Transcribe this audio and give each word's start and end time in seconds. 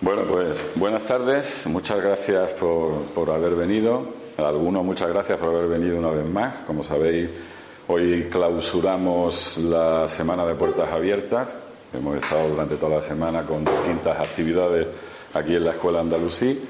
Bueno, 0.00 0.24
pues 0.28 0.62
buenas 0.74 1.04
tardes. 1.04 1.66
Muchas 1.66 2.02
gracias 2.02 2.50
por, 2.50 3.04
por 3.14 3.30
haber 3.30 3.54
venido. 3.54 4.02
A 4.36 4.48
algunos 4.48 4.84
muchas 4.84 5.08
gracias 5.08 5.38
por 5.38 5.48
haber 5.48 5.66
venido 5.68 5.98
una 5.98 6.10
vez 6.10 6.28
más. 6.28 6.58
Como 6.58 6.82
sabéis, 6.82 7.30
hoy 7.88 8.28
clausuramos 8.30 9.56
la 9.56 10.06
Semana 10.06 10.44
de 10.44 10.54
Puertas 10.56 10.92
Abiertas. 10.92 11.48
Hemos 11.94 12.16
estado 12.16 12.50
durante 12.50 12.76
toda 12.76 12.96
la 12.96 13.02
semana 13.02 13.44
con 13.44 13.64
distintas 13.64 14.18
actividades 14.18 14.88
aquí 15.32 15.56
en 15.56 15.64
la 15.64 15.70
Escuela 15.70 16.00
Andalusí. 16.00 16.62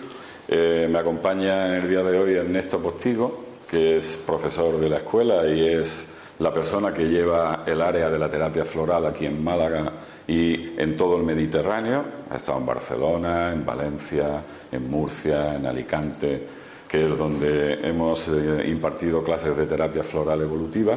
Eh, 0.47 0.87
me 0.89 1.01
acompaña 1.01 1.67
en 1.67 1.83
el 1.83 1.89
día 1.89 2.05
de 2.05 2.19
hoy 2.21 2.35
Ernesto 2.35 2.79
Postigo, 2.79 3.46
que 3.69 3.99
es 3.99 4.17
profesor 4.27 4.79
de 4.79 4.89
la 4.89 4.99
escuela 4.99 5.47
y 5.47 5.67
es 5.67 6.07
la 6.39 6.53
persona 6.53 6.93
que 6.93 7.05
lleva 7.05 7.65
el 7.67 7.81
área 7.81 8.11
de 8.11 8.19
la 8.19 8.31
terapia 8.31 8.65
floral 8.65 9.07
aquí 9.07 9.27
en 9.27 9.43
Málaga 9.43 9.93
y 10.27 10.79
en 10.79 10.97
todo 10.97 11.17
el 11.17 11.25
Mediterráneo. 11.25 12.05
Ha 12.31 12.37
estado 12.37 12.59
en 12.59 12.67
Barcelona, 12.67 13.53
en 13.53 13.65
Valencia, 13.65 14.43
en 14.71 14.91
Murcia, 14.91 15.55
en 15.55 15.67
Alicante, 15.67 16.47
que 16.87 17.05
es 17.05 17.19
donde 17.19 17.87
hemos 17.89 18.29
eh, 18.29 18.69
impartido 18.69 19.25
clases 19.25 19.57
de 19.57 19.67
terapia 19.67 20.03
floral 20.03 20.43
evolutiva. 20.43 20.97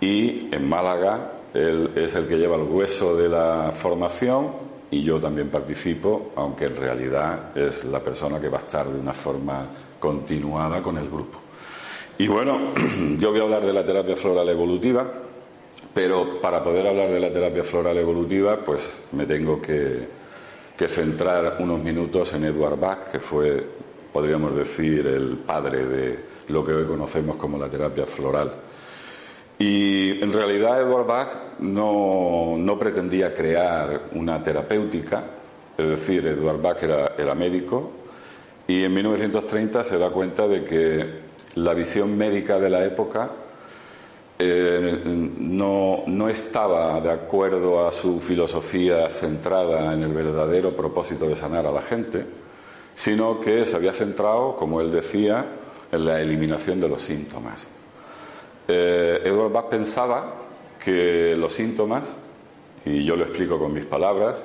Y 0.00 0.48
en 0.50 0.68
Málaga 0.68 1.30
él 1.52 1.92
es 1.94 2.14
el 2.14 2.26
que 2.26 2.36
lleva 2.36 2.56
el 2.56 2.62
hueso 2.62 3.16
de 3.16 3.28
la 3.28 3.70
formación 3.72 4.74
y 4.90 5.02
yo 5.02 5.20
también 5.20 5.48
participo, 5.48 6.32
aunque 6.36 6.66
en 6.66 6.76
realidad 6.76 7.56
es 7.56 7.84
la 7.84 8.00
persona 8.00 8.40
que 8.40 8.48
va 8.48 8.58
a 8.58 8.62
estar 8.62 8.88
de 8.88 8.98
una 8.98 9.12
forma 9.12 9.66
continuada 10.00 10.82
con 10.82 10.98
el 10.98 11.08
grupo. 11.08 11.43
Y 12.16 12.28
bueno, 12.28 12.58
yo 13.18 13.32
voy 13.32 13.40
a 13.40 13.42
hablar 13.42 13.66
de 13.66 13.72
la 13.72 13.84
terapia 13.84 14.14
floral 14.14 14.48
evolutiva, 14.48 15.04
pero 15.92 16.40
para 16.40 16.62
poder 16.62 16.86
hablar 16.86 17.10
de 17.10 17.18
la 17.18 17.32
terapia 17.32 17.64
floral 17.64 17.96
evolutiva, 17.98 18.58
pues 18.64 19.04
me 19.12 19.26
tengo 19.26 19.60
que, 19.60 20.06
que 20.76 20.88
centrar 20.88 21.56
unos 21.58 21.82
minutos 21.82 22.32
en 22.34 22.44
Edward 22.44 22.78
Bach, 22.78 23.10
que 23.10 23.18
fue, 23.18 23.66
podríamos 24.12 24.54
decir, 24.54 25.06
el 25.08 25.38
padre 25.38 25.86
de 25.86 26.18
lo 26.48 26.64
que 26.64 26.72
hoy 26.72 26.84
conocemos 26.84 27.36
como 27.36 27.58
la 27.58 27.68
terapia 27.68 28.06
floral. 28.06 28.52
Y 29.58 30.22
en 30.22 30.32
realidad 30.32 30.82
Edward 30.82 31.06
Bach 31.06 31.28
no, 31.60 32.54
no 32.58 32.78
pretendía 32.78 33.34
crear 33.34 34.02
una 34.12 34.40
terapéutica, 34.40 35.24
es 35.76 35.88
decir, 35.88 36.24
Edward 36.26 36.62
Bach 36.62 36.80
era, 36.80 37.14
era 37.18 37.34
médico 37.34 37.90
y 38.66 38.84
en 38.84 38.94
1930 38.94 39.84
se 39.84 39.98
da 39.98 40.10
cuenta 40.10 40.48
de 40.48 40.64
que 40.64 41.23
la 41.54 41.74
visión 41.74 42.16
médica 42.16 42.58
de 42.58 42.70
la 42.70 42.84
época 42.84 43.30
eh, 44.38 45.00
no, 45.04 46.02
no, 46.06 46.28
estaba 46.28 47.00
de 47.00 47.10
acuerdo 47.10 47.86
a 47.86 47.92
su 47.92 48.20
filosofía 48.20 49.08
centrada 49.08 49.92
en 49.92 50.02
el 50.02 50.12
verdadero 50.12 50.74
propósito 50.74 51.28
de 51.28 51.36
sanar 51.36 51.66
a 51.66 51.70
la 51.70 51.82
gente, 51.82 52.26
sino 52.96 53.40
que 53.40 53.64
se 53.64 53.76
había 53.76 53.92
centrado, 53.92 54.56
como 54.56 54.80
él 54.80 54.90
decía, 54.90 55.46
en 55.92 56.04
la 56.04 56.20
eliminación 56.20 56.80
de 56.80 56.88
los 56.88 57.02
síntomas. 57.02 57.68
Eh, 58.66 59.20
Edward 59.24 59.52
Bach 59.52 59.68
pensaba 59.68 60.34
que 60.82 61.36
los 61.36 61.52
síntomas, 61.52 62.10
y 62.84 63.04
yo 63.04 63.14
lo 63.14 63.24
explico 63.24 63.58
con 63.58 63.72
mis 63.72 63.84
palabras, 63.84 64.44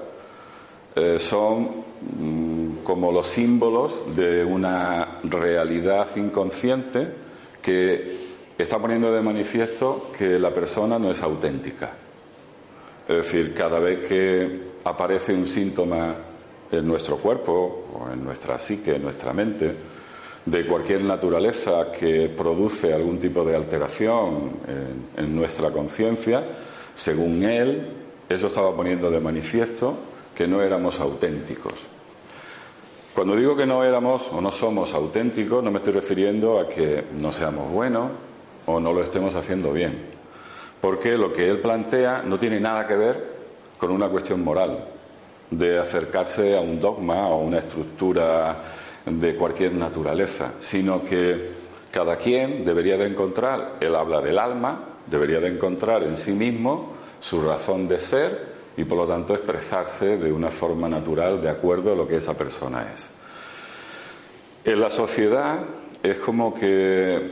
eh, 0.96 1.18
son 1.18 1.84
mm, 2.20 2.69
como 2.90 3.12
los 3.12 3.28
símbolos 3.28 4.16
de 4.16 4.44
una 4.44 5.20
realidad 5.22 6.08
inconsciente 6.16 7.08
que 7.62 8.18
está 8.58 8.80
poniendo 8.80 9.12
de 9.12 9.22
manifiesto 9.22 10.08
que 10.18 10.40
la 10.40 10.52
persona 10.52 10.98
no 10.98 11.12
es 11.12 11.22
auténtica. 11.22 11.92
Es 13.08 13.16
decir, 13.16 13.54
cada 13.54 13.78
vez 13.78 14.08
que 14.08 14.62
aparece 14.84 15.36
un 15.36 15.46
síntoma 15.46 16.16
en 16.72 16.88
nuestro 16.88 17.18
cuerpo 17.18 17.86
o 17.94 18.12
en 18.12 18.24
nuestra 18.24 18.58
psique, 18.58 18.96
en 18.96 19.04
nuestra 19.04 19.34
mente, 19.34 19.72
de 20.44 20.66
cualquier 20.66 21.04
naturaleza 21.04 21.92
que 21.92 22.28
produce 22.36 22.92
algún 22.92 23.20
tipo 23.20 23.46
de 23.46 23.56
alteración 23.56 24.50
en, 24.68 25.24
en 25.26 25.36
nuestra 25.36 25.70
conciencia, 25.70 26.44
según 26.96 27.44
él, 27.44 27.88
eso 28.28 28.48
estaba 28.48 28.76
poniendo 28.76 29.12
de 29.12 29.20
manifiesto 29.20 29.94
que 30.36 30.48
no 30.48 30.64
éramos 30.64 31.00
auténticos. 31.00 31.99
Cuando 33.14 33.36
digo 33.36 33.56
que 33.56 33.66
no 33.66 33.84
éramos 33.84 34.24
o 34.32 34.40
no 34.40 34.52
somos 34.52 34.94
auténticos, 34.94 35.64
no 35.64 35.72
me 35.72 35.80
estoy 35.80 35.94
refiriendo 35.94 36.60
a 36.60 36.68
que 36.68 37.04
no 37.20 37.32
seamos 37.32 37.72
buenos 37.72 38.12
o 38.66 38.80
no 38.80 38.94
lo 38.94 39.04
estemos 39.04 39.36
haciendo 39.36 39.74
bien. 39.74 39.98
Porque 40.80 41.18
lo 41.18 41.34
que 41.34 41.50
él 41.50 41.60
plantea 41.60 42.22
no 42.24 42.38
tiene 42.40 42.60
nada 42.60 42.88
que 42.88 42.96
ver 42.96 43.40
con 43.78 43.92
una 43.92 44.10
cuestión 44.10 44.44
moral, 44.44 44.86
de 45.50 45.80
acercarse 45.80 46.56
a 46.56 46.62
un 46.62 46.80
dogma 46.80 47.28
o 47.30 47.42
una 47.42 47.60
estructura 47.60 48.58
de 49.06 49.36
cualquier 49.36 49.74
naturaleza, 49.74 50.54
sino 50.60 51.04
que 51.04 51.52
cada 51.92 52.18
quien 52.18 52.64
debería 52.64 52.98
de 52.98 53.08
encontrar, 53.08 53.78
él 53.80 53.96
habla 53.96 54.22
del 54.22 54.38
alma, 54.38 54.80
debería 55.08 55.40
de 55.40 55.48
encontrar 55.48 56.04
en 56.04 56.16
sí 56.16 56.32
mismo 56.32 56.94
su 57.20 57.42
razón 57.42 57.88
de 57.88 58.00
ser 58.00 58.59
y 58.78 58.84
por 58.84 58.98
lo 58.98 59.08
tanto 59.08 59.34
expresarse 59.34 60.18
de 60.18 60.32
una 60.32 60.50
forma 60.50 60.88
natural 60.88 61.42
de 61.42 61.50
acuerdo 61.50 61.94
a 61.94 61.96
lo 61.96 62.08
que 62.08 62.18
esa 62.18 62.34
persona 62.34 62.92
es. 62.94 63.12
En 64.64 64.80
la 64.80 64.90
sociedad 64.90 65.60
es 66.04 66.18
como 66.20 66.54
que 66.54 67.32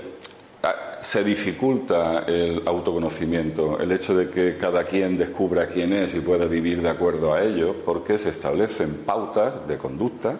ah, 0.63 0.97
se 1.01 1.23
dificulta 1.23 2.23
el 2.27 2.63
autoconocimiento, 2.65 3.79
el 3.79 3.91
hecho 3.91 4.15
de 4.15 4.29
que 4.29 4.57
cada 4.57 4.83
quien 4.85 5.17
descubra 5.17 5.67
quién 5.67 5.93
es 5.93 6.13
y 6.15 6.19
pueda 6.19 6.45
vivir 6.45 6.81
de 6.81 6.89
acuerdo 6.89 7.33
a 7.33 7.43
ello, 7.43 7.75
porque 7.85 8.17
se 8.17 8.29
establecen 8.29 9.03
pautas 9.05 9.67
de 9.67 9.77
conducta, 9.77 10.37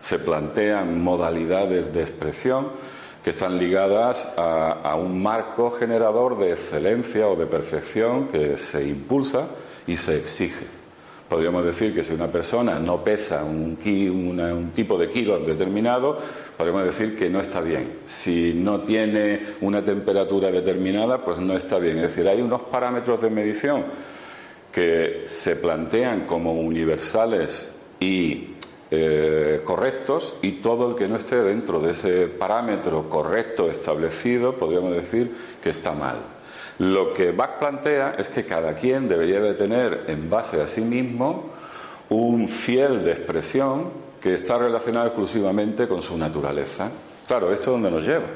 se 0.00 0.18
plantean 0.18 1.02
modalidades 1.02 1.92
de 1.92 2.02
expresión 2.02 2.68
que 3.22 3.30
están 3.30 3.58
ligadas 3.58 4.26
a, 4.36 4.72
a 4.82 4.94
un 4.94 5.22
marco 5.22 5.70
generador 5.72 6.38
de 6.38 6.52
excelencia 6.52 7.26
o 7.28 7.36
de 7.36 7.46
perfección 7.46 8.28
que 8.28 8.56
se 8.56 8.86
impulsa 8.86 9.48
y 9.86 9.96
se 9.96 10.16
exige. 10.16 10.64
Podríamos 11.28 11.64
decir 11.64 11.92
que 11.92 12.04
si 12.04 12.12
una 12.12 12.28
persona 12.28 12.78
no 12.78 13.02
pesa 13.02 13.42
un, 13.42 13.76
un 13.84 14.70
tipo 14.72 14.96
de 14.96 15.10
kilos 15.10 15.44
determinado, 15.44 16.16
podríamos 16.56 16.84
decir 16.84 17.18
que 17.18 17.28
no 17.28 17.40
está 17.40 17.60
bien. 17.60 17.98
Si 18.04 18.54
no 18.54 18.80
tiene 18.80 19.40
una 19.60 19.82
temperatura 19.82 20.52
determinada, 20.52 21.24
pues 21.24 21.40
no 21.40 21.56
está 21.56 21.78
bien. 21.78 21.96
Es 21.96 22.14
decir, 22.14 22.28
hay 22.28 22.40
unos 22.40 22.62
parámetros 22.62 23.20
de 23.20 23.30
medición 23.30 23.84
que 24.70 25.24
se 25.26 25.56
plantean 25.56 26.26
como 26.26 26.52
universales 26.52 27.72
y 27.98 28.50
eh, 28.88 29.62
correctos 29.64 30.36
y 30.42 30.52
todo 30.52 30.90
el 30.90 30.96
que 30.96 31.08
no 31.08 31.16
esté 31.16 31.42
dentro 31.42 31.80
de 31.80 31.90
ese 31.90 32.26
parámetro 32.28 33.10
correcto 33.10 33.68
establecido, 33.68 34.54
podríamos 34.54 34.94
decir 34.94 35.32
que 35.60 35.70
está 35.70 35.90
mal. 35.92 36.35
Lo 36.78 37.12
que 37.12 37.32
Bach 37.32 37.58
plantea 37.58 38.16
es 38.18 38.28
que 38.28 38.44
cada 38.44 38.74
quien 38.74 39.08
debería 39.08 39.40
de 39.40 39.54
tener 39.54 40.04
en 40.08 40.28
base 40.28 40.60
a 40.60 40.68
sí 40.68 40.82
mismo 40.82 41.50
un 42.10 42.48
fiel 42.48 43.04
de 43.04 43.12
expresión 43.12 43.90
que 44.20 44.34
está 44.34 44.58
relacionado 44.58 45.06
exclusivamente 45.06 45.88
con 45.88 46.02
su 46.02 46.16
naturaleza. 46.18 46.90
Claro, 47.26 47.52
¿esto 47.52 47.72
dónde 47.72 47.90
nos 47.90 48.06
lleva? 48.06 48.26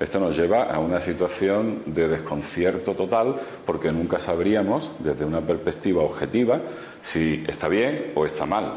Esto 0.00 0.20
nos 0.20 0.36
lleva 0.36 0.64
a 0.64 0.78
una 0.78 1.00
situación 1.00 1.82
de 1.86 2.08
desconcierto 2.08 2.94
total 2.94 3.34
porque 3.66 3.90
nunca 3.90 4.18
sabríamos 4.18 4.92
desde 5.00 5.24
una 5.24 5.40
perspectiva 5.40 6.02
objetiva 6.02 6.60
si 7.02 7.44
está 7.48 7.68
bien 7.68 8.12
o 8.14 8.24
está 8.24 8.46
mal, 8.46 8.74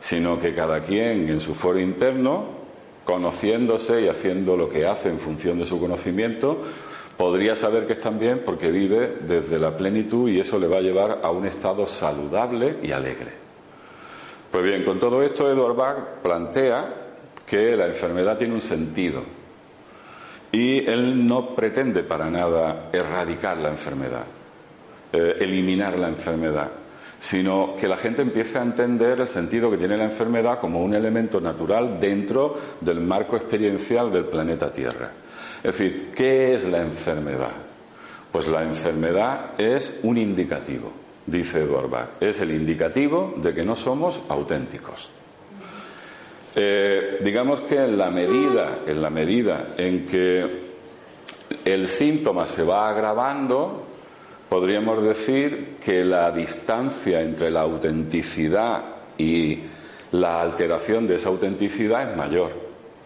sino 0.00 0.38
que 0.38 0.54
cada 0.54 0.80
quien 0.80 1.28
en 1.30 1.40
su 1.40 1.54
foro 1.54 1.80
interno, 1.80 2.44
conociéndose 3.06 4.02
y 4.02 4.08
haciendo 4.08 4.56
lo 4.56 4.68
que 4.68 4.86
hace 4.86 5.08
en 5.08 5.18
función 5.18 5.58
de 5.58 5.64
su 5.64 5.80
conocimiento, 5.80 6.62
podría 7.16 7.54
saber 7.54 7.86
que 7.86 7.92
están 7.94 8.18
bien 8.18 8.42
porque 8.44 8.70
vive 8.70 9.18
desde 9.26 9.58
la 9.58 9.76
plenitud 9.76 10.28
y 10.28 10.40
eso 10.40 10.58
le 10.58 10.66
va 10.66 10.78
a 10.78 10.82
llevar 10.82 11.20
a 11.22 11.30
un 11.30 11.46
estado 11.46 11.86
saludable 11.86 12.78
y 12.82 12.90
alegre. 12.92 13.32
Pues 14.50 14.64
bien, 14.64 14.84
con 14.84 14.98
todo 14.98 15.22
esto, 15.22 15.50
Edward 15.50 15.74
Bach 15.74 15.96
plantea 16.22 16.94
que 17.46 17.76
la 17.76 17.86
enfermedad 17.86 18.38
tiene 18.38 18.54
un 18.54 18.60
sentido 18.60 19.22
y 20.52 20.86
él 20.86 21.26
no 21.26 21.54
pretende 21.54 22.04
para 22.04 22.30
nada 22.30 22.88
erradicar 22.92 23.58
la 23.58 23.70
enfermedad, 23.70 24.24
eh, 25.12 25.36
eliminar 25.40 25.98
la 25.98 26.08
enfermedad, 26.08 26.70
sino 27.18 27.74
que 27.76 27.88
la 27.88 27.96
gente 27.96 28.22
empiece 28.22 28.58
a 28.58 28.62
entender 28.62 29.20
el 29.20 29.28
sentido 29.28 29.70
que 29.70 29.78
tiene 29.78 29.96
la 29.96 30.04
enfermedad 30.04 30.60
como 30.60 30.80
un 30.80 30.94
elemento 30.94 31.40
natural 31.40 31.98
dentro 31.98 32.56
del 32.80 33.00
marco 33.00 33.36
experiencial 33.36 34.12
del 34.12 34.26
planeta 34.26 34.72
Tierra. 34.72 35.10
Es 35.64 35.78
decir, 35.78 36.12
¿qué 36.14 36.54
es 36.54 36.64
la 36.64 36.82
enfermedad? 36.82 37.52
Pues 38.30 38.48
la 38.48 38.62
enfermedad 38.62 39.58
es 39.58 39.98
un 40.02 40.18
indicativo, 40.18 40.92
dice 41.24 41.62
Eduard 41.62 41.88
Bach. 41.88 42.08
Es 42.20 42.38
el 42.42 42.50
indicativo 42.50 43.32
de 43.38 43.54
que 43.54 43.64
no 43.64 43.74
somos 43.74 44.20
auténticos. 44.28 45.10
Eh, 46.54 47.18
digamos 47.24 47.62
que 47.62 47.78
en 47.80 47.96
la 47.96 48.10
medida, 48.10 48.80
en 48.86 49.00
la 49.00 49.08
medida 49.08 49.68
en 49.78 50.06
que 50.06 50.46
el 51.64 51.88
síntoma 51.88 52.46
se 52.46 52.62
va 52.62 52.90
agravando, 52.90 53.86
podríamos 54.50 55.02
decir 55.02 55.76
que 55.82 56.04
la 56.04 56.30
distancia 56.30 57.22
entre 57.22 57.50
la 57.50 57.62
autenticidad 57.62 58.84
y 59.16 59.56
la 60.12 60.42
alteración 60.42 61.06
de 61.06 61.14
esa 61.14 61.30
autenticidad 61.30 62.10
es 62.10 62.16
mayor. 62.18 62.63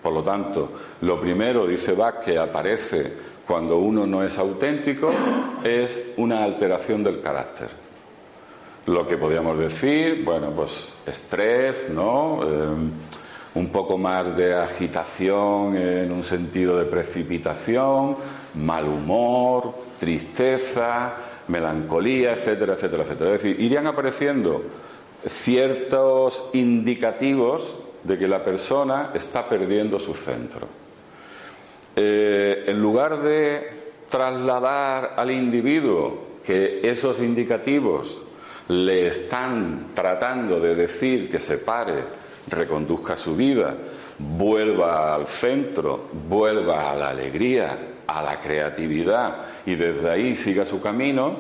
Por 0.08 0.14
lo 0.16 0.22
tanto, 0.22 0.70
lo 1.02 1.20
primero, 1.20 1.66
dice 1.66 1.92
Bach, 1.92 2.20
que 2.20 2.38
aparece 2.38 3.12
cuando 3.46 3.76
uno 3.76 4.06
no 4.06 4.22
es 4.22 4.38
auténtico 4.38 5.12
es 5.62 6.14
una 6.16 6.42
alteración 6.42 7.04
del 7.04 7.20
carácter. 7.20 7.68
Lo 8.86 9.06
que 9.06 9.18
podríamos 9.18 9.58
decir, 9.58 10.24
bueno, 10.24 10.50
pues 10.56 10.94
estrés, 11.06 11.90
¿no? 11.90 12.40
Eh, 12.42 12.74
un 13.56 13.68
poco 13.68 13.98
más 13.98 14.34
de 14.34 14.54
agitación 14.54 15.76
en 15.76 16.10
un 16.10 16.24
sentido 16.24 16.78
de 16.78 16.86
precipitación, 16.86 18.16
mal 18.54 18.86
humor, 18.86 19.74
tristeza, 20.00 21.16
melancolía, 21.48 22.32
etcétera, 22.32 22.72
etcétera, 22.72 23.02
etcétera. 23.02 23.34
Es 23.34 23.42
decir, 23.42 23.60
irían 23.60 23.86
apareciendo 23.86 24.62
ciertos 25.26 26.48
indicativos 26.54 27.80
de 28.08 28.18
que 28.18 28.26
la 28.26 28.42
persona 28.42 29.10
está 29.12 29.46
perdiendo 29.46 30.00
su 30.00 30.14
centro. 30.14 30.66
Eh, 31.94 32.64
en 32.66 32.80
lugar 32.80 33.20
de 33.20 33.70
trasladar 34.08 35.12
al 35.16 35.30
individuo 35.30 36.38
que 36.44 36.80
esos 36.82 37.20
indicativos 37.20 38.22
le 38.68 39.08
están 39.08 39.88
tratando 39.94 40.58
de 40.58 40.74
decir 40.74 41.30
que 41.30 41.38
se 41.38 41.58
pare, 41.58 42.04
reconduzca 42.48 43.14
su 43.14 43.36
vida, 43.36 43.74
vuelva 44.18 45.14
al 45.14 45.26
centro, 45.26 46.08
vuelva 46.28 46.90
a 46.90 46.96
la 46.96 47.10
alegría, 47.10 47.78
a 48.06 48.22
la 48.22 48.40
creatividad 48.40 49.36
y 49.66 49.74
desde 49.74 50.10
ahí 50.10 50.34
siga 50.34 50.64
su 50.64 50.80
camino, 50.80 51.36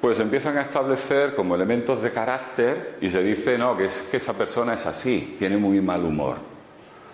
pues 0.00 0.20
empiezan 0.20 0.56
a 0.58 0.62
establecer 0.62 1.34
como 1.34 1.54
elementos 1.54 2.02
de 2.02 2.12
carácter 2.12 2.96
y 3.00 3.10
se 3.10 3.22
dice, 3.22 3.58
no, 3.58 3.76
que, 3.76 3.86
es, 3.86 4.04
que 4.10 4.18
esa 4.18 4.32
persona 4.32 4.74
es 4.74 4.86
así, 4.86 5.34
tiene 5.38 5.56
muy 5.56 5.80
mal 5.80 6.04
humor. 6.04 6.36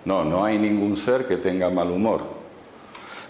No, 0.05 0.25
no 0.25 0.45
hay 0.45 0.59
ningún 0.59 0.97
ser 0.97 1.27
que 1.27 1.39
tenga 1.39 1.71
mal 1.71 1.91
humor. 1.91 2.21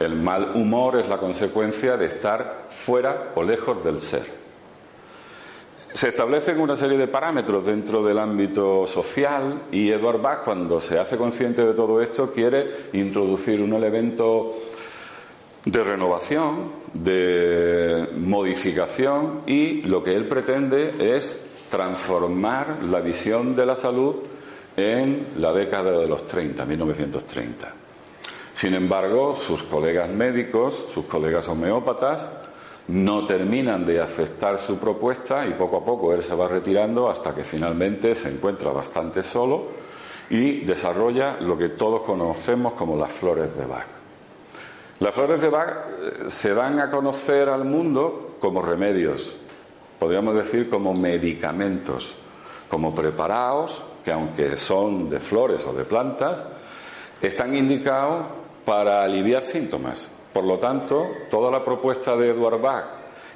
El 0.01 0.17
mal 0.17 0.53
humor 0.55 0.99
es 0.99 1.09
la 1.09 1.19
consecuencia 1.19 1.97
de 1.97 2.07
estar 2.07 2.67
fuera 2.69 3.31
o 3.37 3.45
lejos 3.45 3.85
del 3.85 4.01
ser. 4.01 4.45
Se 5.93 6.09
establecen 6.09 6.59
una 6.59 6.77
serie 6.77 6.99
de 6.99 7.07
parámetros 7.07 7.65
dentro 7.65 8.03
del 8.03 8.19
ámbito 8.19 8.85
social 8.89 9.63
y 9.71 9.91
Edward 9.91 10.21
Bach, 10.21 10.43
cuando 10.43 10.81
se 10.81 10.99
hace 10.99 11.17
consciente 11.17 11.65
de 11.65 11.73
todo 11.73 12.03
esto, 12.03 12.33
quiere 12.33 12.89
introducir 12.95 13.61
un 13.61 13.73
elemento 13.75 14.57
de 15.65 15.85
renovación, 15.85 16.84
de 16.95 18.09
modificación 18.17 19.43
y 19.47 19.83
lo 19.83 20.03
que 20.03 20.15
él 20.15 20.27
pretende 20.27 21.17
es 21.17 21.45
transformar 21.71 22.79
la 22.85 23.01
visión 23.01 23.57
de 23.57 23.67
la 23.67 23.77
salud 23.77 24.17
en 24.77 25.27
la 25.39 25.53
década 25.53 25.99
de 25.99 26.09
los 26.09 26.27
30, 26.27 26.65
1930. 26.65 27.73
Sin 28.55 28.75
embargo, 28.75 29.37
sus 29.37 29.65
colegas 29.65 30.09
médicos, 30.09 30.85
sus 30.93 31.07
colegas 31.07 31.49
homeópatas, 31.49 32.31
no 32.89 33.25
terminan 33.25 33.85
de 33.85 34.01
aceptar 34.01 34.59
su 34.59 34.79
propuesta 34.79 35.47
y 35.47 35.55
poco 35.55 35.79
a 35.79 35.85
poco 35.85 36.15
él 36.15 36.23
se 36.23 36.35
va 36.35 36.47
retirando 36.47 37.09
hasta 37.09 37.35
que 37.35 37.43
finalmente 37.43 38.15
se 38.15 38.29
encuentra 38.29 38.71
bastante 38.71 39.23
solo 39.23 39.69
y 40.31 40.61
desarrolla 40.61 41.39
lo 41.41 41.57
que 41.57 41.71
todos 41.71 42.03
conocemos 42.03 42.75
como 42.75 42.97
las 42.97 43.11
flores 43.11 43.57
de 43.57 43.65
Bach. 43.65 44.04
Las 45.01 45.15
flores 45.15 45.41
de 45.41 45.49
Bach 45.49 45.71
eh, 45.71 46.13
se 46.29 46.55
dan 46.55 46.79
a 46.79 46.91
conocer 46.91 47.49
al 47.49 47.65
mundo 47.65 48.37
como 48.41 48.63
remedios, 48.63 49.37
podríamos 49.99 50.37
decir 50.37 50.71
como 50.71 50.95
medicamentos, 50.95 52.13
como 52.69 52.95
preparados 52.95 53.83
que 54.05 54.13
aunque 54.13 54.57
son 54.57 55.09
de 55.09 55.19
flores 55.19 55.65
o 55.67 55.73
de 55.73 55.85
plantas, 55.85 56.45
están 57.23 57.57
indicados 57.57 58.27
para 58.65 59.03
aliviar 59.03 59.43
síntomas, 59.43 60.11
por 60.33 60.45
lo 60.45 60.59
tanto, 60.59 61.09
toda 61.31 61.51
la 61.51 61.65
propuesta 61.65 62.15
de 62.17 62.29
Edward 62.29 62.61
Bach, 62.61 62.85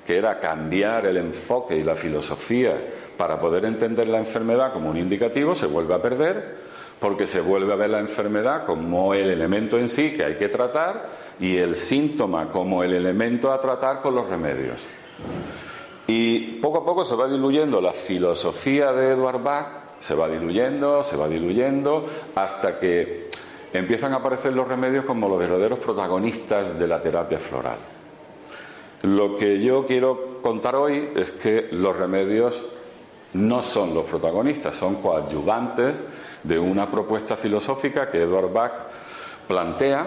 que 0.06 0.16
era 0.16 0.38
cambiar 0.38 1.06
el 1.06 1.16
enfoque 1.16 1.76
y 1.76 1.82
la 1.82 1.94
filosofía 1.94 2.76
para 3.16 3.40
poder 3.40 3.64
entender 3.64 4.08
la 4.08 4.18
enfermedad 4.18 4.72
como 4.72 4.90
un 4.90 4.96
indicativo, 4.96 5.54
se 5.54 5.66
vuelve 5.66 5.94
a 5.94 6.02
perder 6.02 6.67
porque 7.00 7.26
se 7.26 7.40
vuelve 7.40 7.72
a 7.72 7.76
ver 7.76 7.90
la 7.90 8.00
enfermedad 8.00 8.66
como 8.66 9.14
el 9.14 9.30
elemento 9.30 9.78
en 9.78 9.88
sí 9.88 10.12
que 10.16 10.24
hay 10.24 10.36
que 10.36 10.48
tratar 10.48 11.10
y 11.40 11.56
el 11.56 11.76
síntoma 11.76 12.50
como 12.50 12.82
el 12.82 12.94
elemento 12.94 13.52
a 13.52 13.60
tratar 13.60 14.00
con 14.00 14.14
los 14.14 14.28
remedios. 14.28 14.82
Y 16.06 16.58
poco 16.60 16.78
a 16.78 16.84
poco 16.84 17.04
se 17.04 17.14
va 17.14 17.28
diluyendo 17.28 17.80
la 17.80 17.92
filosofía 17.92 18.92
de 18.92 19.12
Edward 19.12 19.42
Bach, 19.42 19.66
se 20.00 20.14
va 20.14 20.28
diluyendo, 20.28 21.02
se 21.02 21.16
va 21.16 21.28
diluyendo, 21.28 22.06
hasta 22.34 22.78
que 22.78 23.28
empiezan 23.72 24.12
a 24.12 24.16
aparecer 24.16 24.54
los 24.54 24.66
remedios 24.66 25.04
como 25.04 25.28
los 25.28 25.38
verdaderos 25.38 25.78
protagonistas 25.78 26.78
de 26.78 26.86
la 26.86 27.00
terapia 27.00 27.38
floral. 27.38 27.78
Lo 29.02 29.36
que 29.36 29.60
yo 29.60 29.86
quiero 29.86 30.40
contar 30.42 30.74
hoy 30.74 31.10
es 31.14 31.30
que 31.30 31.68
los 31.70 31.94
remedios 31.94 32.64
no 33.34 33.62
son 33.62 33.94
los 33.94 34.04
protagonistas, 34.06 34.74
son 34.74 34.96
coadyuvantes 34.96 35.98
de 36.42 36.58
una 36.58 36.90
propuesta 36.90 37.36
filosófica 37.36 38.10
que 38.10 38.22
Edward 38.22 38.52
Bach 38.52 38.72
plantea 39.46 40.06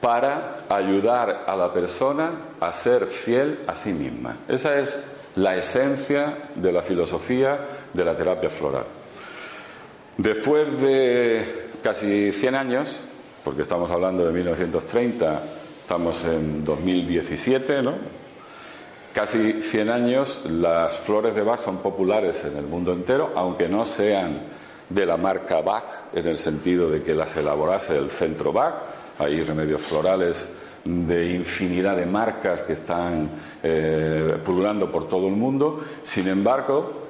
para 0.00 0.56
ayudar 0.68 1.44
a 1.46 1.56
la 1.56 1.72
persona 1.72 2.30
a 2.60 2.72
ser 2.72 3.06
fiel 3.06 3.60
a 3.66 3.74
sí 3.74 3.92
misma. 3.92 4.36
Esa 4.48 4.78
es 4.78 4.98
la 5.36 5.56
esencia 5.56 6.50
de 6.54 6.72
la 6.72 6.82
filosofía 6.82 7.58
de 7.92 8.04
la 8.04 8.16
terapia 8.16 8.50
floral. 8.50 8.84
Después 10.16 10.80
de 10.80 11.68
casi 11.82 12.32
100 12.32 12.54
años, 12.54 13.00
porque 13.42 13.62
estamos 13.62 13.90
hablando 13.90 14.24
de 14.24 14.32
1930, 14.32 15.42
estamos 15.82 16.24
en 16.24 16.64
2017, 16.64 17.82
¿no? 17.82 18.23
Casi 19.14 19.62
100 19.62 19.90
años 19.90 20.40
las 20.44 20.96
flores 20.96 21.36
de 21.36 21.42
Bach 21.42 21.60
son 21.60 21.76
populares 21.76 22.44
en 22.44 22.56
el 22.56 22.66
mundo 22.66 22.92
entero, 22.92 23.30
aunque 23.36 23.68
no 23.68 23.86
sean 23.86 24.40
de 24.88 25.06
la 25.06 25.16
marca 25.16 25.60
Bach, 25.60 25.84
en 26.12 26.26
el 26.26 26.36
sentido 26.36 26.90
de 26.90 27.00
que 27.00 27.14
las 27.14 27.36
elaborase 27.36 27.96
el 27.96 28.10
centro 28.10 28.52
Bach. 28.52 28.74
Hay 29.20 29.40
remedios 29.44 29.82
florales 29.82 30.50
de 30.84 31.32
infinidad 31.32 31.96
de 31.96 32.06
marcas 32.06 32.62
que 32.62 32.72
están 32.72 33.30
eh, 33.62 34.36
pululando 34.44 34.90
por 34.90 35.08
todo 35.08 35.28
el 35.28 35.36
mundo. 35.36 35.84
Sin 36.02 36.26
embargo, 36.26 37.04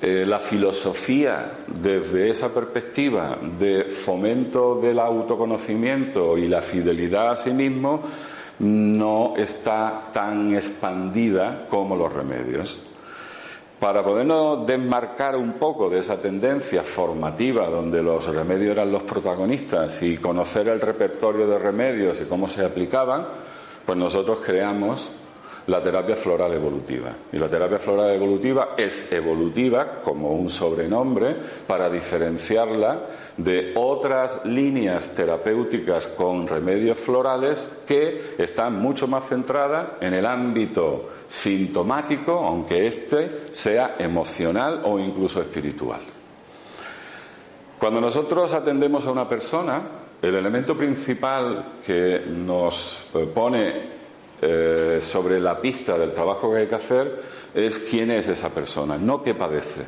eh, 0.00 0.24
la 0.24 0.38
filosofía 0.38 1.58
desde 1.66 2.30
esa 2.30 2.54
perspectiva 2.54 3.36
de 3.58 3.86
fomento 3.86 4.78
del 4.80 5.00
autoconocimiento 5.00 6.38
y 6.38 6.46
la 6.46 6.62
fidelidad 6.62 7.32
a 7.32 7.36
sí 7.36 7.50
mismo 7.50 8.00
no 8.58 9.34
está 9.36 10.10
tan 10.12 10.54
expandida 10.54 11.66
como 11.68 11.96
los 11.96 12.12
remedios. 12.12 12.80
Para 13.80 14.04
podernos 14.04 14.64
desmarcar 14.64 15.34
un 15.34 15.54
poco 15.54 15.90
de 15.90 15.98
esa 15.98 16.20
tendencia 16.20 16.82
formativa 16.82 17.68
donde 17.68 18.02
los 18.02 18.26
remedios 18.26 18.76
eran 18.76 18.92
los 18.92 19.02
protagonistas 19.02 20.02
y 20.02 20.16
conocer 20.16 20.68
el 20.68 20.80
repertorio 20.80 21.48
de 21.48 21.58
remedios 21.58 22.20
y 22.20 22.26
cómo 22.26 22.46
se 22.46 22.64
aplicaban, 22.64 23.26
pues 23.84 23.98
nosotros 23.98 24.38
creamos 24.44 25.10
la 25.66 25.82
terapia 25.82 26.16
floral 26.16 26.52
evolutiva. 26.52 27.12
Y 27.32 27.38
la 27.38 27.48
terapia 27.48 27.78
floral 27.78 28.10
evolutiva 28.10 28.70
es 28.76 29.12
evolutiva 29.12 30.00
como 30.02 30.32
un 30.32 30.50
sobrenombre 30.50 31.36
para 31.66 31.88
diferenciarla 31.88 33.00
de 33.36 33.72
otras 33.76 34.44
líneas 34.44 35.08
terapéuticas 35.14 36.06
con 36.08 36.46
remedios 36.46 36.98
florales 36.98 37.70
que 37.86 38.34
están 38.38 38.80
mucho 38.80 39.06
más 39.06 39.28
centradas 39.28 39.88
en 40.00 40.14
el 40.14 40.26
ámbito 40.26 41.10
sintomático, 41.28 42.32
aunque 42.32 42.86
éste 42.86 43.42
sea 43.50 43.96
emocional 43.98 44.82
o 44.84 44.98
incluso 44.98 45.40
espiritual. 45.40 46.00
Cuando 47.78 48.00
nosotros 48.00 48.52
atendemos 48.52 49.06
a 49.06 49.12
una 49.12 49.28
persona, 49.28 49.82
el 50.20 50.36
elemento 50.36 50.76
principal 50.76 51.64
que 51.84 52.20
nos 52.28 53.06
pone 53.34 53.91
eh, 54.44 54.98
sobre 55.00 55.38
la 55.38 55.56
pista 55.56 55.96
del 55.96 56.12
trabajo 56.12 56.52
que 56.52 56.58
hay 56.58 56.66
que 56.66 56.74
hacer 56.74 57.22
es 57.54 57.78
quién 57.78 58.10
es 58.10 58.26
esa 58.26 58.50
persona, 58.50 58.98
no 58.98 59.22
qué 59.22 59.34
padece. 59.34 59.82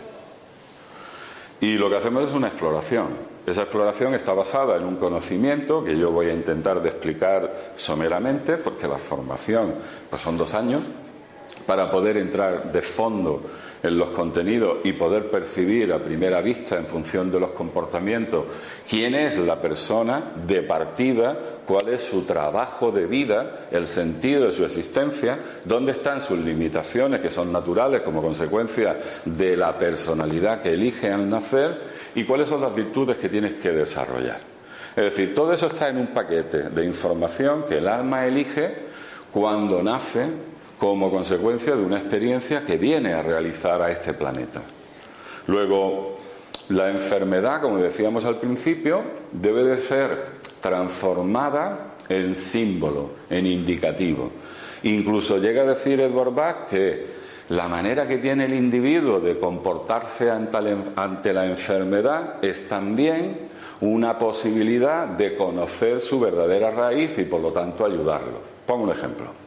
Y 1.61 1.77
lo 1.77 1.91
que 1.91 1.97
hacemos 1.97 2.29
es 2.29 2.35
una 2.35 2.47
exploración. 2.49 3.09
Esa 3.47 3.63
exploración 3.63 4.15
está 4.15 4.33
basada 4.33 4.77
en 4.77 4.85
un 4.85 4.95
conocimiento 4.95 5.83
que 5.83 5.99
yo 5.99 6.13
voy 6.13 6.27
a 6.27 6.33
intentar 6.33 6.81
de 6.81 6.91
explicar 6.91 7.73
someramente, 7.77 8.57
porque 8.57 8.87
la 8.87 8.99
formación 8.99 9.75
pues 10.09 10.23
son 10.23 10.39
dos 10.39 10.55
años, 10.55 10.83
para 11.67 11.91
poder 11.91 12.17
entrar 12.17 12.71
de 12.71 12.83
fondo 12.83 13.43
en 13.85 13.99
los 13.99 14.09
contenidos 14.09 14.79
y 14.83 14.95
poder 14.95 15.31
percibir 15.31 15.93
a 15.93 15.99
primera 15.99 16.41
vista 16.41 16.79
en 16.79 16.87
función 16.87 17.31
de 17.31 17.39
los 17.39 17.51
comportamientos 17.51 18.47
quién 18.89 19.15
es 19.15 19.37
la 19.37 19.61
persona 19.61 20.33
de 20.47 20.63
partida, 20.63 21.37
cuál 21.67 21.91
es 21.91 22.01
su 22.01 22.23
trabajo 22.23 22.91
de 22.91 23.07
vida, 23.07 23.67
el 23.71 23.87
sentido 23.87 24.47
de 24.47 24.53
su 24.53 24.65
existencia, 24.65 25.39
dónde 25.67 25.93
están 25.93 26.23
sus 26.23 26.39
limitaciones 26.39 27.21
que 27.21 27.31
son 27.31 27.53
naturales 27.53 28.01
como 28.01 28.23
consecuencia 28.23 28.97
de 29.27 29.55
la 29.55 29.75
personalidad 29.75 30.63
que 30.63 30.73
elige 30.73 31.13
al 31.13 31.29
nacer 31.29 31.79
y 32.15 32.25
cuáles 32.25 32.49
son 32.49 32.63
las 32.63 32.75
virtudes 32.75 33.19
que 33.19 33.29
tienes 33.29 33.61
que 33.61 33.71
desarrollar. 33.71 34.41
Es 34.97 35.05
decir, 35.05 35.35
todo 35.35 35.53
eso 35.53 35.67
está 35.67 35.91
en 35.91 35.99
un 35.99 36.07
paquete 36.07 36.71
de 36.71 36.87
información 36.87 37.67
que 37.69 37.79
el 37.79 37.89
alma 37.89 38.27
elige 38.27 38.75
cuando 39.31 39.83
nace 39.83 40.54
como 40.79 41.11
consecuencia 41.11 41.77
de 41.77 41.83
una 41.83 41.99
experiencia 41.99 42.65
que 42.65 42.77
viene 42.77 43.13
a 43.13 43.23
realizar 43.23 43.81
a 43.83 43.91
este 43.91 44.13
planeta. 44.13 44.63
Luego, 45.47 46.19
la 46.71 46.91
enfermedad, 46.91 47.61
como 47.61 47.79
decíamos 47.79 48.25
al 48.25 48.39
principio, 48.41 49.03
debe 49.33 49.65
de 49.65 49.77
ser 49.77 50.25
transformada 50.61 51.95
en 52.09 52.35
símbolo, 52.35 53.11
en 53.31 53.47
indicativo. 53.47 54.31
Incluso 54.83 55.39
llega 55.39 55.63
a 55.63 55.67
decir 55.67 56.01
Edward 56.01 56.35
Bach 56.35 56.69
que 56.69 57.07
la 57.51 57.69
manera 57.69 58.07
que 58.07 58.19
tiene 58.19 58.47
el 58.47 58.55
individuo 58.55 59.21
de 59.21 59.39
comportarse 59.39 60.31
ante 60.31 61.33
la 61.33 61.47
enfermedad 61.47 62.43
es 62.43 62.67
también 62.67 63.49
una 63.81 64.19
posibilidad 64.19 65.07
de 65.07 65.37
conocer 65.37 66.01
su 66.01 66.19
verdadera 66.21 66.71
raíz 66.71 67.19
y 67.19 67.25
por 67.25 67.41
lo 67.41 67.53
tanto 67.53 67.85
ayudarlo. 67.85 68.41
Pongo 68.67 68.85
un 68.85 68.91
ejemplo. 68.91 69.44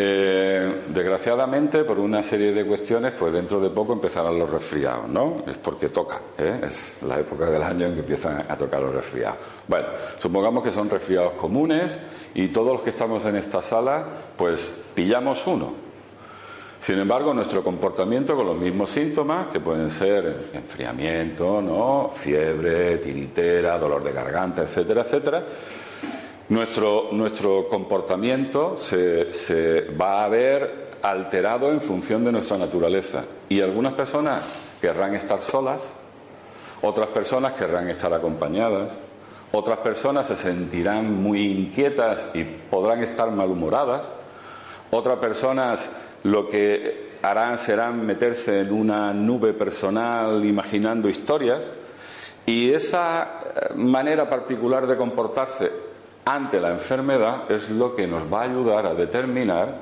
Eh, 0.00 0.82
desgraciadamente, 0.90 1.82
por 1.82 1.98
una 1.98 2.22
serie 2.22 2.52
de 2.52 2.64
cuestiones, 2.64 3.14
pues 3.18 3.32
dentro 3.32 3.58
de 3.58 3.68
poco 3.70 3.94
empezarán 3.94 4.38
los 4.38 4.48
resfriados, 4.48 5.08
¿no? 5.08 5.42
Es 5.44 5.58
porque 5.58 5.88
toca, 5.88 6.20
¿eh? 6.38 6.60
es 6.62 6.98
la 7.02 7.18
época 7.18 7.46
del 7.46 7.60
año 7.60 7.86
en 7.86 7.94
que 7.94 8.00
empiezan 8.00 8.44
a 8.48 8.56
tocar 8.56 8.80
los 8.80 8.94
resfriados. 8.94 9.38
Bueno, 9.66 9.88
supongamos 10.16 10.62
que 10.62 10.70
son 10.70 10.88
resfriados 10.88 11.32
comunes 11.32 11.98
y 12.32 12.46
todos 12.46 12.74
los 12.74 12.82
que 12.82 12.90
estamos 12.90 13.24
en 13.24 13.34
esta 13.34 13.60
sala, 13.60 14.04
pues 14.36 14.70
pillamos 14.94 15.44
uno. 15.48 15.88
Sin 16.78 17.00
embargo, 17.00 17.34
nuestro 17.34 17.64
comportamiento 17.64 18.36
con 18.36 18.46
los 18.46 18.56
mismos 18.56 18.90
síntomas, 18.90 19.48
que 19.48 19.58
pueden 19.58 19.90
ser 19.90 20.50
enfriamiento, 20.52 21.60
¿no? 21.60 22.12
fiebre, 22.14 22.98
tiritera, 22.98 23.76
dolor 23.76 24.04
de 24.04 24.12
garganta, 24.12 24.62
etcétera, 24.62 25.02
etcétera, 25.02 25.42
nuestro, 26.48 27.08
nuestro 27.12 27.68
comportamiento 27.68 28.76
se, 28.76 29.32
se 29.32 29.82
va 30.00 30.24
a 30.24 30.28
ver 30.28 30.88
alterado 31.02 31.70
en 31.70 31.80
función 31.80 32.24
de 32.24 32.32
nuestra 32.32 32.58
naturaleza. 32.58 33.24
Y 33.48 33.60
algunas 33.60 33.94
personas 33.94 34.64
querrán 34.80 35.14
estar 35.14 35.40
solas, 35.40 35.94
otras 36.82 37.08
personas 37.08 37.52
querrán 37.54 37.88
estar 37.88 38.12
acompañadas, 38.12 38.98
otras 39.52 39.78
personas 39.78 40.26
se 40.26 40.36
sentirán 40.36 41.22
muy 41.22 41.42
inquietas 41.46 42.24
y 42.34 42.44
podrán 42.44 43.02
estar 43.02 43.30
malhumoradas, 43.30 44.08
otras 44.90 45.18
personas 45.18 45.88
lo 46.24 46.48
que 46.48 47.08
harán 47.22 47.58
serán 47.58 48.04
meterse 48.04 48.60
en 48.60 48.72
una 48.72 49.12
nube 49.12 49.52
personal 49.52 50.44
imaginando 50.44 51.08
historias 51.08 51.74
y 52.46 52.72
esa 52.72 53.40
manera 53.74 54.28
particular 54.28 54.86
de 54.86 54.96
comportarse 54.96 55.70
ante 56.28 56.60
la 56.60 56.68
enfermedad 56.70 57.50
es 57.50 57.70
lo 57.70 57.96
que 57.96 58.06
nos 58.06 58.30
va 58.30 58.42
a 58.42 58.44
ayudar 58.44 58.84
a 58.84 58.94
determinar 58.94 59.76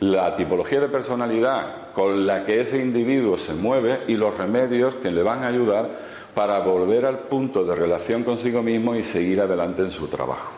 la 0.00 0.34
tipología 0.34 0.78
de 0.78 0.88
personalidad 0.88 1.92
con 1.94 2.26
la 2.26 2.44
que 2.44 2.60
ese 2.60 2.78
individuo 2.78 3.38
se 3.38 3.54
mueve 3.54 4.02
y 4.06 4.14
los 4.14 4.36
remedios 4.36 4.96
que 4.96 5.10
le 5.10 5.22
van 5.22 5.42
a 5.42 5.46
ayudar 5.46 5.88
para 6.34 6.60
volver 6.60 7.06
al 7.06 7.20
punto 7.20 7.64
de 7.64 7.74
relación 7.74 8.24
consigo 8.24 8.62
mismo 8.62 8.94
y 8.94 9.02
seguir 9.02 9.40
adelante 9.40 9.80
en 9.80 9.90
su 9.90 10.06
trabajo. 10.06 10.52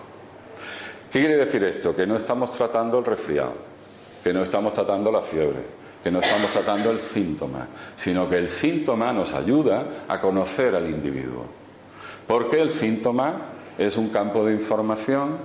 ¿Qué 1.12 1.21
quiere 1.21 1.37
decir 1.37 1.62
esto? 1.62 1.95
Que 1.95 2.05
no 2.07 2.17
estamos 2.17 2.50
tratando 2.50 2.99
el 2.99 3.05
resfriado, 3.05 3.52
que 4.25 4.33
no 4.33 4.43
estamos 4.43 4.75
tratando 4.75 5.12
la 5.12 5.21
fiebre, 5.21 5.61
que 6.02 6.11
no 6.11 6.19
estamos 6.19 6.50
tratando 6.50 6.91
el 6.91 6.99
síntoma, 6.99 7.69
sino 7.95 8.29
que 8.29 8.38
el 8.38 8.49
síntoma 8.49 9.12
nos 9.12 9.33
ayuda 9.35 9.85
a 10.09 10.21
conocer 10.21 10.75
al 10.75 10.91
individuo. 10.91 11.47
Porque 12.26 12.61
el 12.61 12.73
síntoma 12.73 13.52
es 13.79 13.97
un 13.97 14.09
campo 14.09 14.45
de 14.45 14.52
información, 14.52 15.37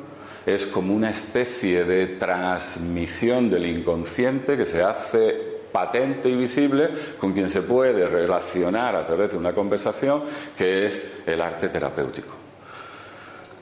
es 0.46 0.66
como 0.66 0.96
una 0.96 1.10
especie 1.10 1.84
de 1.84 2.08
transmisión 2.08 3.50
del 3.50 3.66
inconsciente 3.66 4.56
que 4.56 4.66
se 4.66 4.82
hace 4.82 5.58
patente 5.72 6.30
y 6.30 6.36
visible 6.36 6.90
con 7.20 7.34
quien 7.34 7.50
se 7.50 7.62
puede 7.62 8.08
relacionar 8.08 8.96
a 8.96 9.06
través 9.06 9.32
de 9.32 9.38
una 9.38 9.54
conversación, 9.54 10.24
que 10.58 10.86
es 10.86 11.02
el 11.26 11.42
arte 11.42 11.70
terapéutico. 11.70 12.34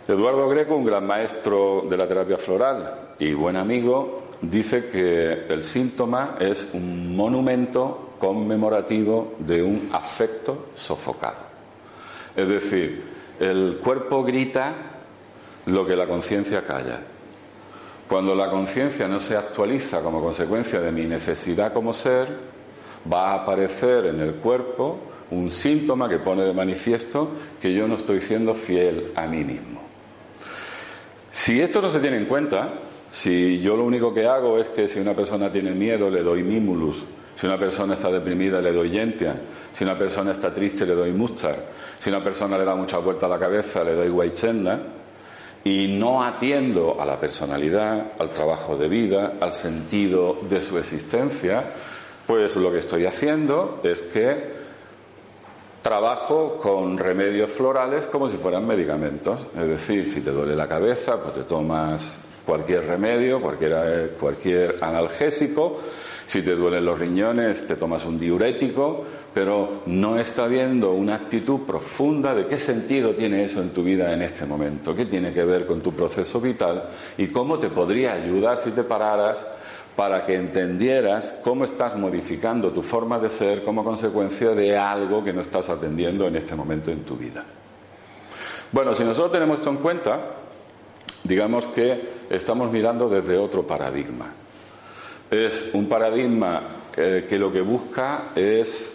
Eduardo 0.08 0.48
Greco, 0.48 0.76
un 0.76 0.86
gran 0.86 1.08
maestro 1.08 1.84
de 1.90 1.98
la 1.98 2.08
terapia 2.08 2.38
floral 2.38 3.16
y 3.18 3.34
buen 3.34 3.56
amigo, 3.56 4.26
dice 4.42 4.90
que 4.90 5.46
el 5.50 5.64
síntoma 5.64 6.36
es 6.40 6.70
un 6.74 7.16
monumento 7.16 8.12
conmemorativo 8.20 9.34
de 9.40 9.64
un 9.64 9.90
afecto 9.92 10.68
sofocado. 10.76 11.44
Es 12.36 12.48
decir, 12.48 13.15
el 13.40 13.80
cuerpo 13.84 14.24
grita 14.24 14.74
lo 15.66 15.86
que 15.86 15.96
la 15.96 16.08
conciencia 16.08 16.66
calla. 16.66 17.00
Cuando 18.08 18.36
la 18.36 18.50
conciencia 18.50 19.08
no 19.08 19.20
se 19.20 19.36
actualiza 19.36 20.02
como 20.02 20.22
consecuencia 20.22 20.80
de 20.80 20.92
mi 20.92 21.06
necesidad 21.06 21.74
como 21.74 21.94
ser, 21.94 22.28
va 23.12 23.32
a 23.32 23.44
aparecer 23.44 24.06
en 24.06 24.20
el 24.20 24.36
cuerpo 24.36 25.00
un 25.32 25.50
síntoma 25.50 26.08
que 26.08 26.20
pone 26.20 26.44
de 26.44 26.54
manifiesto 26.54 27.30
que 27.60 27.74
yo 27.74 27.88
no 27.88 27.96
estoy 27.96 28.22
siendo 28.22 28.54
fiel 28.54 29.12
a 29.16 29.26
mí 29.26 29.44
mismo. 29.44 29.82
Si 31.32 31.60
esto 31.60 31.82
no 31.82 31.90
se 31.90 32.00
tiene 32.00 32.18
en 32.18 32.26
cuenta, 32.26 32.74
si 33.12 33.60
yo 33.60 33.76
lo 33.76 33.84
único 33.84 34.14
que 34.14 34.28
hago 34.28 34.60
es 34.60 34.68
que 34.68 34.88
si 34.88 35.00
una 35.00 35.14
persona 35.14 35.52
tiene 35.52 35.72
miedo 35.72 36.10
le 36.10 36.22
doy 36.22 36.44
mimulus, 36.44 37.04
si 37.36 37.48
una 37.48 37.58
persona 37.58 37.96
está 37.96 38.12
deprimida 38.12 38.62
le 38.62 38.72
doy 38.72 38.92
yentia, 38.92 39.36
si 39.78 39.84
una 39.84 39.98
persona 39.98 40.32
está 40.32 40.54
triste, 40.54 40.86
le 40.86 40.96
doy 40.96 41.12
mustar. 41.12 41.58
Si 42.00 42.10
una 42.10 42.24
persona 42.24 42.58
le 42.58 42.64
da 42.64 42.76
mucha 42.76 42.98
vuelta 43.00 43.26
a 43.26 43.30
la 43.30 43.38
cabeza, 43.38 43.84
le 43.84 43.94
doy 43.94 44.08
guaychenda. 44.08 44.80
Y 45.66 45.88
no 46.00 46.24
atiendo 46.24 46.96
a 47.00 47.06
la 47.06 47.20
personalidad, 47.20 48.14
al 48.18 48.30
trabajo 48.30 48.78
de 48.78 48.88
vida, 48.88 49.34
al 49.42 49.52
sentido 49.52 50.38
de 50.48 50.62
su 50.62 50.78
existencia, 50.78 51.64
pues 52.26 52.56
lo 52.56 52.72
que 52.72 52.78
estoy 52.78 53.06
haciendo 53.06 53.82
es 53.84 54.02
que 54.02 54.54
trabajo 55.82 56.58
con 56.58 56.98
remedios 56.98 57.50
florales 57.50 58.06
como 58.06 58.30
si 58.30 58.38
fueran 58.38 58.66
medicamentos. 58.66 59.42
Es 59.60 59.68
decir, 59.68 60.08
si 60.08 60.22
te 60.22 60.32
duele 60.32 60.56
la 60.56 60.68
cabeza, 60.68 61.22
pues 61.22 61.36
te 61.36 61.44
tomas 61.44 62.18
cualquier 62.46 62.86
remedio, 62.86 63.42
cualquier, 63.42 64.12
cualquier 64.20 64.78
analgésico. 64.80 65.80
Si 66.26 66.42
te 66.42 66.56
duelen 66.56 66.86
los 66.86 66.98
riñones, 66.98 67.68
te 67.68 67.76
tomas 67.76 68.06
un 68.06 68.20
diurético 68.20 69.04
pero 69.36 69.82
no 69.88 70.18
está 70.18 70.48
viendo 70.48 70.94
una 70.94 71.16
actitud 71.16 71.60
profunda 71.68 72.34
de 72.34 72.48
qué 72.48 72.58
sentido 72.58 73.14
tiene 73.14 73.44
eso 73.44 73.62
en 73.62 73.72
tu 73.72 73.84
vida 73.84 74.14
en 74.14 74.22
este 74.22 74.46
momento, 74.46 74.96
qué 74.96 75.08
tiene 75.08 75.34
que 75.34 75.44
ver 75.44 75.68
con 75.68 75.82
tu 75.82 75.92
proceso 75.92 76.40
vital 76.40 76.86
y 77.18 77.28
cómo 77.28 77.60
te 77.60 77.68
podría 77.68 78.14
ayudar 78.14 78.60
si 78.60 78.72
te 78.72 78.84
pararas 78.84 79.46
para 79.94 80.26
que 80.26 80.36
entendieras 80.36 81.38
cómo 81.44 81.66
estás 81.66 81.98
modificando 81.98 82.72
tu 82.72 82.82
forma 82.82 83.20
de 83.20 83.30
ser 83.30 83.66
como 83.66 83.84
consecuencia 83.84 84.52
de 84.52 84.78
algo 84.78 85.22
que 85.22 85.34
no 85.34 85.42
estás 85.42 85.68
atendiendo 85.68 86.28
en 86.28 86.38
este 86.38 86.56
momento 86.56 86.90
en 86.90 87.04
tu 87.04 87.18
vida. 87.18 87.44
Bueno, 88.72 88.96
si 88.96 89.04
nosotros 89.04 89.34
tenemos 89.34 89.60
esto 89.60 89.70
en 89.70 89.78
cuenta, 89.78 90.18
digamos 91.26 91.66
que 91.68 92.26
estamos 92.30 92.72
mirando 92.72 93.10
desde 93.10 93.38
otro 93.38 93.68
paradigma. 93.68 94.32
Es 95.30 95.72
un 95.74 95.90
paradigma 95.90 96.62
eh, 96.96 97.26
que 97.28 97.38
lo 97.38 97.52
que 97.52 97.60
busca 97.60 98.30
es 98.34 98.95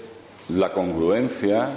la 0.54 0.73
congruencia, 0.73 1.69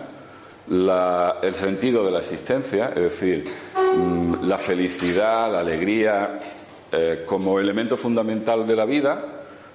el 0.70 1.54
sentido 1.54 2.06
de 2.06 2.12
la 2.12 2.20
existencia, 2.20 2.94
es 2.96 3.04
decir, 3.04 3.46
mm, 3.76 4.46
la 4.46 4.58
felicidad, 4.58 5.52
la 5.52 5.60
alegría 5.60 6.40
eh, 6.92 7.24
como 7.26 7.60
elemento 7.60 7.98
fundamental 7.98 8.66
de 8.68 8.76
la 8.76 8.86
vida, 8.86 9.26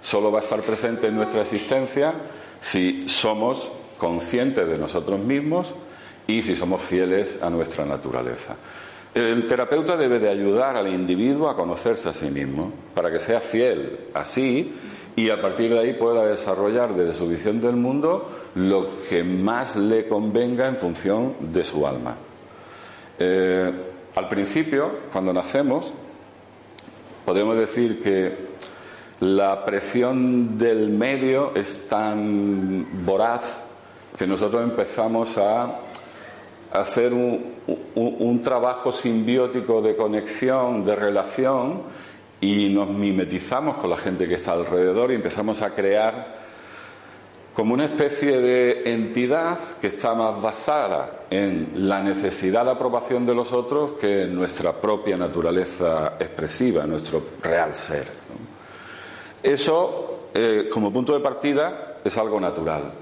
solo 0.01 0.31
va 0.31 0.41
a 0.41 0.43
estar 0.43 0.61
presente 0.61 1.09
en 1.09 1.17
nuestra 1.17 1.43
existencia 1.43 2.15
si 2.61 3.09
somos 3.09 3.69
conscientes 3.99 4.69
de 4.69 4.79
nosotros 4.79 5.19
mismos 5.19 5.75
y 6.27 6.43
si 6.43 6.55
somos 6.55 6.81
fieles 6.81 7.43
a 7.43 7.51
nuestra 7.51 7.85
naturaleza. 7.85 8.57
El 9.15 9.47
terapeuta 9.47 9.97
debe 9.97 10.19
de 10.19 10.29
ayudar 10.29 10.77
al 10.77 10.87
individuo 10.87 11.49
a 11.49 11.57
conocerse 11.57 12.09
a 12.09 12.13
sí 12.13 12.31
mismo 12.31 12.73
para 12.95 13.11
que 13.11 13.19
sea 13.19 13.41
fiel 13.41 13.99
a 14.15 14.25
sí 14.25 14.73
y 15.17 15.31
a 15.31 15.43
partir 15.43 15.73
de 15.73 15.81
ahí 15.81 15.95
pueda 15.95 16.25
desarrollar 16.27 16.95
desde 16.95 17.15
su 17.15 17.27
visión 17.27 17.61
del 17.61 17.75
mundo 17.75 18.31
lo 18.55 19.05
que 19.09 19.23
más 19.23 19.77
le 19.77 20.09
convenga 20.09 20.67
en 20.67 20.77
función 20.77 21.35
de 21.41 21.65
su 21.65 21.87
alma. 21.87 22.17
Eh, 23.19 23.73
al 24.15 24.29
principio, 24.29 24.91
cuando 25.13 25.33
nacemos, 25.33 25.93
podemos 27.25 27.57
decir 27.57 28.01
que 28.01 28.49
la 29.21 29.65
presión 29.65 30.57
del 30.57 30.91
medio 30.91 31.55
es 31.55 31.87
tan 31.89 33.05
voraz 33.05 33.61
que 34.17 34.27
nosotros 34.27 34.63
empezamos 34.63 35.37
a 35.39 35.81
hacer 36.73 37.13
un, 37.15 38.41
trabajo 38.43 38.93
simbiótico 38.93 39.81
de 39.83 39.97
conexión, 39.97 40.85
de 40.85 40.95
relación, 40.95 41.83
y 42.41 42.69
nos 42.69 42.89
mimetizamos 42.89 43.79
con 43.79 43.91
la 43.91 43.97
gente 43.97 44.29
que 44.29 44.35
está 44.35 44.53
alrededor 44.53 45.11
y 45.11 45.17
empezamos 45.17 45.61
a 45.63 45.75
crear 45.75 46.48
como 47.59 47.75
una 47.75 47.87
especie 47.87 48.41
de 48.41 48.93
entidad 48.93 49.59
que 49.81 49.89
está 49.89 50.15
más 50.15 50.41
basada 50.41 51.25
en 51.29 51.89
la 51.89 52.01
necesidad 52.01 52.65
de 52.65 52.71
aprobación 52.71 53.27
de 53.27 53.35
los 53.35 53.53
otros 53.53 53.99
que 54.01 54.23
en 54.23 54.37
nuestra 54.37 54.73
propia 54.73 55.17
naturaleza 55.17 56.15
expresiva, 56.21 56.87
nuestro 56.87 57.21
real 57.43 57.75
ser. 57.75 58.07
Eso, 59.43 60.29
eh, 60.33 60.69
como 60.73 60.93
punto 60.93 61.13
de 61.15 61.19
partida, 61.19 61.97
es 62.05 62.17
algo 62.17 62.39
natural. 62.39 62.93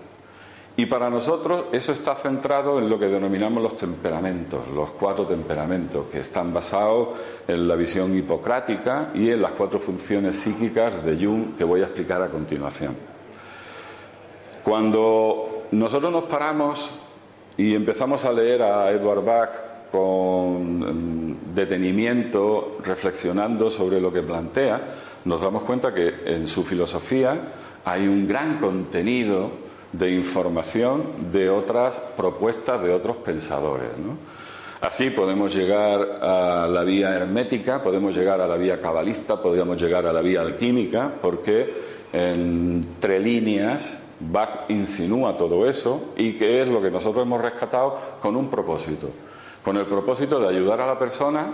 Y 0.75 0.87
para 0.87 1.11
nosotros 1.11 1.67
eso 1.71 1.93
está 1.93 2.15
centrado 2.15 2.79
en 2.79 2.89
lo 2.89 2.99
que 2.99 3.09
denominamos 3.09 3.63
los 3.63 3.77
temperamentos, 3.77 4.69
los 4.75 4.93
cuatro 4.93 5.27
temperamentos, 5.27 6.07
que 6.11 6.21
están 6.21 6.55
basados 6.55 7.09
en 7.47 7.69
la 7.69 7.75
visión 7.75 8.17
hipocrática 8.17 9.11
y 9.15 9.29
en 9.29 9.43
las 9.43 9.53
cuatro 9.53 9.79
funciones 9.79 10.37
psíquicas 10.37 11.05
de 11.05 11.23
Jung 11.23 11.59
que 11.59 11.65
voy 11.65 11.83
a 11.83 11.85
explicar 11.85 12.23
a 12.23 12.31
continuación. 12.31 13.16
Cuando 14.67 15.67
nosotros 15.71 16.11
nos 16.11 16.25
paramos 16.25 16.91
y 17.57 17.73
empezamos 17.73 18.25
a 18.25 18.33
leer 18.33 18.63
a 18.63 18.91
Edward 18.91 19.25
Bach 19.25 19.51
con 19.93 20.81
mm, 20.81 21.55
detenimiento, 21.55 22.79
reflexionando 22.83 23.71
sobre 23.71 24.01
lo 24.01 24.13
que 24.13 24.23
plantea, 24.23 24.81
nos 25.25 25.41
damos 25.41 25.63
cuenta 25.63 25.95
que 25.95 26.13
en 26.27 26.49
su 26.49 26.65
filosofía 26.65 27.39
hay 27.85 28.09
un 28.09 28.27
gran 28.27 28.59
contenido 28.59 29.53
de 29.93 30.11
información 30.11 31.31
de 31.31 31.49
otras 31.49 31.95
propuestas 32.17 32.83
de 32.83 32.93
otros 32.93 33.19
pensadores. 33.19 33.91
Así 34.81 35.11
podemos 35.11 35.55
llegar 35.55 36.19
a 36.21 36.67
la 36.67 36.83
vía 36.83 37.15
hermética, 37.15 37.85
podemos 37.85 38.17
llegar 38.17 38.41
a 38.41 38.49
la 38.49 38.57
vía 38.57 38.83
cabalista, 38.83 39.41
podríamos 39.41 39.81
llegar 39.81 40.07
a 40.07 40.13
la 40.13 40.23
vía 40.23 40.41
alquímica, 40.41 41.13
porque 41.23 41.73
entre 42.13 43.21
líneas 43.21 44.01
Bach 44.19 44.71
insinúa 44.71 45.37
todo 45.37 45.69
eso 45.69 46.13
y 46.17 46.33
que 46.35 46.63
es 46.63 46.69
lo 46.69 46.81
que 46.81 46.91
nosotros 46.91 47.25
hemos 47.25 47.41
rescatado 47.41 47.99
con 48.23 48.35
un 48.35 48.49
propósito, 48.49 49.11
con 49.63 49.77
el 49.77 49.87
propósito 49.87 50.41
de 50.41 50.49
ayudar 50.49 50.81
a 50.81 50.87
la 50.87 50.99
persona 50.99 51.49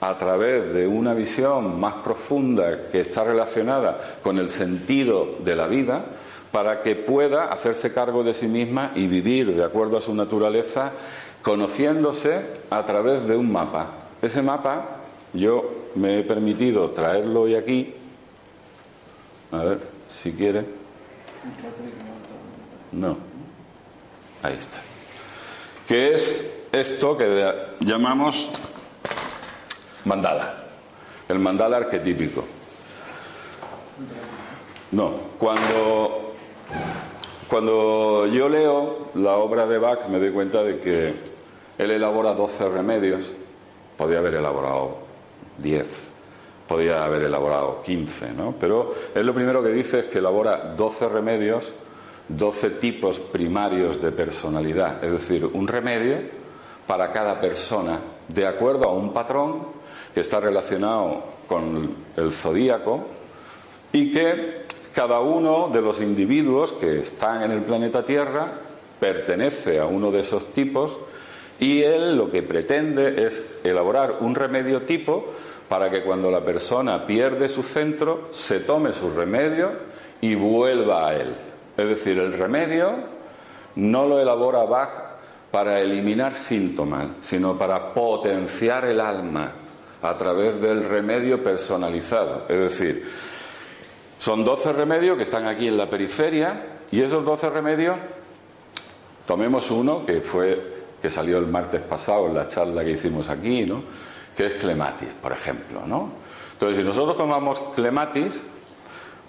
a 0.00 0.18
través 0.18 0.72
de 0.72 0.86
una 0.86 1.14
visión 1.14 1.78
más 1.78 1.94
profunda 1.94 2.88
que 2.90 3.00
está 3.00 3.22
relacionada 3.22 4.18
con 4.22 4.38
el 4.38 4.48
sentido 4.48 5.36
de 5.44 5.54
la 5.54 5.66
vida, 5.66 6.04
para 6.50 6.82
que 6.82 6.96
pueda 6.96 7.44
hacerse 7.44 7.92
cargo 7.92 8.24
de 8.24 8.34
sí 8.34 8.48
misma 8.48 8.92
y 8.96 9.06
vivir 9.06 9.54
de 9.54 9.62
acuerdo 9.62 9.98
a 9.98 10.00
su 10.00 10.14
naturaleza, 10.14 10.92
conociéndose 11.42 12.40
a 12.70 12.84
través 12.84 13.26
de 13.28 13.36
un 13.36 13.52
mapa. 13.52 13.86
Ese 14.20 14.42
mapa 14.42 14.96
yo 15.32 15.70
me 15.94 16.18
he 16.18 16.22
permitido 16.24 16.90
traerlo 16.90 17.42
hoy 17.42 17.54
aquí. 17.54 17.94
A 19.52 19.64
ver, 19.64 19.78
si 20.08 20.32
quiere. 20.32 20.79
No. 22.92 23.16
Ahí 24.42 24.54
está. 24.54 24.78
Que 25.86 26.14
es 26.14 26.64
esto 26.72 27.16
que 27.16 27.54
llamamos 27.80 28.50
mandala. 30.04 30.64
El 31.28 31.38
mandala 31.38 31.78
arquetípico. 31.78 32.44
No, 34.92 35.12
cuando 35.38 36.34
cuando 37.48 38.28
yo 38.28 38.48
leo 38.48 39.08
la 39.14 39.32
obra 39.34 39.66
de 39.66 39.78
Bach 39.78 40.06
me 40.08 40.20
doy 40.20 40.30
cuenta 40.30 40.62
de 40.62 40.78
que 40.78 41.14
él 41.78 41.90
elabora 41.90 42.32
12 42.34 42.68
remedios, 42.68 43.32
podía 43.96 44.18
haber 44.18 44.34
elaborado 44.34 44.98
10, 45.58 45.86
podía 46.70 47.02
haber 47.02 47.22
elaborado 47.22 47.82
15, 47.82 48.32
¿no? 48.32 48.54
Pero 48.60 48.94
él 49.12 49.26
lo 49.26 49.34
primero 49.34 49.60
que 49.60 49.70
dice 49.70 49.98
es 49.98 50.06
que 50.06 50.18
elabora 50.18 50.72
12 50.76 51.08
remedios, 51.08 51.72
12 52.28 52.70
tipos 52.70 53.18
primarios 53.18 54.00
de 54.00 54.12
personalidad, 54.12 55.02
es 55.02 55.10
decir, 55.10 55.44
un 55.52 55.66
remedio 55.66 56.18
para 56.86 57.10
cada 57.10 57.40
persona, 57.40 57.98
de 58.28 58.46
acuerdo 58.46 58.84
a 58.84 58.94
un 58.94 59.12
patrón 59.12 59.64
que 60.14 60.20
está 60.20 60.38
relacionado 60.38 61.24
con 61.48 61.92
el 62.16 62.32
zodíaco 62.32 63.04
y 63.92 64.12
que 64.12 64.62
cada 64.94 65.18
uno 65.18 65.70
de 65.72 65.82
los 65.82 66.00
individuos 66.00 66.70
que 66.74 67.00
están 67.00 67.42
en 67.42 67.50
el 67.50 67.62
planeta 67.62 68.04
Tierra 68.04 68.60
pertenece 69.00 69.80
a 69.80 69.86
uno 69.86 70.12
de 70.12 70.20
esos 70.20 70.52
tipos 70.52 71.00
y 71.58 71.82
él 71.82 72.16
lo 72.16 72.30
que 72.30 72.44
pretende 72.44 73.26
es 73.26 73.42
elaborar 73.64 74.18
un 74.20 74.36
remedio 74.36 74.82
tipo 74.82 75.34
para 75.70 75.88
que 75.88 76.02
cuando 76.02 76.32
la 76.32 76.44
persona 76.44 77.06
pierde 77.06 77.48
su 77.48 77.62
centro 77.62 78.26
se 78.32 78.58
tome 78.58 78.92
su 78.92 79.08
remedio 79.08 79.70
y 80.20 80.34
vuelva 80.34 81.06
a 81.06 81.14
él. 81.14 81.32
Es 81.76 81.88
decir, 81.88 82.18
el 82.18 82.32
remedio 82.32 82.92
no 83.76 84.04
lo 84.04 84.20
elabora 84.20 84.64
Bach 84.64 84.90
para 85.48 85.80
eliminar 85.80 86.34
síntomas, 86.34 87.06
sino 87.20 87.56
para 87.56 87.94
potenciar 87.94 88.84
el 88.86 89.00
alma 89.00 89.52
a 90.02 90.16
través 90.16 90.60
del 90.60 90.82
remedio 90.82 91.40
personalizado. 91.44 92.46
Es 92.48 92.58
decir, 92.58 93.08
son 94.18 94.42
12 94.42 94.72
remedios 94.72 95.16
que 95.16 95.22
están 95.22 95.46
aquí 95.46 95.68
en 95.68 95.76
la 95.76 95.88
periferia 95.88 96.80
y 96.90 97.00
esos 97.00 97.24
12 97.24 97.48
remedios, 97.48 97.96
tomemos 99.24 99.70
uno 99.70 100.04
que 100.04 100.20
fue 100.20 100.80
que 101.00 101.10
salió 101.10 101.38
el 101.38 101.46
martes 101.46 101.80
pasado 101.82 102.26
en 102.26 102.34
la 102.34 102.48
charla 102.48 102.82
que 102.82 102.90
hicimos 102.90 103.28
aquí, 103.28 103.64
¿no? 103.64 104.09
Que 104.40 104.46
es 104.46 104.54
clematis, 104.54 105.10
por 105.20 105.32
ejemplo. 105.32 105.82
¿no? 105.86 106.08
Entonces, 106.54 106.78
si 106.78 106.82
nosotros 106.82 107.14
tomamos 107.14 107.60
clematis, 107.74 108.40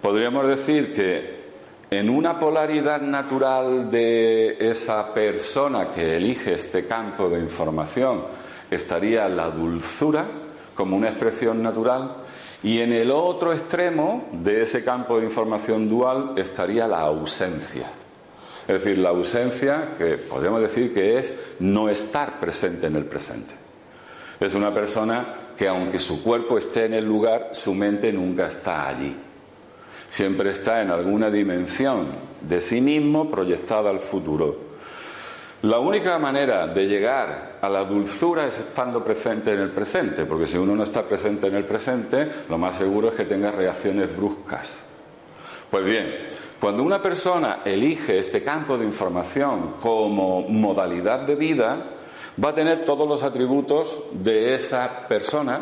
podríamos 0.01 0.47
decir 0.47 0.93
que 0.93 1.41
en 1.89 2.09
una 2.09 2.39
polaridad 2.39 3.01
natural 3.01 3.89
de 3.89 4.55
esa 4.57 5.13
persona 5.13 5.89
que 5.89 6.15
elige 6.15 6.53
este 6.53 6.87
campo 6.87 7.27
de 7.27 7.41
información 7.41 8.23
estaría 8.69 9.27
la 9.27 9.49
dulzura 9.49 10.25
como 10.75 10.95
una 10.95 11.09
expresión 11.09 11.61
natural 11.61 12.15
y 12.63 12.79
en 12.79 12.93
el 12.93 13.11
otro 13.11 13.51
extremo 13.51 14.29
de 14.31 14.61
ese 14.61 14.81
campo 14.81 15.19
de 15.19 15.25
información 15.25 15.89
dual 15.89 16.35
estaría 16.37 16.87
la 16.87 17.01
ausencia. 17.01 17.87
Es 18.65 18.81
decir, 18.81 18.97
la 18.97 19.09
ausencia 19.09 19.89
que 19.97 20.15
podríamos 20.15 20.61
decir 20.61 20.93
que 20.93 21.19
es 21.19 21.33
no 21.59 21.89
estar 21.89 22.39
presente 22.39 22.87
en 22.87 22.95
el 22.95 23.03
presente. 23.03 23.60
Es 24.41 24.55
una 24.55 24.73
persona 24.73 25.35
que 25.55 25.67
aunque 25.67 25.99
su 25.99 26.23
cuerpo 26.23 26.57
esté 26.57 26.85
en 26.85 26.95
el 26.95 27.05
lugar, 27.05 27.49
su 27.51 27.75
mente 27.75 28.11
nunca 28.11 28.47
está 28.47 28.87
allí. 28.87 29.15
Siempre 30.09 30.49
está 30.49 30.81
en 30.81 30.89
alguna 30.89 31.29
dimensión 31.29 32.07
de 32.41 32.59
sí 32.59 32.81
mismo 32.81 33.29
proyectada 33.29 33.91
al 33.91 33.99
futuro. 33.99 34.57
La 35.61 35.77
única 35.77 36.17
manera 36.17 36.65
de 36.65 36.87
llegar 36.87 37.59
a 37.61 37.69
la 37.69 37.83
dulzura 37.83 38.47
es 38.47 38.57
estando 38.57 39.05
presente 39.05 39.53
en 39.53 39.59
el 39.59 39.69
presente, 39.69 40.25
porque 40.25 40.47
si 40.47 40.57
uno 40.57 40.75
no 40.75 40.85
está 40.85 41.03
presente 41.03 41.45
en 41.45 41.55
el 41.55 41.65
presente, 41.65 42.27
lo 42.49 42.57
más 42.57 42.77
seguro 42.77 43.09
es 43.09 43.13
que 43.13 43.25
tenga 43.25 43.51
reacciones 43.51 44.17
bruscas. 44.17 44.79
Pues 45.69 45.85
bien, 45.85 46.15
cuando 46.59 46.81
una 46.81 46.99
persona 46.99 47.59
elige 47.63 48.17
este 48.17 48.41
campo 48.41 48.75
de 48.75 48.85
información 48.85 49.75
como 49.79 50.41
modalidad 50.49 51.19
de 51.19 51.35
vida, 51.35 51.85
va 52.43 52.49
a 52.49 52.55
tener 52.55 52.85
todos 52.85 53.07
los 53.07 53.23
atributos 53.23 53.99
de 54.11 54.55
esa 54.55 55.07
persona 55.07 55.61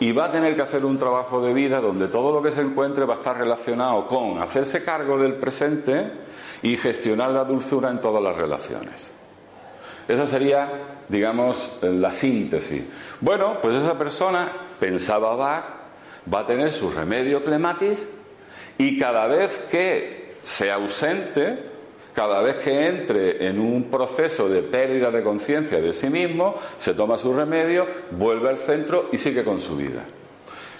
y 0.00 0.12
va 0.12 0.26
a 0.26 0.32
tener 0.32 0.56
que 0.56 0.62
hacer 0.62 0.84
un 0.84 0.98
trabajo 0.98 1.40
de 1.40 1.52
vida 1.52 1.80
donde 1.80 2.08
todo 2.08 2.32
lo 2.32 2.42
que 2.42 2.50
se 2.50 2.60
encuentre 2.60 3.04
va 3.04 3.14
a 3.14 3.16
estar 3.18 3.36
relacionado 3.36 4.06
con 4.06 4.40
hacerse 4.40 4.82
cargo 4.82 5.18
del 5.18 5.34
presente 5.34 6.10
y 6.62 6.76
gestionar 6.76 7.30
la 7.30 7.44
dulzura 7.44 7.90
en 7.90 8.00
todas 8.00 8.22
las 8.22 8.36
relaciones. 8.36 9.12
Esa 10.08 10.26
sería, 10.26 10.98
digamos, 11.08 11.78
la 11.80 12.10
síntesis. 12.10 12.82
Bueno, 13.20 13.58
pues 13.62 13.76
esa 13.76 13.96
persona, 13.96 14.52
pensaba 14.78 15.34
Bach, 15.36 15.64
va 16.32 16.40
a 16.40 16.46
tener 16.46 16.70
su 16.70 16.90
remedio 16.90 17.44
clematis 17.44 18.02
y 18.78 18.98
cada 18.98 19.26
vez 19.26 19.64
que 19.70 20.36
sea 20.42 20.74
ausente, 20.74 21.73
cada 22.14 22.40
vez 22.42 22.56
que 22.56 22.86
entre 22.86 23.46
en 23.46 23.58
un 23.60 23.84
proceso 23.84 24.48
de 24.48 24.62
pérdida 24.62 25.10
de 25.10 25.22
conciencia 25.22 25.80
de 25.80 25.92
sí 25.92 26.08
mismo, 26.08 26.54
se 26.78 26.94
toma 26.94 27.18
su 27.18 27.32
remedio, 27.32 27.86
vuelve 28.12 28.48
al 28.48 28.58
centro 28.58 29.08
y 29.12 29.18
sigue 29.18 29.42
con 29.42 29.60
su 29.60 29.76
vida. 29.76 30.04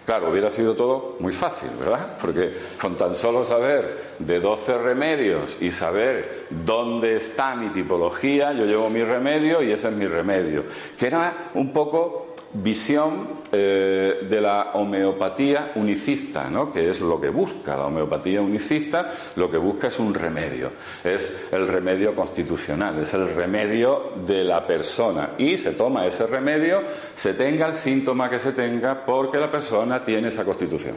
Claro, 0.06 0.30
hubiera 0.30 0.50
sido 0.50 0.74
todo 0.74 1.16
muy 1.18 1.32
fácil, 1.32 1.70
¿verdad? 1.80 2.18
Porque 2.20 2.52
con 2.78 2.96
tan 2.96 3.14
solo 3.14 3.42
saber 3.42 4.14
de 4.18 4.38
12 4.38 4.76
remedios 4.78 5.56
y 5.62 5.70
saber 5.70 6.46
dónde 6.50 7.16
está 7.16 7.56
mi 7.56 7.68
tipología, 7.68 8.52
yo 8.52 8.66
llevo 8.66 8.90
mi 8.90 9.02
remedio 9.02 9.62
y 9.62 9.72
ese 9.72 9.88
es 9.88 9.94
mi 9.94 10.06
remedio. 10.06 10.64
Que 10.98 11.06
era 11.06 11.50
un 11.54 11.72
poco 11.72 12.23
visión 12.54 13.40
eh, 13.50 14.26
de 14.28 14.40
la 14.40 14.70
homeopatía 14.74 15.72
unicista, 15.74 16.48
¿no? 16.48 16.72
que 16.72 16.90
es 16.90 17.00
lo 17.00 17.20
que 17.20 17.28
busca. 17.28 17.76
La 17.76 17.86
homeopatía 17.86 18.40
unicista 18.40 19.12
lo 19.36 19.50
que 19.50 19.58
busca 19.58 19.88
es 19.88 19.98
un 19.98 20.14
remedio, 20.14 20.72
es 21.02 21.30
el 21.50 21.66
remedio 21.66 22.14
constitucional, 22.14 23.00
es 23.00 23.12
el 23.14 23.34
remedio 23.34 24.12
de 24.26 24.44
la 24.44 24.66
persona. 24.66 25.30
Y 25.38 25.58
se 25.58 25.72
toma 25.72 26.06
ese 26.06 26.26
remedio, 26.26 26.82
se 27.16 27.34
tenga 27.34 27.66
el 27.66 27.74
síntoma 27.74 28.30
que 28.30 28.38
se 28.38 28.52
tenga, 28.52 29.04
porque 29.04 29.38
la 29.38 29.50
persona 29.50 30.04
tiene 30.04 30.28
esa 30.28 30.44
constitución. 30.44 30.96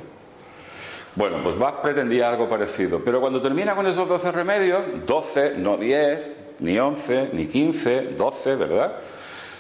Bueno, 1.16 1.40
pues 1.44 1.58
Bach 1.58 1.82
pretendía 1.82 2.30
algo 2.30 2.48
parecido, 2.48 3.02
pero 3.04 3.20
cuando 3.20 3.42
termina 3.42 3.76
con 3.76 3.88
esos 3.88 4.08
12 4.08 4.32
remedios, 4.32 4.84
12, 5.08 5.56
no 5.58 5.76
10, 5.76 6.36
ni 6.60 6.78
11, 6.78 7.30
ni 7.34 7.48
15, 7.48 8.02
12, 8.16 8.56
¿verdad? 8.56 8.98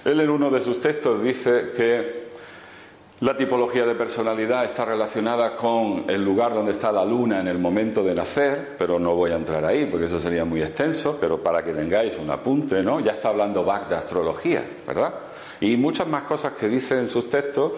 Él 0.07 0.21
en 0.21 0.29
uno 0.29 0.49
de 0.49 0.61
sus 0.61 0.79
textos 0.79 1.21
dice 1.21 1.71
que 1.75 2.27
la 3.19 3.35
tipología 3.35 3.85
de 3.85 3.93
personalidad 3.93 4.63
está 4.63 4.85
relacionada 4.85 5.53
con 5.53 6.05
el 6.07 6.23
lugar 6.23 6.53
donde 6.53 6.71
está 6.71 6.93
la 6.93 7.03
luna 7.03 7.41
en 7.41 7.47
el 7.49 7.59
momento 7.59 8.01
de 8.01 8.15
nacer, 8.15 8.77
pero 8.77 8.99
no 8.99 9.15
voy 9.15 9.31
a 9.31 9.35
entrar 9.35 9.65
ahí 9.65 9.85
porque 9.91 10.05
eso 10.05 10.17
sería 10.17 10.45
muy 10.45 10.61
extenso, 10.61 11.17
pero 11.19 11.43
para 11.43 11.61
que 11.61 11.73
tengáis 11.73 12.17
un 12.17 12.31
apunte, 12.31 12.81
¿no? 12.81 13.01
Ya 13.01 13.11
está 13.11 13.27
hablando 13.27 13.65
Bach 13.65 13.89
de 13.89 13.95
astrología, 13.95 14.63
¿verdad? 14.87 15.13
Y 15.59 15.75
muchas 15.75 16.07
más 16.07 16.23
cosas 16.23 16.53
que 16.53 16.69
dice 16.69 16.97
en 16.97 17.09
sus 17.09 17.29
textos 17.29 17.73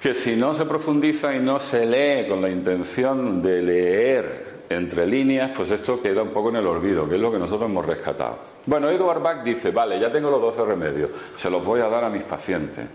que 0.00 0.14
si 0.14 0.36
no 0.36 0.54
se 0.54 0.66
profundiza 0.66 1.34
y 1.34 1.40
no 1.40 1.58
se 1.58 1.84
lee 1.84 2.28
con 2.28 2.40
la 2.40 2.48
intención 2.48 3.42
de 3.42 3.60
leer 3.60 4.49
entre 4.70 5.04
líneas, 5.04 5.50
pues 5.54 5.68
esto 5.72 6.00
queda 6.00 6.22
un 6.22 6.30
poco 6.30 6.50
en 6.50 6.56
el 6.56 6.66
olvido, 6.66 7.08
que 7.08 7.16
es 7.16 7.20
lo 7.20 7.32
que 7.32 7.38
nosotros 7.38 7.68
hemos 7.68 7.84
rescatado. 7.84 8.38
Bueno, 8.66 8.88
Edward 8.88 9.20
Bach 9.20 9.42
dice, 9.42 9.72
vale, 9.72 9.98
ya 9.98 10.12
tengo 10.12 10.30
los 10.30 10.40
12 10.40 10.64
remedios, 10.64 11.10
se 11.36 11.50
los 11.50 11.64
voy 11.64 11.80
a 11.80 11.88
dar 11.88 12.04
a 12.04 12.08
mis 12.08 12.22
pacientes, 12.22 12.86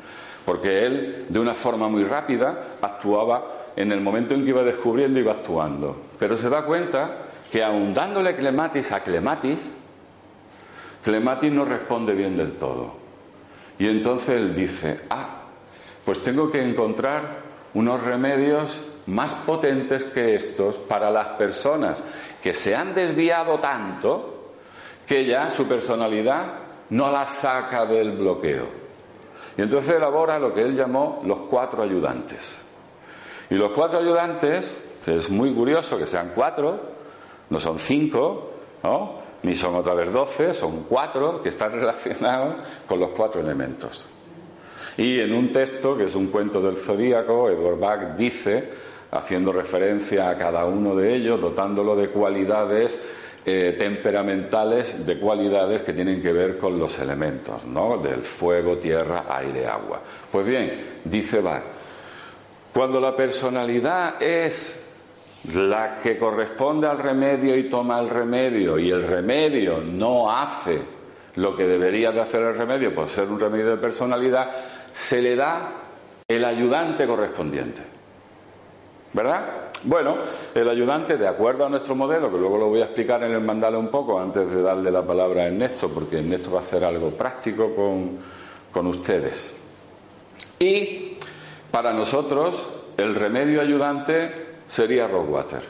porque 0.45 0.85
él, 0.85 1.25
de 1.27 1.37
una 1.37 1.53
forma 1.53 1.89
muy 1.89 2.05
rápida, 2.05 2.77
actuaba 2.81 3.65
en 3.75 3.91
el 3.91 3.99
momento 3.99 4.33
en 4.33 4.45
que 4.45 4.49
iba 4.51 4.63
descubriendo, 4.63 5.19
iba 5.19 5.33
actuando. 5.33 5.97
Pero 6.17 6.37
se 6.37 6.49
da 6.49 6.63
cuenta 6.63 7.25
que 7.51 7.61
aun 7.61 7.93
dándole 7.93 8.37
clematis 8.37 8.93
a 8.93 9.01
clematis, 9.01 9.73
clematis 11.03 11.51
no 11.51 11.65
responde 11.65 12.13
bien 12.13 12.37
del 12.37 12.53
todo. 12.53 12.93
Y 13.77 13.87
entonces 13.87 14.29
él 14.29 14.55
dice, 14.55 15.01
ah, 15.09 15.41
pues 16.05 16.21
tengo 16.21 16.49
que 16.49 16.63
encontrar 16.63 17.43
unos 17.73 18.01
remedios 18.01 18.81
más 19.07 19.33
potentes 19.33 20.03
que 20.05 20.35
estos 20.35 20.77
para 20.77 21.11
las 21.11 21.29
personas 21.29 22.03
que 22.41 22.53
se 22.53 22.75
han 22.75 22.93
desviado 22.93 23.59
tanto 23.59 24.53
que 25.05 25.25
ya 25.25 25.49
su 25.49 25.67
personalidad 25.67 26.53
no 26.89 27.11
la 27.11 27.25
saca 27.25 27.85
del 27.85 28.13
bloqueo. 28.13 28.67
Y 29.57 29.61
entonces 29.61 29.95
elabora 29.95 30.39
lo 30.39 30.53
que 30.53 30.61
él 30.61 30.75
llamó 30.75 31.21
los 31.25 31.39
cuatro 31.49 31.83
ayudantes. 31.83 32.57
Y 33.49 33.55
los 33.55 33.71
cuatro 33.71 33.99
ayudantes, 33.99 34.83
es 35.05 35.29
muy 35.29 35.51
curioso 35.53 35.97
que 35.97 36.07
sean 36.07 36.31
cuatro, 36.33 36.79
no 37.49 37.59
son 37.59 37.79
cinco, 37.79 38.51
ni 39.43 39.55
son 39.55 39.75
otra 39.75 39.93
vez 39.93 40.11
doce, 40.11 40.53
son 40.53 40.83
cuatro 40.83 41.41
que 41.41 41.49
están 41.49 41.71
relacionados 41.79 42.55
con 42.87 42.99
los 42.99 43.09
cuatro 43.09 43.41
elementos. 43.41 44.07
Y 44.97 45.19
en 45.19 45.33
un 45.33 45.51
texto, 45.51 45.97
que 45.97 46.05
es 46.05 46.15
un 46.15 46.27
cuento 46.27 46.61
del 46.61 46.77
zodíaco, 46.77 47.49
Edward 47.49 47.79
Bach 47.79 48.15
dice 48.15 48.69
haciendo 49.11 49.51
referencia 49.51 50.29
a 50.29 50.37
cada 50.37 50.65
uno 50.65 50.95
de 50.95 51.15
ellos, 51.15 51.39
dotándolo 51.39 51.95
de 51.95 52.09
cualidades 52.09 53.01
eh, 53.45 53.75
temperamentales, 53.77 55.05
de 55.05 55.19
cualidades 55.19 55.83
que 55.83 55.93
tienen 55.93 56.21
que 56.21 56.33
ver 56.33 56.57
con 56.57 56.79
los 56.79 56.97
elementos, 56.97 57.63
¿no? 57.65 57.97
Del 57.97 58.21
fuego, 58.23 58.77
tierra, 58.77 59.25
aire, 59.29 59.67
agua. 59.67 60.01
Pues 60.31 60.47
bien, 60.47 60.99
dice 61.03 61.41
Bach, 61.41 61.63
cuando 62.73 62.99
la 62.99 63.15
personalidad 63.15 64.21
es 64.21 64.83
la 65.53 65.99
que 66.01 66.17
corresponde 66.17 66.87
al 66.87 66.97
remedio 66.97 67.55
y 67.55 67.69
toma 67.69 67.99
el 67.99 68.09
remedio 68.09 68.79
y 68.79 68.89
el 68.89 69.03
remedio 69.03 69.81
no 69.81 70.31
hace 70.31 70.81
lo 71.35 71.55
que 71.55 71.67
debería 71.67 72.11
de 72.11 72.21
hacer 72.21 72.41
el 72.41 72.57
remedio 72.57 72.95
por 72.95 73.09
ser 73.09 73.29
un 73.29 73.39
remedio 73.39 73.69
de 73.69 73.77
personalidad, 73.77 74.49
se 74.91 75.21
le 75.21 75.35
da 75.35 75.71
el 76.27 76.43
ayudante 76.43 77.05
correspondiente. 77.05 77.94
¿Verdad? 79.15 79.45
Bueno, 79.83 80.17
el 80.53 80.67
ayudante, 80.67 81.15
de 81.15 81.25
acuerdo 81.25 81.65
a 81.65 81.69
nuestro 81.69 81.95
modelo, 81.95 82.29
que 82.29 82.37
luego 82.37 82.57
lo 82.57 82.67
voy 82.67 82.81
a 82.81 82.85
explicar 82.85 83.23
en 83.23 83.31
el 83.31 83.39
mandale 83.39 83.77
un 83.77 83.87
poco 83.87 84.19
antes 84.19 84.51
de 84.51 84.61
darle 84.61 84.91
la 84.91 85.03
palabra 85.03 85.43
a 85.43 85.45
Ernesto, 85.45 85.87
porque 85.87 86.19
Ernesto 86.19 86.51
va 86.51 86.59
a 86.59 86.63
hacer 86.63 86.83
algo 86.83 87.11
práctico 87.11 87.73
con, 87.73 88.17
con 88.73 88.87
ustedes. 88.87 89.55
Y 90.59 91.13
para 91.71 91.93
nosotros, 91.93 92.61
el 92.97 93.15
remedio 93.15 93.61
ayudante 93.61 94.33
sería 94.67 95.07
Rockwater. 95.07 95.61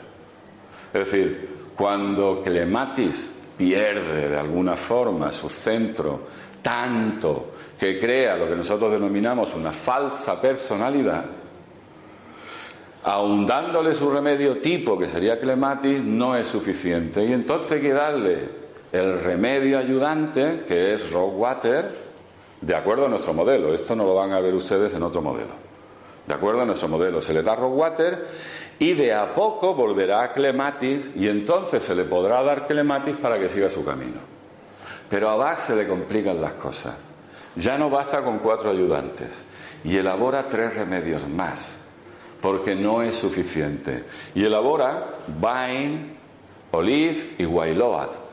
Es 0.92 1.04
decir, 1.04 1.70
cuando 1.76 2.42
Clematis 2.42 3.32
pierde 3.56 4.28
de 4.28 4.38
alguna 4.38 4.74
forma 4.74 5.30
su 5.30 5.48
centro 5.48 6.20
tanto 6.62 7.52
que 7.78 7.96
crea 7.96 8.36
lo 8.36 8.48
que 8.48 8.56
nosotros 8.56 8.90
denominamos 8.90 9.54
una 9.54 9.70
falsa 9.70 10.40
personalidad, 10.40 11.24
aun 13.06 13.46
dándole 13.46 13.94
su 13.94 14.10
remedio 14.10 14.58
tipo, 14.58 14.98
que 14.98 15.06
sería 15.06 15.38
clematis, 15.38 16.02
no 16.02 16.36
es 16.36 16.48
suficiente. 16.48 17.24
Y 17.24 17.32
entonces 17.32 17.70
hay 17.70 17.80
que 17.80 17.92
darle 17.92 18.48
el 18.90 19.20
remedio 19.20 19.78
ayudante, 19.78 20.64
que 20.66 20.92
es 20.92 21.12
Rockwater, 21.12 21.88
de 22.60 22.74
acuerdo 22.74 23.06
a 23.06 23.08
nuestro 23.08 23.32
modelo. 23.32 23.72
Esto 23.72 23.94
no 23.94 24.04
lo 24.04 24.16
van 24.16 24.32
a 24.32 24.40
ver 24.40 24.52
ustedes 24.54 24.92
en 24.94 25.04
otro 25.04 25.22
modelo. 25.22 25.52
De 26.26 26.34
acuerdo 26.34 26.62
a 26.62 26.64
nuestro 26.64 26.88
modelo. 26.88 27.20
Se 27.20 27.32
le 27.32 27.44
da 27.44 27.54
Rockwater 27.54 28.26
y 28.80 28.94
de 28.94 29.14
a 29.14 29.32
poco 29.32 29.72
volverá 29.72 30.24
a 30.24 30.32
clematis 30.32 31.08
y 31.14 31.28
entonces 31.28 31.84
se 31.84 31.94
le 31.94 32.06
podrá 32.06 32.42
dar 32.42 32.66
clematis 32.66 33.14
para 33.14 33.38
que 33.38 33.48
siga 33.48 33.70
su 33.70 33.84
camino. 33.84 34.18
Pero 35.08 35.30
a 35.30 35.36
Bach 35.36 35.60
se 35.60 35.76
le 35.76 35.86
complican 35.86 36.40
las 36.40 36.54
cosas. 36.54 36.96
Ya 37.54 37.78
no 37.78 37.88
basta 37.88 38.20
con 38.22 38.40
cuatro 38.40 38.70
ayudantes 38.70 39.44
y 39.84 39.96
elabora 39.96 40.48
tres 40.48 40.74
remedios 40.74 41.28
más 41.28 41.85
porque 42.40 42.74
no 42.74 43.02
es 43.02 43.16
suficiente. 43.16 44.04
Y 44.34 44.44
elabora 44.44 45.06
Vine, 45.26 46.16
Olive 46.72 47.30
y 47.38 47.44
Wailoat. 47.46 48.26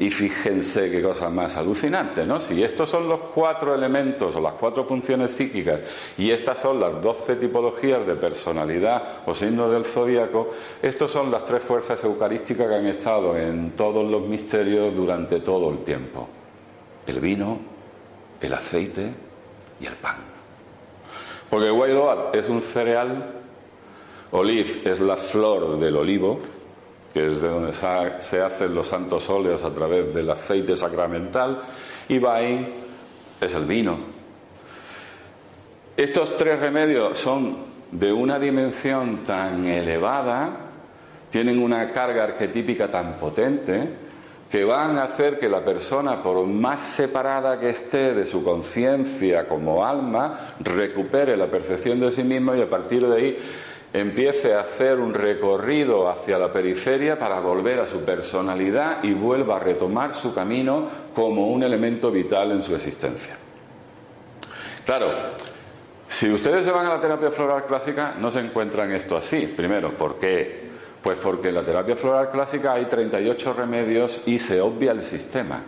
Y 0.00 0.10
fíjense 0.10 0.90
qué 0.90 1.02
cosa 1.02 1.28
más 1.28 1.56
alucinante, 1.56 2.24
¿no? 2.24 2.40
Si 2.40 2.62
estos 2.62 2.88
son 2.88 3.06
los 3.06 3.20
cuatro 3.34 3.74
elementos 3.74 4.34
o 4.34 4.40
las 4.40 4.54
cuatro 4.54 4.84
funciones 4.84 5.32
psíquicas 5.32 5.80
y 6.16 6.30
estas 6.30 6.58
son 6.58 6.80
las 6.80 7.02
doce 7.02 7.36
tipologías 7.36 8.06
de 8.06 8.14
personalidad 8.14 9.18
o 9.26 9.34
signo 9.34 9.68
del 9.68 9.84
zodíaco, 9.84 10.48
estos 10.80 11.10
son 11.10 11.30
las 11.30 11.44
tres 11.44 11.62
fuerzas 11.62 12.02
eucarísticas 12.02 12.66
que 12.66 12.74
han 12.76 12.86
estado 12.86 13.36
en 13.36 13.72
todos 13.72 14.02
los 14.02 14.22
misterios 14.22 14.96
durante 14.96 15.40
todo 15.40 15.70
el 15.70 15.84
tiempo. 15.84 16.26
El 17.06 17.20
vino, 17.20 17.58
el 18.40 18.54
aceite 18.54 19.12
y 19.82 19.84
el 19.84 19.96
pan. 19.96 20.16
Porque 21.50 21.70
Wailoat 21.70 22.34
es 22.36 22.48
un 22.48 22.62
cereal 22.62 23.39
Olive 24.32 24.82
es 24.84 25.00
la 25.00 25.16
flor 25.16 25.78
del 25.78 25.96
olivo, 25.96 26.38
que 27.12 27.26
es 27.26 27.40
de 27.40 27.48
donde 27.48 27.72
se 27.72 28.40
hacen 28.40 28.74
los 28.74 28.86
santos 28.86 29.28
óleos 29.28 29.62
a 29.64 29.70
través 29.70 30.14
del 30.14 30.30
aceite 30.30 30.76
sacramental, 30.76 31.60
y 32.08 32.18
Bain 32.18 32.66
es 33.40 33.52
el 33.52 33.64
vino. 33.64 33.98
Estos 35.96 36.36
tres 36.36 36.60
remedios 36.60 37.18
son 37.18 37.56
de 37.90 38.12
una 38.12 38.38
dimensión 38.38 39.18
tan 39.26 39.66
elevada, 39.66 40.50
tienen 41.30 41.60
una 41.60 41.90
carga 41.90 42.24
arquetípica 42.24 42.88
tan 42.88 43.14
potente, 43.14 43.88
que 44.50 44.64
van 44.64 44.98
a 44.98 45.04
hacer 45.04 45.38
que 45.38 45.48
la 45.48 45.64
persona, 45.64 46.22
por 46.22 46.44
más 46.46 46.80
separada 46.80 47.58
que 47.60 47.70
esté 47.70 48.14
de 48.14 48.26
su 48.26 48.42
conciencia 48.42 49.46
como 49.46 49.84
alma, 49.84 50.54
recupere 50.58 51.36
la 51.36 51.46
percepción 51.46 52.00
de 52.00 52.10
sí 52.10 52.24
mismo 52.24 52.56
y 52.56 52.60
a 52.60 52.68
partir 52.68 53.06
de 53.06 53.16
ahí 53.16 53.38
empiece 53.92 54.54
a 54.54 54.60
hacer 54.60 54.98
un 54.98 55.12
recorrido 55.12 56.08
hacia 56.08 56.38
la 56.38 56.52
periferia 56.52 57.18
para 57.18 57.40
volver 57.40 57.80
a 57.80 57.86
su 57.86 58.00
personalidad 58.04 59.02
y 59.02 59.12
vuelva 59.14 59.56
a 59.56 59.58
retomar 59.58 60.14
su 60.14 60.32
camino 60.32 60.88
como 61.14 61.48
un 61.48 61.62
elemento 61.62 62.10
vital 62.10 62.52
en 62.52 62.62
su 62.62 62.74
existencia. 62.74 63.36
Claro, 64.84 65.10
si 66.06 66.30
ustedes 66.30 66.64
se 66.64 66.70
van 66.70 66.86
a 66.86 66.90
la 66.90 67.00
terapia 67.00 67.30
floral 67.30 67.64
clásica 67.66 68.14
no 68.18 68.30
se 68.30 68.40
encuentran 68.40 68.92
esto 68.92 69.16
así. 69.16 69.46
Primero, 69.46 69.96
¿por 69.96 70.18
qué? 70.18 70.70
Pues 71.02 71.18
porque 71.18 71.48
en 71.48 71.54
la 71.54 71.62
terapia 71.62 71.96
floral 71.96 72.30
clásica 72.30 72.74
hay 72.74 72.84
38 72.84 73.52
remedios 73.54 74.22
y 74.26 74.38
se 74.38 74.60
obvia 74.60 74.92
el 74.92 75.02
sistema. 75.02 75.62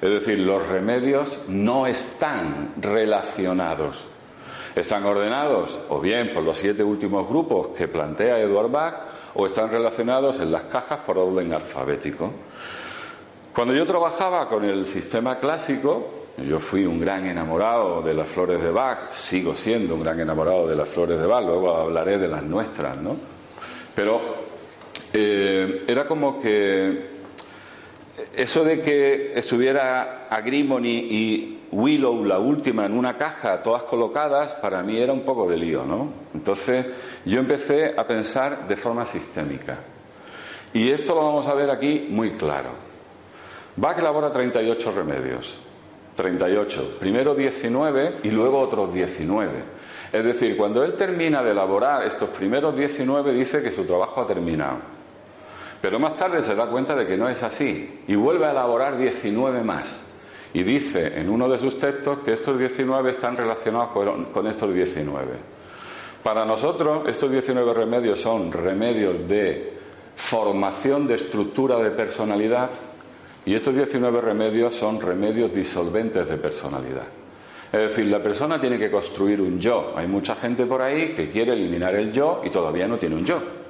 Es 0.00 0.10
decir, 0.10 0.38
los 0.40 0.66
remedios 0.68 1.44
no 1.48 1.86
están 1.86 2.74
relacionados 2.76 4.11
están 4.74 5.04
ordenados 5.04 5.78
o 5.88 6.00
bien 6.00 6.32
por 6.32 6.42
los 6.42 6.58
siete 6.58 6.82
últimos 6.82 7.28
grupos 7.28 7.68
que 7.76 7.88
plantea 7.88 8.40
Edward 8.40 8.70
Bach 8.70 8.94
o 9.34 9.46
están 9.46 9.70
relacionados 9.70 10.40
en 10.40 10.52
las 10.52 10.64
cajas 10.64 11.00
por 11.00 11.18
orden 11.18 11.52
alfabético. 11.52 12.30
Cuando 13.54 13.74
yo 13.74 13.84
trabajaba 13.84 14.48
con 14.48 14.64
el 14.64 14.86
sistema 14.86 15.36
clásico, 15.36 16.22
Yo 16.38 16.58
fui 16.58 16.86
un 16.86 16.98
gran 16.98 17.26
enamorado 17.26 18.00
de 18.00 18.14
las 18.14 18.26
flores 18.26 18.62
de 18.62 18.70
Bach, 18.70 19.10
sigo 19.10 19.54
siendo 19.54 19.94
un 19.94 20.02
gran 20.02 20.18
enamorado 20.18 20.66
de 20.66 20.74
las 20.74 20.88
flores 20.88 21.20
de 21.20 21.26
Bach, 21.26 21.44
luego 21.44 21.76
hablaré 21.76 22.16
de 22.16 22.26
las 22.26 22.42
nuestras, 22.42 22.96
¿no? 22.96 23.16
Pero 23.94 24.18
eh, 25.12 25.84
era 25.86 26.06
como 26.06 26.40
que 26.40 27.12
eso 28.34 28.64
de 28.64 28.80
que 28.80 29.38
estuviera 29.38 30.26
Agrimony 30.30 31.06
y 31.10 31.61
Willow, 31.72 32.24
la 32.24 32.38
última, 32.38 32.84
en 32.84 32.92
una 32.92 33.16
caja, 33.16 33.62
todas 33.62 33.82
colocadas, 33.84 34.54
para 34.56 34.82
mí 34.82 34.98
era 34.98 35.12
un 35.12 35.22
poco 35.22 35.48
de 35.48 35.56
lío, 35.56 35.84
¿no? 35.84 36.12
Entonces 36.34 36.86
yo 37.24 37.40
empecé 37.40 37.94
a 37.96 38.06
pensar 38.06 38.68
de 38.68 38.76
forma 38.76 39.06
sistémica. 39.06 39.78
Y 40.74 40.90
esto 40.90 41.14
lo 41.14 41.22
vamos 41.22 41.46
a 41.48 41.54
ver 41.54 41.70
aquí 41.70 42.08
muy 42.10 42.32
claro. 42.32 42.70
Bach 43.76 43.98
elabora 43.98 44.30
38 44.30 44.92
remedios. 44.92 45.56
38. 46.14 46.96
Primero 47.00 47.34
19 47.34 48.16
y 48.22 48.30
luego 48.30 48.58
otros 48.58 48.92
19. 48.92 49.50
Es 50.12 50.24
decir, 50.24 50.58
cuando 50.58 50.84
él 50.84 50.92
termina 50.92 51.42
de 51.42 51.52
elaborar 51.52 52.06
estos 52.06 52.28
primeros 52.28 52.76
19, 52.76 53.32
dice 53.32 53.62
que 53.62 53.72
su 53.72 53.84
trabajo 53.84 54.20
ha 54.20 54.26
terminado. 54.26 54.76
Pero 55.80 55.98
más 55.98 56.16
tarde 56.16 56.42
se 56.42 56.54
da 56.54 56.66
cuenta 56.66 56.94
de 56.94 57.06
que 57.06 57.16
no 57.16 57.30
es 57.30 57.42
así 57.42 58.02
y 58.06 58.14
vuelve 58.14 58.44
a 58.44 58.50
elaborar 58.50 58.98
19 58.98 59.62
más. 59.62 60.11
Y 60.54 60.62
dice 60.62 61.18
en 61.18 61.30
uno 61.30 61.48
de 61.48 61.58
sus 61.58 61.78
textos 61.78 62.18
que 62.24 62.32
estos 62.32 62.58
19 62.58 63.10
están 63.10 63.36
relacionados 63.36 63.90
con, 64.32 64.46
estos 64.46 64.72
19. 64.72 65.26
Para 66.22 66.44
nosotros, 66.44 67.08
estos 67.08 67.30
19 67.30 67.72
remedios 67.72 68.20
son 68.20 68.52
remedios 68.52 69.26
de 69.28 69.72
formación 70.14 71.06
de 71.06 71.14
estructura 71.14 71.78
de 71.78 71.90
personalidad 71.90 72.70
y 73.46 73.54
estos 73.54 73.74
19 73.74 74.20
remedios 74.20 74.74
son 74.74 75.00
remedios 75.00 75.54
disolventes 75.54 76.28
de 76.28 76.36
personalidad. 76.36 77.06
Es 77.72 77.80
decir, 77.80 78.06
la 78.06 78.22
persona 78.22 78.60
tiene 78.60 78.78
que 78.78 78.90
construir 78.90 79.40
un 79.40 79.58
yo. 79.58 79.94
Hay 79.96 80.06
mucha 80.06 80.36
gente 80.36 80.66
por 80.66 80.82
ahí 80.82 81.14
que 81.14 81.30
quiere 81.30 81.54
eliminar 81.54 81.94
el 81.94 82.12
yo 82.12 82.42
y 82.44 82.50
todavía 82.50 82.86
no 82.86 82.98
tiene 82.98 83.16
un 83.16 83.24
yo. 83.24 83.61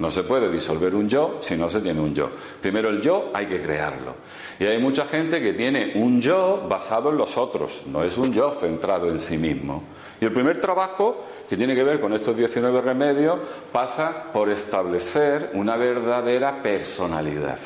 No 0.00 0.10
se 0.10 0.22
puede 0.22 0.50
disolver 0.50 0.94
un 0.94 1.10
yo 1.10 1.36
si 1.40 1.56
no 1.56 1.68
se 1.68 1.80
tiene 1.80 2.00
un 2.00 2.14
yo. 2.14 2.30
Primero 2.60 2.88
el 2.88 3.02
yo 3.02 3.30
hay 3.34 3.46
que 3.46 3.60
crearlo. 3.60 4.14
Y 4.58 4.64
hay 4.64 4.78
mucha 4.78 5.04
gente 5.04 5.42
que 5.42 5.52
tiene 5.52 5.92
un 5.94 6.22
yo 6.22 6.66
basado 6.66 7.10
en 7.10 7.18
los 7.18 7.36
otros, 7.36 7.82
no 7.86 8.02
es 8.02 8.16
un 8.16 8.32
yo 8.32 8.50
centrado 8.52 9.10
en 9.10 9.20
sí 9.20 9.36
mismo. 9.36 9.82
Y 10.18 10.24
el 10.24 10.32
primer 10.32 10.58
trabajo, 10.58 11.26
que 11.50 11.56
tiene 11.56 11.74
que 11.74 11.84
ver 11.84 12.00
con 12.00 12.14
estos 12.14 12.34
19 12.34 12.80
remedios, 12.80 13.38
pasa 13.70 14.24
por 14.32 14.48
establecer 14.48 15.50
una 15.52 15.76
verdadera 15.76 16.62
personalidad. 16.62 17.58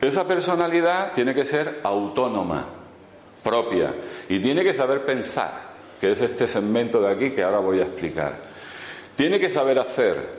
Esa 0.00 0.24
personalidad 0.26 1.12
tiene 1.12 1.34
que 1.34 1.44
ser 1.44 1.80
autónoma, 1.82 2.64
propia, 3.44 3.92
y 4.30 4.40
tiene 4.40 4.64
que 4.64 4.72
saber 4.72 5.04
pensar, 5.04 5.52
que 6.00 6.12
es 6.12 6.20
este 6.22 6.46
segmento 6.46 7.00
de 7.02 7.10
aquí 7.10 7.30
que 7.32 7.42
ahora 7.42 7.58
voy 7.58 7.80
a 7.80 7.84
explicar. 7.84 8.36
Tiene 9.16 9.38
que 9.38 9.50
saber 9.50 9.78
hacer, 9.78 10.37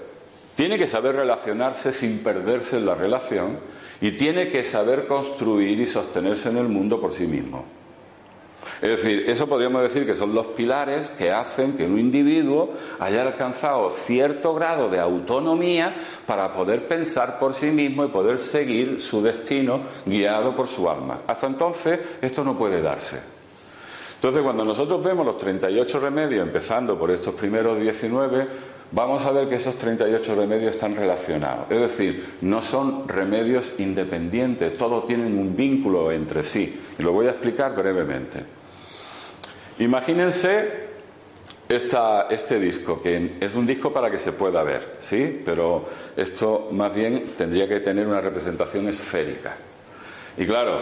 tiene 0.59 0.77
que 0.77 0.87
saber 0.87 1.15
relacionarse 1.15 1.93
sin 1.93 2.19
perderse 2.19 2.75
en 2.75 2.85
la 2.85 2.93
relación 2.93 3.59
y 4.01 4.11
tiene 4.11 4.49
que 4.49 4.65
saber 4.65 5.07
construir 5.07 5.79
y 5.79 5.87
sostenerse 5.87 6.49
en 6.49 6.57
el 6.57 6.67
mundo 6.67 6.99
por 6.99 7.13
sí 7.13 7.27
mismo. 7.27 7.63
Es 8.81 8.89
decir, 8.89 9.23
eso 9.29 9.47
podríamos 9.47 9.81
decir 9.81 10.05
que 10.05 10.15
son 10.15 10.35
los 10.35 10.47
pilares 10.47 11.11
que 11.11 11.31
hacen 11.31 11.77
que 11.77 11.85
un 11.85 11.97
individuo 11.97 12.73
haya 12.99 13.21
alcanzado 13.21 13.89
cierto 13.89 14.53
grado 14.53 14.89
de 14.89 14.99
autonomía 14.99 15.95
para 16.25 16.51
poder 16.51 16.89
pensar 16.89 17.39
por 17.39 17.53
sí 17.53 17.67
mismo 17.67 18.03
y 18.03 18.09
poder 18.09 18.37
seguir 18.37 18.99
su 18.99 19.23
destino 19.23 19.79
guiado 20.05 20.53
por 20.57 20.67
su 20.67 20.89
alma. 20.89 21.21
Hasta 21.25 21.47
entonces 21.47 22.01
esto 22.21 22.43
no 22.43 22.57
puede 22.57 22.81
darse. 22.81 23.21
Entonces, 24.19 24.41
cuando 24.41 24.65
nosotros 24.65 25.01
vemos 25.01 25.25
los 25.25 25.37
38 25.37 25.97
remedios, 26.01 26.45
empezando 26.45 26.99
por 26.99 27.09
estos 27.09 27.33
primeros 27.35 27.79
19, 27.79 28.47
vamos 28.91 29.23
a 29.25 29.31
ver 29.31 29.49
que 29.49 29.55
esos 29.55 29.75
38 29.75 30.35
remedios 30.35 30.75
están 30.75 30.95
relacionados. 30.95 31.69
Es 31.69 31.79
decir, 31.79 32.37
no 32.41 32.61
son 32.61 33.07
remedios 33.07 33.71
independientes, 33.77 34.77
todos 34.77 35.05
tienen 35.05 35.37
un 35.37 35.55
vínculo 35.55 36.11
entre 36.11 36.43
sí. 36.43 36.79
Y 36.97 37.03
lo 37.03 37.11
voy 37.11 37.27
a 37.27 37.31
explicar 37.31 37.75
brevemente. 37.75 38.43
Imagínense 39.79 40.89
este 41.69 42.59
disco, 42.59 43.01
que 43.01 43.37
es 43.39 43.53
un 43.53 43.67
disco 43.67 43.93
para 43.93 44.09
que 44.09 44.17
se 44.17 44.31
pueda 44.31 44.63
ver, 44.63 44.97
¿sí? 44.99 45.41
Pero 45.45 45.85
esto 46.17 46.69
más 46.71 46.93
bien 46.93 47.23
tendría 47.37 47.67
que 47.67 47.79
tener 47.79 48.07
una 48.07 48.19
representación 48.19 48.87
esférica. 48.87 49.55
Y 50.35 50.45
claro, 50.45 50.79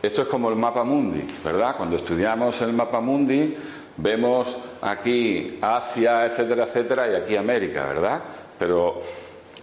esto 0.00 0.22
es 0.22 0.28
como 0.28 0.50
el 0.50 0.56
mapa 0.56 0.84
mundi, 0.84 1.26
¿verdad? 1.44 1.76
Cuando 1.76 1.96
estudiamos 1.96 2.60
el 2.62 2.72
mapa 2.72 3.00
mundi, 3.00 3.56
vemos 3.96 4.56
aquí 4.82 5.58
Asia, 5.60 6.26
etcétera, 6.26 6.64
etcétera, 6.64 7.10
y 7.10 7.14
aquí 7.14 7.36
América, 7.36 7.86
¿verdad? 7.86 8.22
Pero 8.58 9.00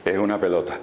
es 0.03 0.17
una 0.17 0.39
pelota. 0.39 0.77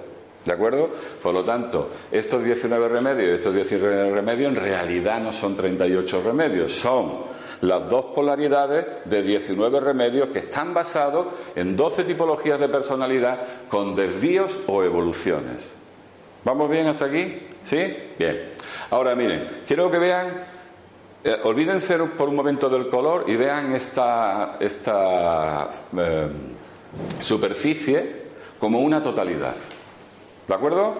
¿De 0.45 0.53
acuerdo? 0.53 0.89
Por 1.21 1.33
lo 1.33 1.43
tanto, 1.43 1.89
estos 2.11 2.43
19 2.43 2.87
remedios, 2.87 3.31
estos 3.39 3.53
19 3.53 4.09
remedios 4.09 4.51
en 4.51 4.55
realidad 4.55 5.19
no 5.19 5.31
son 5.33 5.55
38 5.55 6.21
remedios, 6.25 6.73
son 6.73 7.19
las 7.61 7.89
dos 7.89 8.05
polaridades 8.15 8.85
de 9.05 9.21
19 9.21 9.79
remedios 9.81 10.29
que 10.29 10.39
están 10.39 10.73
basados 10.73 11.27
en 11.55 11.75
12 11.75 12.05
tipologías 12.05 12.59
de 12.59 12.69
personalidad 12.69 13.39
con 13.67 13.95
desvíos 13.95 14.57
o 14.67 14.83
evoluciones. 14.83 15.73
¿Vamos 16.45 16.69
bien 16.69 16.87
hasta 16.87 17.05
aquí? 17.05 17.37
¿Sí? 17.65 17.93
Bien. 18.17 18.53
Ahora 18.91 19.13
miren, 19.15 19.45
quiero 19.67 19.91
que 19.91 19.99
vean, 19.99 20.29
eh, 21.23 21.37
olvídense 21.43 21.97
por 21.97 22.29
un 22.29 22.35
momento 22.35 22.69
del 22.69 22.87
color 22.87 23.25
y 23.27 23.35
vean 23.35 23.73
esta, 23.73 24.57
esta 24.59 25.69
eh, 25.97 26.27
superficie 27.19 28.29
como 28.57 28.79
una 28.79 29.03
totalidad. 29.03 29.55
¿De 30.47 30.53
acuerdo? 30.53 30.93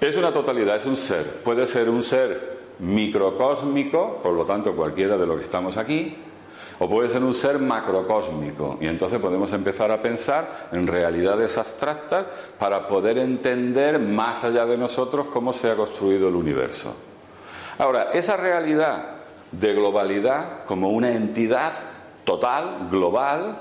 Es 0.00 0.16
una 0.16 0.32
totalidad, 0.32 0.76
es 0.76 0.86
un 0.86 0.96
ser. 0.96 1.42
Puede 1.44 1.66
ser 1.68 1.88
un 1.88 2.02
ser 2.02 2.58
microcósmico, 2.80 4.18
por 4.20 4.32
lo 4.32 4.44
tanto 4.44 4.74
cualquiera 4.74 5.16
de 5.16 5.26
los 5.26 5.38
que 5.38 5.44
estamos 5.44 5.76
aquí, 5.76 6.16
o 6.80 6.88
puede 6.88 7.08
ser 7.08 7.22
un 7.22 7.34
ser 7.34 7.60
macrocósmico. 7.60 8.78
Y 8.80 8.88
entonces 8.88 9.20
podemos 9.20 9.52
empezar 9.52 9.92
a 9.92 10.02
pensar 10.02 10.70
en 10.72 10.88
realidades 10.88 11.56
abstractas 11.56 12.26
para 12.58 12.88
poder 12.88 13.18
entender 13.18 14.00
más 14.00 14.42
allá 14.42 14.66
de 14.66 14.76
nosotros 14.76 15.26
cómo 15.32 15.52
se 15.52 15.70
ha 15.70 15.76
construido 15.76 16.28
el 16.28 16.34
universo. 16.34 17.11
Ahora, 17.78 18.10
esa 18.12 18.36
realidad 18.36 19.16
de 19.50 19.74
globalidad 19.74 20.64
como 20.66 20.90
una 20.90 21.12
entidad 21.12 21.72
total, 22.24 22.88
global, 22.90 23.58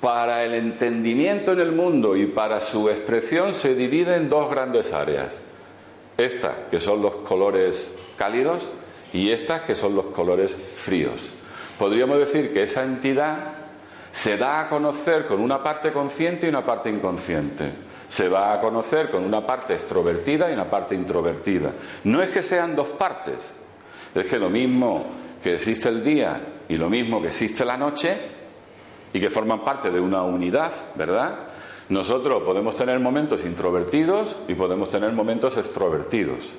para 0.00 0.44
el 0.44 0.54
entendimiento 0.54 1.52
en 1.52 1.60
el 1.60 1.72
mundo 1.72 2.16
y 2.16 2.26
para 2.26 2.60
su 2.60 2.88
expresión 2.88 3.54
se 3.54 3.76
divide 3.76 4.16
en 4.16 4.28
dos 4.28 4.50
grandes 4.50 4.92
áreas. 4.92 5.42
Esta, 6.18 6.66
que 6.70 6.80
son 6.80 7.02
los 7.02 7.14
colores 7.16 7.96
cálidos 8.16 8.68
y 9.12 9.30
estas 9.30 9.62
que 9.62 9.74
son 9.74 9.94
los 9.94 10.06
colores 10.06 10.56
fríos. 10.74 11.30
Podríamos 11.78 12.18
decir 12.18 12.52
que 12.52 12.64
esa 12.64 12.82
entidad 12.82 13.52
se 14.10 14.36
da 14.36 14.60
a 14.60 14.68
conocer 14.68 15.26
con 15.26 15.40
una 15.40 15.62
parte 15.62 15.92
consciente 15.92 16.46
y 16.46 16.48
una 16.48 16.64
parte 16.64 16.90
inconsciente. 16.90 17.70
Se 18.12 18.28
va 18.28 18.52
a 18.52 18.60
conocer 18.60 19.10
con 19.10 19.24
una 19.24 19.46
parte 19.46 19.72
extrovertida 19.72 20.50
y 20.50 20.52
una 20.52 20.68
parte 20.68 20.94
introvertida. 20.94 21.72
No 22.04 22.20
es 22.20 22.28
que 22.28 22.42
sean 22.42 22.74
dos 22.74 22.88
partes, 22.88 23.54
es 24.14 24.26
que 24.26 24.38
lo 24.38 24.50
mismo 24.50 25.06
que 25.42 25.54
existe 25.54 25.88
el 25.88 26.04
día 26.04 26.38
y 26.68 26.76
lo 26.76 26.90
mismo 26.90 27.22
que 27.22 27.28
existe 27.28 27.64
la 27.64 27.78
noche 27.78 28.14
y 29.14 29.18
que 29.18 29.30
forman 29.30 29.64
parte 29.64 29.90
de 29.90 29.98
una 29.98 30.24
unidad, 30.24 30.72
¿verdad? 30.94 31.38
Nosotros 31.88 32.42
podemos 32.42 32.76
tener 32.76 33.00
momentos 33.00 33.46
introvertidos 33.46 34.36
y 34.46 34.56
podemos 34.56 34.90
tener 34.90 35.10
momentos 35.12 35.56
extrovertidos. 35.56 36.52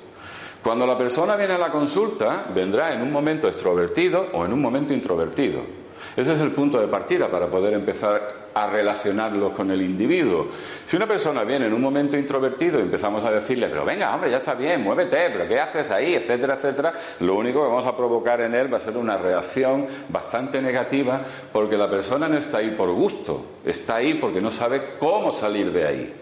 Cuando 0.60 0.88
la 0.88 0.98
persona 0.98 1.36
viene 1.36 1.54
a 1.54 1.58
la 1.58 1.70
consulta, 1.70 2.46
vendrá 2.52 2.94
en 2.94 3.02
un 3.02 3.12
momento 3.12 3.46
extrovertido 3.46 4.26
o 4.32 4.44
en 4.44 4.52
un 4.52 4.60
momento 4.60 4.92
introvertido. 4.92 5.83
Ese 6.16 6.32
es 6.32 6.40
el 6.40 6.52
punto 6.52 6.80
de 6.80 6.86
partida 6.86 7.28
para 7.28 7.48
poder 7.48 7.74
empezar 7.74 8.44
a 8.54 8.68
relacionarlos 8.68 9.52
con 9.52 9.70
el 9.72 9.82
individuo. 9.82 10.46
Si 10.84 10.96
una 10.96 11.06
persona 11.06 11.42
viene 11.42 11.66
en 11.66 11.72
un 11.72 11.82
momento 11.82 12.16
introvertido 12.16 12.78
y 12.78 12.82
empezamos 12.82 13.24
a 13.24 13.32
decirle, 13.32 13.66
pero 13.68 13.84
venga, 13.84 14.14
hombre, 14.14 14.30
ya 14.30 14.36
está 14.36 14.54
bien, 14.54 14.82
muévete, 14.82 15.30
pero 15.30 15.48
¿qué 15.48 15.58
haces 15.58 15.90
ahí? 15.90 16.14
etcétera, 16.14 16.54
etcétera, 16.54 16.92
lo 17.20 17.34
único 17.34 17.62
que 17.62 17.68
vamos 17.68 17.86
a 17.86 17.96
provocar 17.96 18.40
en 18.42 18.54
él 18.54 18.72
va 18.72 18.78
a 18.78 18.80
ser 18.80 18.96
una 18.96 19.16
reacción 19.16 19.86
bastante 20.08 20.62
negativa 20.62 21.20
porque 21.52 21.76
la 21.76 21.90
persona 21.90 22.28
no 22.28 22.38
está 22.38 22.58
ahí 22.58 22.70
por 22.70 22.92
gusto, 22.92 23.44
está 23.64 23.96
ahí 23.96 24.14
porque 24.14 24.40
no 24.40 24.52
sabe 24.52 24.90
cómo 25.00 25.32
salir 25.32 25.72
de 25.72 25.86
ahí. 25.86 26.14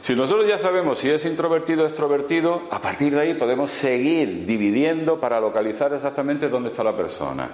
Si 0.00 0.14
nosotros 0.14 0.46
ya 0.46 0.58
sabemos 0.58 0.98
si 0.98 1.10
es 1.10 1.24
introvertido 1.24 1.82
o 1.82 1.86
extrovertido, 1.86 2.64
a 2.70 2.80
partir 2.80 3.14
de 3.14 3.22
ahí 3.22 3.34
podemos 3.34 3.70
seguir 3.70 4.44
dividiendo 4.44 5.18
para 5.18 5.40
localizar 5.40 5.92
exactamente 5.94 6.50
dónde 6.50 6.68
está 6.68 6.84
la 6.84 6.94
persona. 6.94 7.48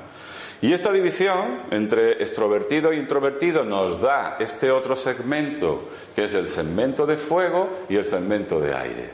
Y 0.63 0.73
esta 0.75 0.93
división 0.93 1.61
entre 1.71 2.23
extrovertido 2.23 2.93
e 2.93 2.97
introvertido 2.97 3.65
nos 3.65 4.01
da 4.01 4.37
este 4.39 4.71
otro 4.71 4.95
segmento, 4.95 5.89
que 6.15 6.25
es 6.25 6.35
el 6.35 6.49
segmento 6.49 7.07
de 7.07 7.17
fuego 7.17 7.87
y 7.89 7.97
el 7.97 8.05
segmento 8.05 8.61
de 8.61 8.75
aire. 8.75 9.11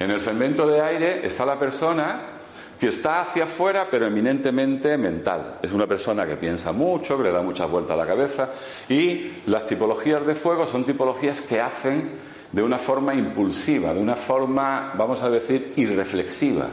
En 0.00 0.10
el 0.10 0.20
segmento 0.20 0.66
de 0.66 0.80
aire 0.80 1.24
está 1.24 1.46
la 1.46 1.58
persona 1.58 2.32
que 2.80 2.88
está 2.88 3.20
hacia 3.20 3.44
afuera, 3.44 3.86
pero 3.88 4.08
eminentemente 4.08 4.98
mental. 4.98 5.60
Es 5.62 5.70
una 5.70 5.86
persona 5.86 6.26
que 6.26 6.34
piensa 6.34 6.72
mucho, 6.72 7.16
que 7.16 7.22
le 7.22 7.30
da 7.30 7.40
muchas 7.40 7.70
vueltas 7.70 7.92
a 7.92 8.00
la 8.00 8.06
cabeza. 8.08 8.48
Y 8.88 9.34
las 9.46 9.68
tipologías 9.68 10.26
de 10.26 10.34
fuego 10.34 10.66
son 10.66 10.84
tipologías 10.84 11.40
que 11.42 11.60
hacen 11.60 12.10
de 12.50 12.60
una 12.60 12.80
forma 12.80 13.14
impulsiva, 13.14 13.94
de 13.94 14.00
una 14.00 14.16
forma, 14.16 14.94
vamos 14.98 15.22
a 15.22 15.30
decir, 15.30 15.74
irreflexiva. 15.76 16.66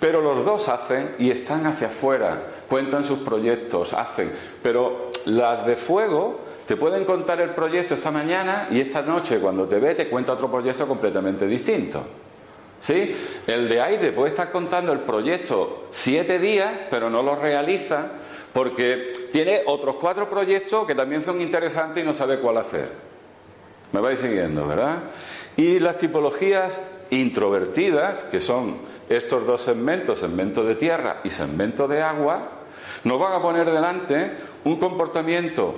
Pero 0.00 0.22
los 0.22 0.42
dos 0.42 0.70
hacen 0.70 1.16
y 1.18 1.30
están 1.30 1.66
hacia 1.66 1.88
afuera, 1.88 2.61
cuentan 2.72 3.04
sus 3.04 3.18
proyectos, 3.18 3.92
hacen. 3.92 4.32
Pero 4.62 5.10
las 5.26 5.66
de 5.66 5.76
fuego 5.76 6.40
te 6.66 6.74
pueden 6.74 7.04
contar 7.04 7.38
el 7.42 7.50
proyecto 7.50 7.92
esta 7.92 8.10
mañana 8.10 8.68
y 8.70 8.80
esta 8.80 9.02
noche, 9.02 9.40
cuando 9.40 9.68
te 9.68 9.78
ve, 9.78 9.94
te 9.94 10.08
cuenta 10.08 10.32
otro 10.32 10.50
proyecto 10.50 10.88
completamente 10.88 11.46
distinto. 11.46 12.02
¿Sí? 12.80 13.14
El 13.46 13.68
de 13.68 13.78
aire 13.78 14.12
puede 14.12 14.30
estar 14.30 14.50
contando 14.50 14.90
el 14.90 15.00
proyecto 15.00 15.88
siete 15.90 16.38
días, 16.38 16.72
pero 16.88 17.10
no 17.10 17.22
lo 17.22 17.36
realiza 17.36 18.06
porque 18.54 19.28
tiene 19.30 19.64
otros 19.66 19.96
cuatro 20.00 20.30
proyectos 20.30 20.86
que 20.86 20.94
también 20.94 21.20
son 21.20 21.42
interesantes 21.42 22.02
y 22.02 22.06
no 22.06 22.14
sabe 22.14 22.40
cuál 22.40 22.56
hacer. 22.56 22.88
Me 23.92 24.00
vais 24.00 24.18
siguiendo, 24.18 24.66
¿verdad? 24.66 25.00
Y 25.58 25.78
las 25.78 25.98
tipologías 25.98 26.82
introvertidas, 27.10 28.22
que 28.22 28.40
son 28.40 28.78
estos 29.10 29.46
dos 29.46 29.60
segmentos, 29.60 30.20
segmento 30.20 30.64
de 30.64 30.74
tierra 30.74 31.20
y 31.22 31.28
segmento 31.28 31.86
de 31.86 32.00
agua, 32.00 32.61
nos 33.04 33.18
van 33.18 33.32
a 33.32 33.42
poner 33.42 33.70
delante 33.70 34.32
un 34.64 34.76
comportamiento 34.76 35.74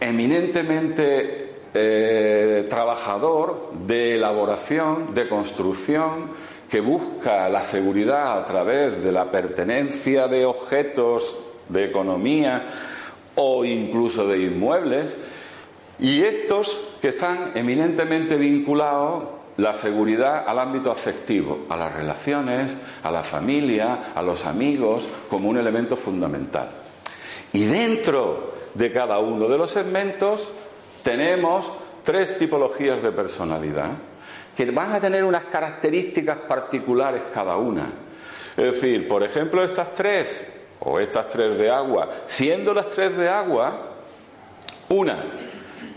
eminentemente 0.00 1.52
eh, 1.74 2.66
trabajador 2.68 3.70
de 3.86 4.16
elaboración, 4.16 5.14
de 5.14 5.28
construcción, 5.28 6.30
que 6.68 6.80
busca 6.80 7.48
la 7.48 7.62
seguridad 7.62 8.38
a 8.38 8.44
través 8.44 9.02
de 9.02 9.12
la 9.12 9.30
pertenencia 9.30 10.28
de 10.28 10.44
objetos 10.44 11.38
de 11.68 11.84
economía 11.84 12.64
o 13.34 13.64
incluso 13.64 14.26
de 14.26 14.42
inmuebles, 14.42 15.16
y 15.98 16.22
estos 16.22 16.80
que 17.00 17.08
están 17.08 17.52
eminentemente 17.54 18.36
vinculados 18.36 19.24
la 19.56 19.74
seguridad 19.74 20.44
al 20.46 20.58
ámbito 20.58 20.90
afectivo, 20.90 21.66
a 21.68 21.76
las 21.76 21.92
relaciones, 21.92 22.76
a 23.02 23.10
la 23.10 23.22
familia, 23.22 24.12
a 24.14 24.22
los 24.22 24.44
amigos, 24.46 25.04
como 25.28 25.48
un 25.48 25.58
elemento 25.58 25.96
fundamental. 25.96 26.70
Y 27.52 27.64
dentro 27.64 28.52
de 28.74 28.92
cada 28.92 29.18
uno 29.18 29.48
de 29.48 29.58
los 29.58 29.70
segmentos 29.70 30.50
tenemos 31.02 31.72
tres 32.02 32.38
tipologías 32.38 33.02
de 33.02 33.12
personalidad 33.12 33.90
que 34.56 34.70
van 34.70 34.92
a 34.92 35.00
tener 35.00 35.24
unas 35.24 35.44
características 35.44 36.38
particulares 36.48 37.22
cada 37.32 37.56
una. 37.56 37.90
Es 38.56 38.64
decir, 38.64 39.08
por 39.08 39.22
ejemplo, 39.22 39.62
estas 39.62 39.92
tres, 39.92 40.46
o 40.80 40.98
estas 40.98 41.28
tres 41.28 41.58
de 41.58 41.70
agua, 41.70 42.08
siendo 42.26 42.74
las 42.74 42.88
tres 42.88 43.16
de 43.16 43.28
agua, 43.28 43.92
una 44.88 45.16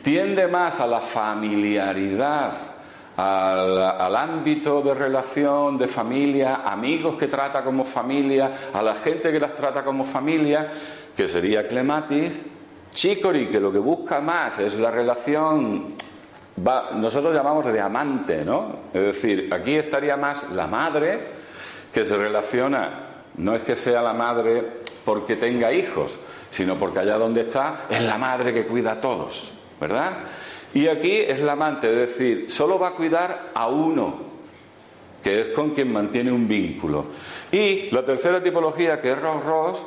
tiende 0.03 0.47
más 0.47 0.79
a 0.79 0.87
la 0.87 1.01
familiaridad, 1.01 2.53
al, 3.17 3.77
al, 3.81 4.15
ámbito 4.15 4.81
de 4.81 4.93
relación, 4.93 5.77
de 5.77 5.87
familia, 5.87 6.61
amigos 6.65 7.15
que 7.17 7.27
trata 7.27 7.63
como 7.63 7.85
familia, 7.85 8.51
a 8.73 8.81
la 8.81 8.95
gente 8.95 9.31
que 9.31 9.39
las 9.39 9.55
trata 9.55 9.83
como 9.83 10.03
familia, 10.03 10.67
que 11.15 11.27
sería 11.27 11.67
clematis, 11.67 12.33
Chicory, 12.95 13.47
que 13.47 13.59
lo 13.59 13.73
que 13.73 13.77
busca 13.77 14.21
más 14.21 14.57
es 14.59 14.73
la 14.75 14.89
relación, 14.89 15.87
nosotros 16.95 17.35
llamamos 17.35 17.65
de 17.65 17.81
amante, 17.81 18.45
¿no? 18.45 18.77
Es 18.93 19.01
decir, 19.01 19.53
aquí 19.53 19.75
estaría 19.75 20.15
más 20.15 20.49
la 20.51 20.65
madre 20.65 21.19
que 21.93 22.05
se 22.05 22.15
relaciona, 22.15 23.07
no 23.35 23.53
es 23.53 23.63
que 23.63 23.75
sea 23.75 24.01
la 24.01 24.13
madre 24.13 24.63
porque 25.03 25.35
tenga 25.35 25.73
hijos, 25.73 26.17
sino 26.49 26.75
porque 26.75 26.99
allá 26.99 27.17
donde 27.17 27.41
está 27.41 27.81
es 27.89 28.01
la 28.01 28.17
madre 28.17 28.53
que 28.53 28.65
cuida 28.65 28.93
a 28.93 29.01
todos, 29.01 29.51
¿verdad? 29.79 30.13
Y 30.75 30.89
aquí 30.89 31.13
es 31.21 31.39
la 31.39 31.53
amante, 31.53 31.89
es 31.89 32.09
decir, 32.09 32.49
solo 32.49 32.77
va 32.77 32.89
a 32.89 32.91
cuidar 32.95 33.51
a 33.53 33.69
uno, 33.69 34.17
que 35.23 35.39
es 35.39 35.47
con 35.47 35.69
quien 35.69 35.93
mantiene 35.93 36.33
un 36.33 36.49
vínculo. 36.49 37.05
Y 37.49 37.89
la 37.91 38.03
tercera 38.03 38.43
tipología, 38.43 38.99
que 38.99 39.13
es 39.13 39.21
Ross 39.21 39.45
Ross, 39.45 39.81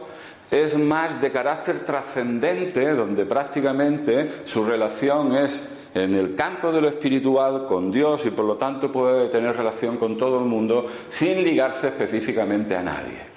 es 0.50 0.78
más 0.78 1.20
de 1.20 1.30
carácter 1.30 1.80
trascendente, 1.80 2.94
donde 2.94 3.26
prácticamente 3.26 4.30
su 4.44 4.64
relación 4.64 5.36
es 5.36 5.74
en 5.94 6.14
el 6.14 6.34
campo 6.34 6.72
de 6.72 6.80
lo 6.80 6.88
espiritual 6.88 7.66
con 7.66 7.92
Dios 7.92 8.24
y 8.24 8.30
por 8.30 8.46
lo 8.46 8.56
tanto 8.56 8.90
puede 8.90 9.28
tener 9.28 9.54
relación 9.54 9.98
con 9.98 10.16
todo 10.16 10.38
el 10.38 10.46
mundo 10.46 10.86
sin 11.10 11.44
ligarse 11.44 11.88
específicamente 11.88 12.74
a 12.74 12.82
nadie. 12.82 13.28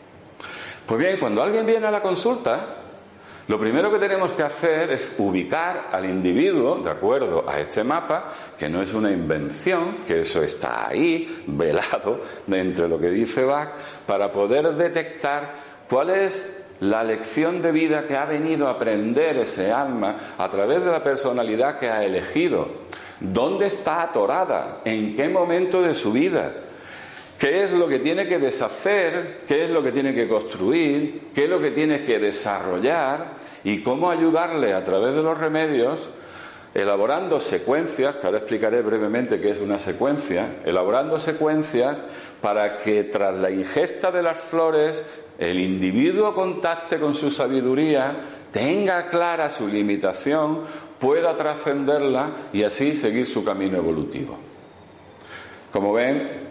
Pues 0.85 0.97
bien, 0.97 1.19
cuando 1.19 1.43
alguien 1.43 1.65
viene 1.65 1.85
a 1.85 1.91
la 1.91 2.01
consulta, 2.01 2.80
lo 3.51 3.59
primero 3.59 3.91
que 3.91 3.99
tenemos 3.99 4.31
que 4.31 4.43
hacer 4.43 4.91
es 4.91 5.15
ubicar 5.17 5.89
al 5.91 6.05
individuo 6.05 6.77
de 6.77 6.89
acuerdo 6.89 7.43
a 7.45 7.59
este 7.59 7.83
mapa, 7.83 8.33
que 8.57 8.69
no 8.69 8.81
es 8.81 8.93
una 8.93 9.11
invención, 9.11 9.97
que 10.07 10.21
eso 10.21 10.41
está 10.41 10.87
ahí, 10.87 11.43
velado, 11.47 12.21
de 12.47 12.59
entre 12.59 12.87
lo 12.87 12.97
que 12.97 13.09
dice 13.09 13.43
Bach, 13.43 13.71
para 14.07 14.31
poder 14.31 14.73
detectar 14.75 15.51
cuál 15.89 16.11
es 16.11 16.63
la 16.79 17.03
lección 17.03 17.61
de 17.61 17.73
vida 17.73 18.07
que 18.07 18.15
ha 18.15 18.23
venido 18.23 18.69
a 18.69 18.71
aprender 18.71 19.35
ese 19.35 19.69
alma 19.69 20.33
a 20.37 20.49
través 20.49 20.85
de 20.85 20.91
la 20.91 21.03
personalidad 21.03 21.77
que 21.77 21.89
ha 21.89 22.05
elegido. 22.05 22.69
¿Dónde 23.19 23.65
está 23.65 24.03
atorada? 24.03 24.79
¿En 24.85 25.13
qué 25.13 25.27
momento 25.27 25.81
de 25.81 25.93
su 25.93 26.13
vida? 26.13 26.53
¿Qué 27.41 27.63
es 27.63 27.71
lo 27.71 27.87
que 27.87 27.97
tiene 27.97 28.27
que 28.27 28.37
deshacer? 28.37 29.39
¿Qué 29.47 29.65
es 29.65 29.71
lo 29.71 29.81
que 29.81 29.91
tiene 29.91 30.13
que 30.13 30.27
construir? 30.27 31.29
¿Qué 31.33 31.45
es 31.45 31.49
lo 31.49 31.59
que 31.59 31.71
tiene 31.71 32.03
que 32.03 32.19
desarrollar? 32.19 33.31
¿Y 33.63 33.81
cómo 33.81 34.11
ayudarle 34.11 34.75
a 34.75 34.83
través 34.83 35.15
de 35.15 35.23
los 35.23 35.35
remedios? 35.35 36.11
Elaborando 36.75 37.39
secuencias, 37.39 38.17
que 38.17 38.27
ahora 38.27 38.37
explicaré 38.37 38.83
brevemente 38.83 39.41
qué 39.41 39.49
es 39.49 39.59
una 39.59 39.79
secuencia, 39.79 40.57
elaborando 40.65 41.19
secuencias 41.19 42.03
para 42.41 42.77
que 42.77 43.05
tras 43.05 43.35
la 43.35 43.49
ingesta 43.49 44.11
de 44.11 44.21
las 44.21 44.37
flores 44.37 45.03
el 45.39 45.59
individuo 45.59 46.35
contacte 46.35 46.99
con 46.99 47.15
su 47.15 47.31
sabiduría, 47.31 48.17
tenga 48.51 49.07
clara 49.07 49.49
su 49.49 49.67
limitación, 49.67 50.59
pueda 50.99 51.33
trascenderla 51.33 52.49
y 52.53 52.61
así 52.61 52.95
seguir 52.95 53.25
su 53.25 53.43
camino 53.43 53.77
evolutivo. 53.77 54.37
Como 55.71 55.91
ven, 55.91 56.50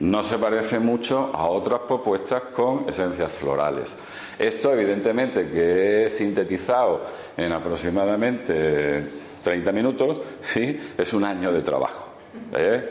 no 0.00 0.24
se 0.24 0.38
parece 0.38 0.78
mucho 0.78 1.30
a 1.32 1.46
otras 1.46 1.80
propuestas 1.86 2.42
con 2.52 2.88
esencias 2.88 3.32
florales. 3.32 3.94
Esto, 4.38 4.72
evidentemente, 4.72 5.48
que 5.48 6.06
he 6.06 6.10
sintetizado 6.10 7.02
en 7.36 7.52
aproximadamente 7.52 9.04
30 9.42 9.72
minutos, 9.72 10.20
sí, 10.40 10.78
es 10.96 11.12
un 11.12 11.24
año 11.24 11.52
de 11.52 11.62
trabajo 11.62 12.14
¿eh? 12.52 12.88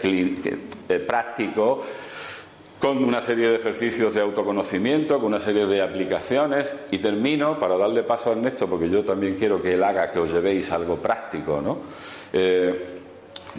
eh 0.89 0.99
práctico 0.99 1.81
con 2.79 3.01
una 3.01 3.21
serie 3.21 3.47
de 3.47 3.55
ejercicios 3.55 4.13
de 4.13 4.19
autoconocimiento, 4.19 5.15
con 5.15 5.27
una 5.27 5.39
serie 5.39 5.65
de 5.65 5.81
aplicaciones 5.81 6.75
y 6.91 6.97
termino 6.97 7.57
para 7.57 7.77
darle 7.77 8.03
paso 8.03 8.29
a 8.29 8.33
Ernesto 8.33 8.67
porque 8.67 8.89
yo 8.89 9.05
también 9.05 9.35
quiero 9.35 9.61
que 9.61 9.75
él 9.75 9.83
haga 9.83 10.11
que 10.11 10.19
os 10.19 10.29
llevéis 10.29 10.69
algo 10.71 10.97
práctico, 10.97 11.61
¿no? 11.61 11.77
Eh, 12.33 12.99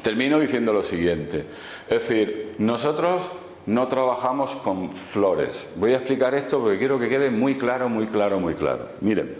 termino 0.02 0.38
diciendo 0.38 0.74
lo 0.74 0.83
siguiente, 0.83 1.42
es 1.88 2.09
decir, 2.09 2.55
nosotros 2.59 3.23
no 3.66 3.88
trabajamos 3.88 4.51
con 4.57 4.92
flores. 4.92 5.70
Voy 5.77 5.92
a 5.92 5.97
explicar 5.97 6.35
esto 6.35 6.61
porque 6.61 6.79
quiero 6.79 6.99
que 6.99 7.09
quede 7.09 7.31
muy 7.31 7.57
claro, 7.57 7.88
muy 7.88 8.07
claro, 8.07 8.40
muy 8.40 8.55
claro. 8.55 8.88
Miren, 9.01 9.35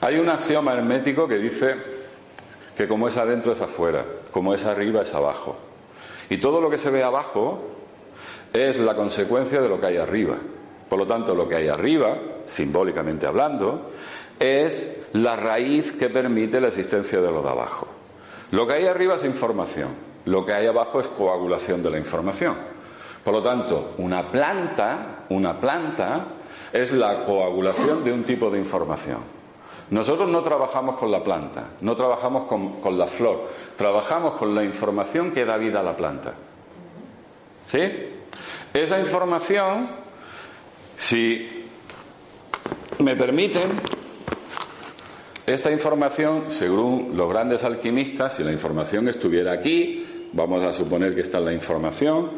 hay 0.00 0.18
un 0.18 0.28
axioma 0.28 0.72
hermético 0.72 1.28
que 1.28 1.38
dice 1.38 1.76
que 2.76 2.88
como 2.88 3.08
es 3.08 3.16
adentro 3.16 3.52
es 3.52 3.60
afuera, 3.60 4.04
como 4.30 4.54
es 4.54 4.64
arriba 4.64 5.02
es 5.02 5.12
abajo. 5.14 5.56
Y 6.30 6.38
todo 6.38 6.60
lo 6.60 6.70
que 6.70 6.78
se 6.78 6.90
ve 6.90 7.02
abajo 7.02 7.60
es 8.52 8.78
la 8.78 8.94
consecuencia 8.94 9.60
de 9.60 9.68
lo 9.68 9.80
que 9.80 9.86
hay 9.86 9.96
arriba. 9.98 10.36
Por 10.88 10.98
lo 10.98 11.06
tanto, 11.06 11.34
lo 11.34 11.48
que 11.48 11.56
hay 11.56 11.68
arriba, 11.68 12.16
simbólicamente 12.46 13.26
hablando, 13.26 13.90
es 14.38 14.98
la 15.12 15.36
raíz 15.36 15.92
que 15.92 16.08
permite 16.08 16.60
la 16.60 16.68
existencia 16.68 17.20
de 17.20 17.30
lo 17.30 17.42
de 17.42 17.48
abajo. 17.48 17.86
Lo 18.50 18.66
que 18.66 18.74
hay 18.74 18.86
arriba 18.86 19.16
es 19.16 19.24
información, 19.24 19.90
lo 20.30 20.46
que 20.46 20.52
hay 20.52 20.66
abajo 20.68 21.00
es 21.00 21.08
coagulación 21.08 21.82
de 21.82 21.90
la 21.90 21.98
información. 21.98 22.54
Por 23.24 23.34
lo 23.34 23.42
tanto, 23.42 23.94
una 23.98 24.30
planta, 24.30 25.24
una 25.28 25.58
planta 25.58 26.24
es 26.72 26.92
la 26.92 27.24
coagulación 27.24 28.04
de 28.04 28.12
un 28.12 28.22
tipo 28.22 28.48
de 28.48 28.60
información. 28.60 29.18
Nosotros 29.90 30.30
no 30.30 30.40
trabajamos 30.40 30.96
con 30.96 31.10
la 31.10 31.24
planta, 31.24 31.70
no 31.80 31.96
trabajamos 31.96 32.46
con, 32.46 32.96
la 32.96 33.08
flor, 33.08 33.48
trabajamos 33.76 34.34
con 34.34 34.54
la 34.54 34.62
información 34.62 35.32
que 35.32 35.44
da 35.44 35.56
vida 35.56 35.80
a 35.80 35.82
la 35.82 35.96
planta. 35.96 36.34
¿Sí? 37.66 37.80
Esa 38.72 39.00
información, 39.00 39.88
si 40.96 41.66
me 43.00 43.16
permiten, 43.16 43.68
esta 45.44 45.72
información, 45.72 46.44
según 46.52 47.14
los 47.16 47.28
grandes 47.28 47.64
alquimistas, 47.64 48.36
si 48.36 48.44
la 48.44 48.52
información 48.52 49.08
estuviera 49.08 49.50
aquí, 49.50 50.06
vamos 50.32 50.62
a 50.62 50.72
suponer 50.72 51.14
que 51.14 51.22
está 51.22 51.40
la 51.40 51.52
información, 51.52 52.30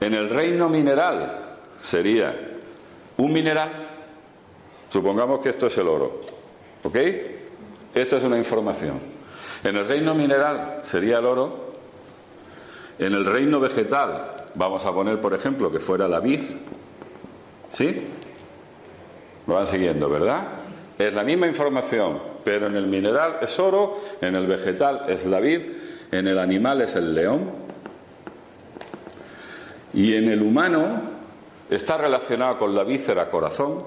En 0.00 0.14
el 0.14 0.30
reino 0.30 0.68
mineral 0.68 1.40
sería 1.80 2.32
un 3.16 3.32
mineral, 3.32 3.88
supongamos 4.88 5.40
que 5.40 5.48
esto 5.48 5.66
es 5.66 5.76
el 5.76 5.88
oro, 5.88 6.20
¿ok? 6.84 6.96
Esto 7.94 8.16
es 8.16 8.22
una 8.22 8.38
información. 8.38 9.00
En 9.64 9.76
el 9.76 9.88
reino 9.88 10.14
mineral 10.14 10.78
sería 10.82 11.18
el 11.18 11.24
oro, 11.24 11.72
en 13.00 13.12
el 13.12 13.24
reino 13.24 13.58
vegetal 13.58 14.46
vamos 14.54 14.84
a 14.86 14.92
poner, 14.92 15.20
por 15.20 15.34
ejemplo, 15.34 15.70
que 15.72 15.80
fuera 15.80 16.06
la 16.06 16.20
vid, 16.20 16.42
¿sí? 17.66 18.06
Me 19.46 19.54
van 19.54 19.66
siguiendo, 19.66 20.08
¿verdad? 20.08 20.46
Es 20.96 21.12
la 21.12 21.24
misma 21.24 21.48
información, 21.48 22.20
pero 22.44 22.68
en 22.68 22.76
el 22.76 22.86
mineral 22.86 23.38
es 23.40 23.58
oro, 23.58 24.00
en 24.20 24.36
el 24.36 24.46
vegetal 24.46 25.06
es 25.08 25.26
la 25.26 25.40
vid, 25.40 25.62
en 26.10 26.26
el 26.26 26.38
animal 26.38 26.80
es 26.82 26.94
el 26.94 27.14
león. 27.14 27.50
Y 29.94 30.14
en 30.14 30.28
el 30.28 30.42
humano 30.42 31.00
está 31.70 31.98
relacionado 31.98 32.58
con 32.58 32.74
la 32.74 32.84
víscera 32.84 33.30
corazón. 33.30 33.84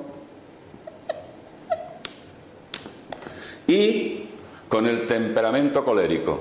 Y 3.68 4.26
con 4.68 4.88
el 4.88 5.08
temperamento 5.08 5.84
colérico. 5.84 6.40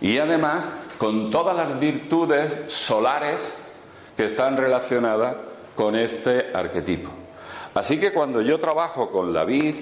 Y 0.00 0.18
además 0.18 0.68
con 0.98 1.30
todas 1.30 1.56
las 1.56 1.78
virtudes 1.78 2.56
solares 2.68 3.54
que 4.16 4.26
están 4.26 4.56
relacionadas 4.56 5.36
con 5.74 5.96
este 5.96 6.50
arquetipo. 6.54 7.10
Así 7.74 7.98
que 7.98 8.12
cuando 8.12 8.40
yo 8.40 8.58
trabajo 8.58 9.10
con 9.10 9.32
la 9.32 9.44
vid, 9.44 9.74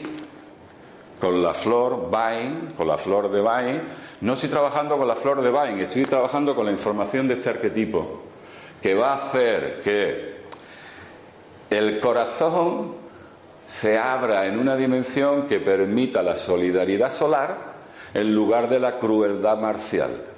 con 1.22 1.40
la 1.40 1.54
flor 1.54 2.10
Vine, 2.10 2.74
con 2.76 2.88
la 2.88 2.98
flor 2.98 3.30
de 3.30 3.40
Vine, 3.40 3.80
no 4.22 4.32
estoy 4.32 4.48
trabajando 4.48 4.98
con 4.98 5.06
la 5.06 5.14
flor 5.14 5.40
de 5.40 5.52
Vine, 5.52 5.84
estoy 5.84 6.02
trabajando 6.04 6.52
con 6.52 6.66
la 6.66 6.72
información 6.72 7.28
de 7.28 7.34
este 7.34 7.48
arquetipo, 7.48 8.22
que 8.82 8.96
va 8.96 9.12
a 9.12 9.16
hacer 9.18 9.80
que 9.84 10.40
el 11.70 12.00
corazón 12.00 12.96
se 13.64 13.96
abra 13.96 14.46
en 14.46 14.58
una 14.58 14.74
dimensión 14.74 15.46
que 15.46 15.60
permita 15.60 16.24
la 16.24 16.34
solidaridad 16.34 17.12
solar 17.12 17.56
en 18.14 18.34
lugar 18.34 18.68
de 18.68 18.80
la 18.80 18.98
crueldad 18.98 19.58
marcial. 19.58 20.31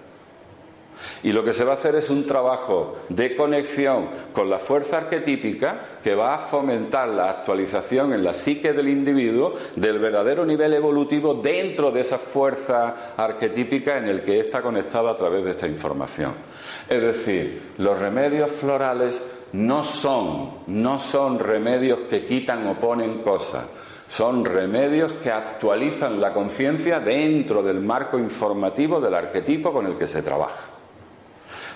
Y 1.22 1.32
lo 1.32 1.44
que 1.44 1.54
se 1.54 1.64
va 1.64 1.72
a 1.72 1.76
hacer 1.76 1.94
es 1.94 2.10
un 2.10 2.26
trabajo 2.26 2.96
de 3.08 3.36
conexión 3.36 4.08
con 4.32 4.50
la 4.50 4.58
fuerza 4.58 4.98
arquetípica 4.98 5.80
que 6.02 6.14
va 6.14 6.34
a 6.34 6.38
fomentar 6.38 7.08
la 7.08 7.30
actualización 7.30 8.12
en 8.12 8.24
la 8.24 8.34
psique 8.34 8.72
del 8.72 8.88
individuo 8.88 9.54
del 9.76 9.98
verdadero 9.98 10.44
nivel 10.44 10.74
evolutivo 10.74 11.34
dentro 11.34 11.90
de 11.90 12.02
esa 12.02 12.18
fuerza 12.18 13.14
arquetípica 13.16 13.98
en 13.98 14.08
el 14.08 14.22
que 14.22 14.40
está 14.40 14.62
conectado 14.62 15.08
a 15.08 15.16
través 15.16 15.44
de 15.44 15.52
esta 15.52 15.66
información. 15.66 16.32
Es 16.88 17.00
decir, 17.00 17.62
los 17.78 17.98
remedios 17.98 18.50
florales 18.50 19.22
no 19.52 19.82
son, 19.82 20.50
no 20.66 20.98
son 20.98 21.38
remedios 21.38 22.00
que 22.10 22.24
quitan 22.24 22.66
o 22.66 22.74
ponen 22.74 23.22
cosas. 23.22 23.64
Son 24.06 24.44
remedios 24.44 25.14
que 25.14 25.30
actualizan 25.30 26.20
la 26.20 26.32
conciencia 26.32 27.00
dentro 27.00 27.62
del 27.62 27.80
marco 27.80 28.18
informativo 28.18 29.00
del 29.00 29.14
arquetipo 29.14 29.72
con 29.72 29.86
el 29.86 29.96
que 29.96 30.06
se 30.06 30.22
trabaja. 30.22 30.63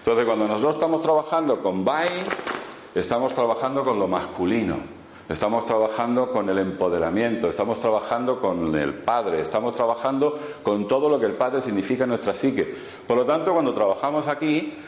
Entonces, 0.09 0.24
cuando 0.24 0.48
nosotros 0.48 0.76
estamos 0.76 1.02
trabajando 1.02 1.62
con 1.62 1.84
Bai, 1.84 2.09
estamos 2.94 3.34
trabajando 3.34 3.84
con 3.84 3.98
lo 3.98 4.09
masculino, 4.09 4.78
estamos 5.28 5.66
trabajando 5.66 6.32
con 6.32 6.48
el 6.48 6.56
empoderamiento, 6.56 7.50
estamos 7.50 7.78
trabajando 7.78 8.40
con 8.40 8.74
el 8.74 8.94
Padre, 8.94 9.40
estamos 9.40 9.74
trabajando 9.74 10.34
con 10.62 10.88
todo 10.88 11.11
lo 11.11 11.20
que 11.20 11.26
el 11.26 11.34
Padre 11.34 11.61
significa 11.61 12.04
en 12.04 12.09
nuestra 12.09 12.32
psique. 12.32 12.74
Por 13.06 13.18
lo 13.18 13.26
tanto, 13.26 13.52
cuando 13.52 13.74
trabajamos 13.74 14.28
aquí, 14.28 14.78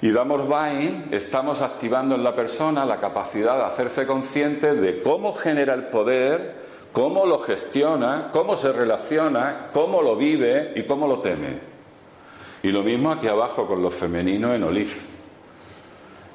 y 0.00 0.10
damos 0.10 0.48
Bai, 0.48 1.08
estamos 1.10 1.60
activando 1.60 2.14
en 2.14 2.24
la 2.24 2.34
persona 2.34 2.86
la 2.86 2.98
capacidad 2.98 3.58
de 3.58 3.64
hacerse 3.64 4.06
consciente 4.06 4.72
de 4.72 5.02
cómo 5.02 5.34
genera 5.34 5.74
el 5.74 5.88
poder, 5.88 6.54
cómo 6.90 7.26
lo 7.26 7.38
gestiona, 7.38 8.30
cómo 8.32 8.56
se 8.56 8.72
relaciona, 8.72 9.68
cómo 9.74 10.00
lo 10.00 10.16
vive 10.16 10.72
y 10.74 10.84
cómo 10.84 11.06
lo 11.06 11.18
teme. 11.18 11.73
Y 12.64 12.72
lo 12.72 12.82
mismo 12.82 13.10
aquí 13.10 13.28
abajo 13.28 13.66
con 13.66 13.82
lo 13.82 13.90
femenino 13.90 14.54
en 14.54 14.62
Olif. 14.62 15.02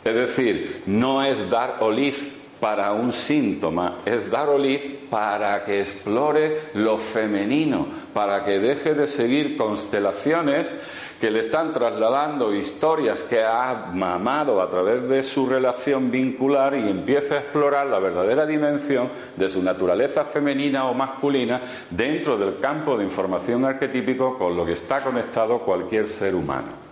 Es 0.06 0.14
decir, 0.14 0.84
no 0.86 1.24
es 1.24 1.50
dar 1.50 1.78
Olif 1.80 2.28
para 2.60 2.92
un 2.92 3.12
síntoma, 3.12 4.02
es 4.06 4.30
dar 4.30 4.48
Olif 4.48 4.92
para 5.10 5.64
que 5.64 5.80
explore 5.80 6.70
lo 6.76 7.00
femenino, 7.00 7.88
para 8.14 8.46
que 8.46 8.60
deje 8.60 8.94
de 8.94 9.08
seguir 9.08 9.58
constelaciones 9.58 10.72
que 11.20 11.30
le 11.30 11.42
están 11.42 11.72
trasladando 11.72 12.54
historias 12.54 13.24
que 13.24 13.44
ha 13.44 13.90
mamado 13.94 14.62
a 14.62 14.70
través 14.70 15.08
de 15.10 15.24
su 15.24 15.48
relación 15.48 16.10
vincular 16.12 16.76
y 16.76 16.90
empieza 16.90 17.36
a 17.36 17.40
explorar 17.40 17.88
la 17.88 18.00
verdadera 18.00 18.46
dimensión 18.46 19.10
de 19.36 19.50
su 19.50 19.62
naturaleza 19.62 20.24
femenina 20.24 20.86
o 20.86 20.94
masculina 20.94 21.62
dentro 21.90 22.38
del 22.38 22.60
campo 22.60 22.98
de 22.98 23.04
información 23.04 23.66
arquetípico 23.66 24.38
con 24.38 24.56
lo 24.56 24.66
que 24.66 24.74
está 24.74 25.02
conectado 25.02 25.60
cualquier 25.60 26.08
ser 26.08 26.36
humano. 26.36 26.90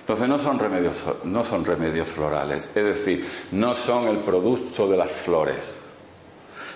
Entonces 0.00 0.28
no 0.28 0.38
son 0.38 0.58
remedios, 0.58 1.02
no 1.22 1.44
son 1.44 1.64
remedios 1.64 2.08
florales, 2.08 2.68
es 2.74 2.84
decir, 2.84 3.26
no 3.52 3.74
son 3.74 4.08
el 4.08 4.18
producto 4.18 4.88
de 4.88 4.96
las 4.96 5.10
flores, 5.10 5.76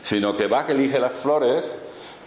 sino 0.01 0.37
que 0.37 0.47
va 0.47 0.64
que 0.64 0.72
elige 0.72 0.99
las 0.99 1.12
flores 1.12 1.76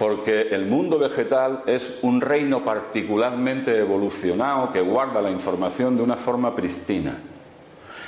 porque 0.02 0.48
el 0.50 0.66
mundo 0.66 0.98
vegetal 0.98 1.62
es 1.68 2.00
un 2.02 2.22
reino 2.22 2.66
particularmente 2.66 3.78
evolucionado 3.78 4.74
que 4.74 4.82
guarda 4.82 5.22
la 5.22 5.30
información 5.30 5.96
de 5.96 6.02
una 6.02 6.16
forma 6.16 6.56
pristina. 6.56 7.20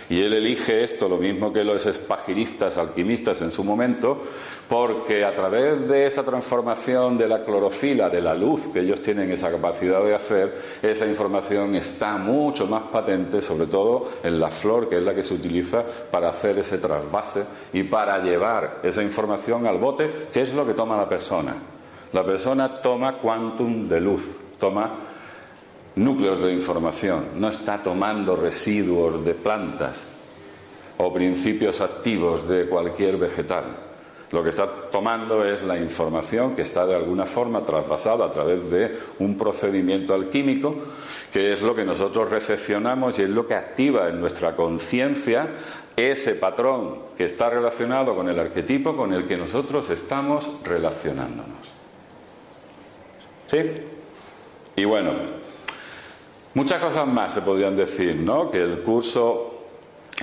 Y 0.09 0.19
él 0.19 0.33
elige 0.33 0.81
esto, 0.81 1.07
lo 1.07 1.17
mismo 1.17 1.53
que 1.53 1.63
los 1.63 1.85
espagiristas, 1.85 2.77
alquimistas 2.77 3.41
en 3.41 3.51
su 3.51 3.63
momento, 3.63 4.23
porque 4.67 5.23
a 5.23 5.35
través 5.35 5.87
de 5.87 6.07
esa 6.07 6.23
transformación 6.23 7.15
de 7.15 7.27
la 7.27 7.45
clorofila, 7.45 8.09
de 8.09 8.21
la 8.21 8.33
luz 8.33 8.69
que 8.73 8.79
ellos 8.79 8.99
tienen 9.03 9.29
esa 9.29 9.51
capacidad 9.51 10.03
de 10.03 10.15
hacer, 10.15 10.51
esa 10.81 11.05
información 11.05 11.75
está 11.75 12.17
mucho 12.17 12.65
más 12.65 12.81
patente, 12.91 13.39
sobre 13.39 13.67
todo 13.67 14.09
en 14.23 14.39
la 14.39 14.49
flor, 14.49 14.89
que 14.89 14.95
es 14.95 15.03
la 15.03 15.13
que 15.13 15.23
se 15.23 15.35
utiliza 15.35 15.83
para 16.09 16.29
hacer 16.29 16.57
ese 16.57 16.79
trasvase 16.79 17.43
y 17.71 17.83
para 17.83 18.17
llevar 18.17 18.79
esa 18.81 19.03
información 19.03 19.67
al 19.67 19.77
bote, 19.77 20.09
que 20.33 20.41
es 20.41 20.51
lo 20.55 20.65
que 20.65 20.73
toma 20.73 20.97
la 20.97 21.07
persona. 21.07 21.72
La 22.13 22.23
persona 22.23 22.71
toma 22.71 23.17
quantum 23.17 23.89
de 23.89 23.99
luz, 23.99 24.21
toma 24.59 24.99
núcleos 25.95 26.41
de 26.41 26.53
información, 26.53 27.29
no 27.37 27.49
está 27.49 27.81
tomando 27.81 28.35
residuos 28.35 29.25
de 29.25 29.33
plantas 29.33 30.07
o 30.97 31.11
principios 31.11 31.81
activos 31.81 32.47
de 32.47 32.67
cualquier 32.67 33.17
vegetal. 33.17 33.63
Lo 34.29 34.43
que 34.43 34.51
está 34.51 34.67
tomando 34.91 35.43
es 35.43 35.63
la 35.63 35.77
información 35.77 36.55
que 36.55 36.61
está 36.61 36.85
de 36.85 36.95
alguna 36.95 37.25
forma 37.25 37.63
trasvasada 37.63 38.25
a 38.25 38.31
través 38.31 38.69
de 38.69 38.95
un 39.17 39.35
procedimiento 39.35 40.13
alquímico, 40.13 40.75
que 41.31 41.53
es 41.53 41.63
lo 41.63 41.75
que 41.75 41.83
nosotros 41.83 42.29
recepcionamos 42.29 43.17
y 43.17 43.23
es 43.23 43.29
lo 43.29 43.47
que 43.47 43.55
activa 43.55 44.07
en 44.09 44.21
nuestra 44.21 44.55
conciencia 44.55 45.49
ese 45.95 46.35
patrón 46.35 47.13
que 47.17 47.25
está 47.25 47.49
relacionado 47.49 48.15
con 48.15 48.29
el 48.29 48.37
arquetipo 48.37 48.95
con 48.95 49.13
el 49.13 49.25
que 49.25 49.37
nosotros 49.37 49.89
estamos 49.89 50.47
relacionándonos. 50.63 51.82
¿Sí? 53.53 53.59
Y 54.77 54.83
bueno, 54.85 55.11
muchas 56.55 56.81
cosas 56.81 57.05
más 57.05 57.35
se 57.35 57.43
podrían 57.43 57.75
decir, 57.75 58.15
¿no? 58.15 58.49
Que 58.49 58.63
el 58.63 58.79
curso 58.79 59.65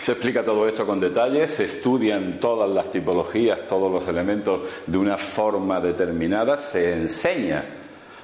se 0.03 0.11
explica 0.11 0.45
todo 0.45 0.67
esto 0.67 0.85
con 0.85 0.99
detalle, 0.99 1.47
se 1.47 1.67
estudian 1.67 2.41
todas 2.41 2.69
las 2.69 2.91
tipologías, 2.91 3.65
todos 3.67 3.89
los 3.89 4.09
elementos 4.09 4.63
de 4.85 4.99
una 4.99 5.17
forma 5.17 5.79
determinada, 5.79 6.57
se 6.57 6.93
enseña 6.93 7.65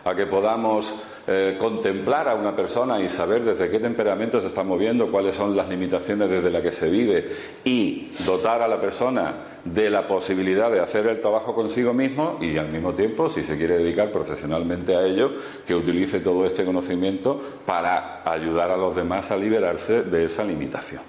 a 0.04 0.12
que 0.16 0.26
podamos 0.26 0.92
eh, 1.28 1.56
contemplar 1.58 2.28
a 2.28 2.36
una 2.36 2.54
persona 2.54 3.00
y 3.00 3.08
saber 3.08 3.42
desde 3.42 3.68
qué 3.68 3.80
temperamento 3.80 4.40
se 4.40 4.46
está 4.46 4.62
moviendo, 4.62 5.10
cuáles 5.10 5.34
son 5.34 5.56
las 5.56 5.68
limitaciones 5.68 6.30
desde 6.30 6.50
las 6.50 6.62
que 6.62 6.70
se 6.70 6.88
vive 6.88 7.28
y 7.64 8.12
dotar 8.24 8.62
a 8.62 8.68
la 8.68 8.80
persona 8.80 9.34
de 9.64 9.90
la 9.90 10.06
posibilidad 10.06 10.70
de 10.70 10.78
hacer 10.78 11.06
el 11.08 11.20
trabajo 11.20 11.52
consigo 11.52 11.92
mismo 11.92 12.38
y 12.40 12.56
al 12.58 12.68
mismo 12.68 12.94
tiempo, 12.94 13.28
si 13.28 13.42
se 13.42 13.56
quiere 13.56 13.78
dedicar 13.78 14.12
profesionalmente 14.12 14.94
a 14.94 15.02
ello, 15.02 15.32
que 15.66 15.74
utilice 15.74 16.20
todo 16.20 16.46
este 16.46 16.64
conocimiento 16.64 17.40
para 17.66 18.22
ayudar 18.24 18.70
a 18.70 18.76
los 18.76 18.94
demás 18.94 19.28
a 19.32 19.36
liberarse 19.36 20.04
de 20.04 20.26
esa 20.26 20.44
limitación. 20.44 21.02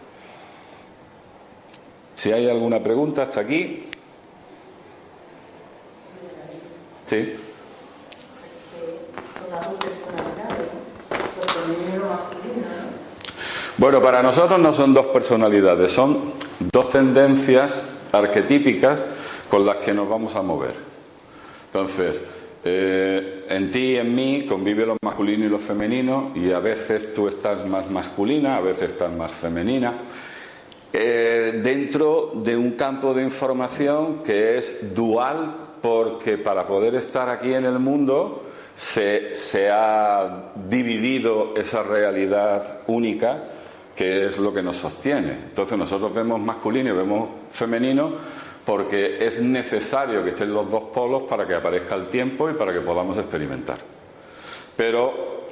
Si 2.15 2.32
hay 2.32 2.49
alguna 2.49 2.82
pregunta 2.82 3.22
hasta 3.22 3.41
aquí. 3.41 3.84
Sí. 7.05 7.36
Bueno, 13.78 14.01
para 14.01 14.24
nosotros 14.24 14.60
no 14.60 14.74
son 14.74 14.93
dos 14.93 15.08
personalidades, 15.08 15.91
son 15.91 16.34
dos 16.72 16.89
tendencias 16.89 17.86
arquetípicas 18.12 19.03
con 19.49 19.66
las 19.66 19.78
que 19.78 19.93
nos 19.93 20.10
vamos 20.10 20.36
a 20.36 20.41
mover. 20.41 20.74
Entonces, 21.66 22.24
eh, 22.64 23.45
en 23.49 23.72
ti 23.72 23.91
y 23.91 23.95
en 23.97 24.16
mí 24.16 24.45
convive 24.49 24.86
lo 24.86 24.97
masculino 25.03 25.45
y 25.45 25.49
lo 25.49 25.60
femenino 25.60 26.32
y 26.34 26.51
a 26.51 26.60
veces 26.60 27.14
tú 27.14 27.28
estás 27.28 27.68
más 27.68 27.89
masculina, 27.91 28.58
a 28.58 28.62
veces 28.62 28.93
estás 28.93 29.12
más 29.12 29.32
femenina. 29.32 29.93
eh, 30.93 31.60
dentro 31.64 32.32
de 32.34 32.55
un 32.55 32.72
campo 32.72 33.14
de 33.14 33.22
información 33.22 34.24
que 34.24 34.58
es 34.58 34.95
dual 34.95 35.55
porque 35.82 36.38
para 36.38 36.66
poder 36.66 36.95
estar 36.95 37.30
aquí 37.30 37.53
en 37.53 37.66
el 37.66 37.78
mundo 37.78 38.47
se, 38.78 39.34
se 39.34 39.72
ha 39.72 40.52
dividido 40.54 41.56
esa 41.58 41.82
realidad 41.82 42.82
única 42.86 43.40
que 43.96 44.28
es 44.28 44.38
lo 44.38 44.54
que 44.54 44.62
nos 44.62 44.78
sostiene. 44.78 45.32
Entonces 45.32 45.76
nosotros 45.76 46.14
vemos 46.14 46.40
masculino 46.40 46.92
y 46.92 46.96
vemos 46.96 47.30
femenino 47.50 48.14
porque 48.64 49.26
es 49.26 49.42
necesario 49.42 50.24
que 50.24 50.30
estén 50.30 50.54
los 50.54 50.70
dos 50.70 50.84
polos 50.94 51.24
para 51.24 51.48
que 51.48 51.56
aparezca 51.56 51.96
el 51.96 52.10
tiempo 52.10 52.52
y 52.52 52.54
para 52.54 52.72
que 52.72 52.82
podamos 52.82 53.18
experimentar. 53.18 53.80
Pero 54.76 55.48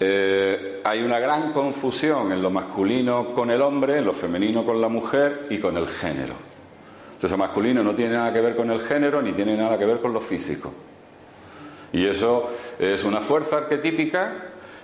eh, 0.00 0.80
hay 0.84 1.02
una 1.02 1.18
gran 1.18 1.52
confusión 1.52 2.32
en 2.32 2.40
lo 2.40 2.48
masculino 2.48 3.34
con 3.34 3.50
el 3.50 3.60
hombre, 3.60 3.98
en 3.98 4.06
lo 4.06 4.14
femenino 4.14 4.64
con 4.64 4.80
la 4.80 4.88
mujer 4.88 5.48
y 5.50 5.58
con 5.58 5.76
el 5.76 5.86
género. 5.86 6.34
Entonces, 7.08 7.32
el 7.32 7.38
masculino 7.38 7.82
no 7.82 7.94
tiene 7.94 8.14
nada 8.14 8.32
que 8.32 8.40
ver 8.40 8.56
con 8.56 8.70
el 8.70 8.80
género 8.80 9.20
ni 9.20 9.32
tiene 9.32 9.54
nada 9.54 9.76
que 9.76 9.84
ver 9.84 9.98
con 9.98 10.14
lo 10.14 10.20
físico. 10.20 10.72
Y 11.94 12.06
eso 12.06 12.50
es 12.78 13.04
una 13.04 13.20
fuerza 13.20 13.58
arquetípica 13.58 14.32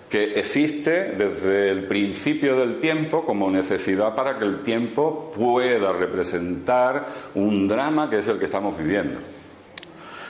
que 0.09 0.39
existe 0.39 1.13
desde 1.13 1.71
el 1.71 1.85
principio 1.85 2.57
del 2.57 2.79
tiempo 2.79 3.25
como 3.27 3.51
necesidad 3.51 4.15
para 4.15 4.39
que 4.39 4.45
el 4.45 4.63
tiempo 4.63 5.33
pueda 5.37 5.93
representar 5.93 7.07
un 7.35 7.67
drama 7.67 8.09
que 8.09 8.21
es 8.21 8.29
el 8.29 8.39
que 8.39 8.45
estamos 8.45 8.79
viviendo. 8.79 9.19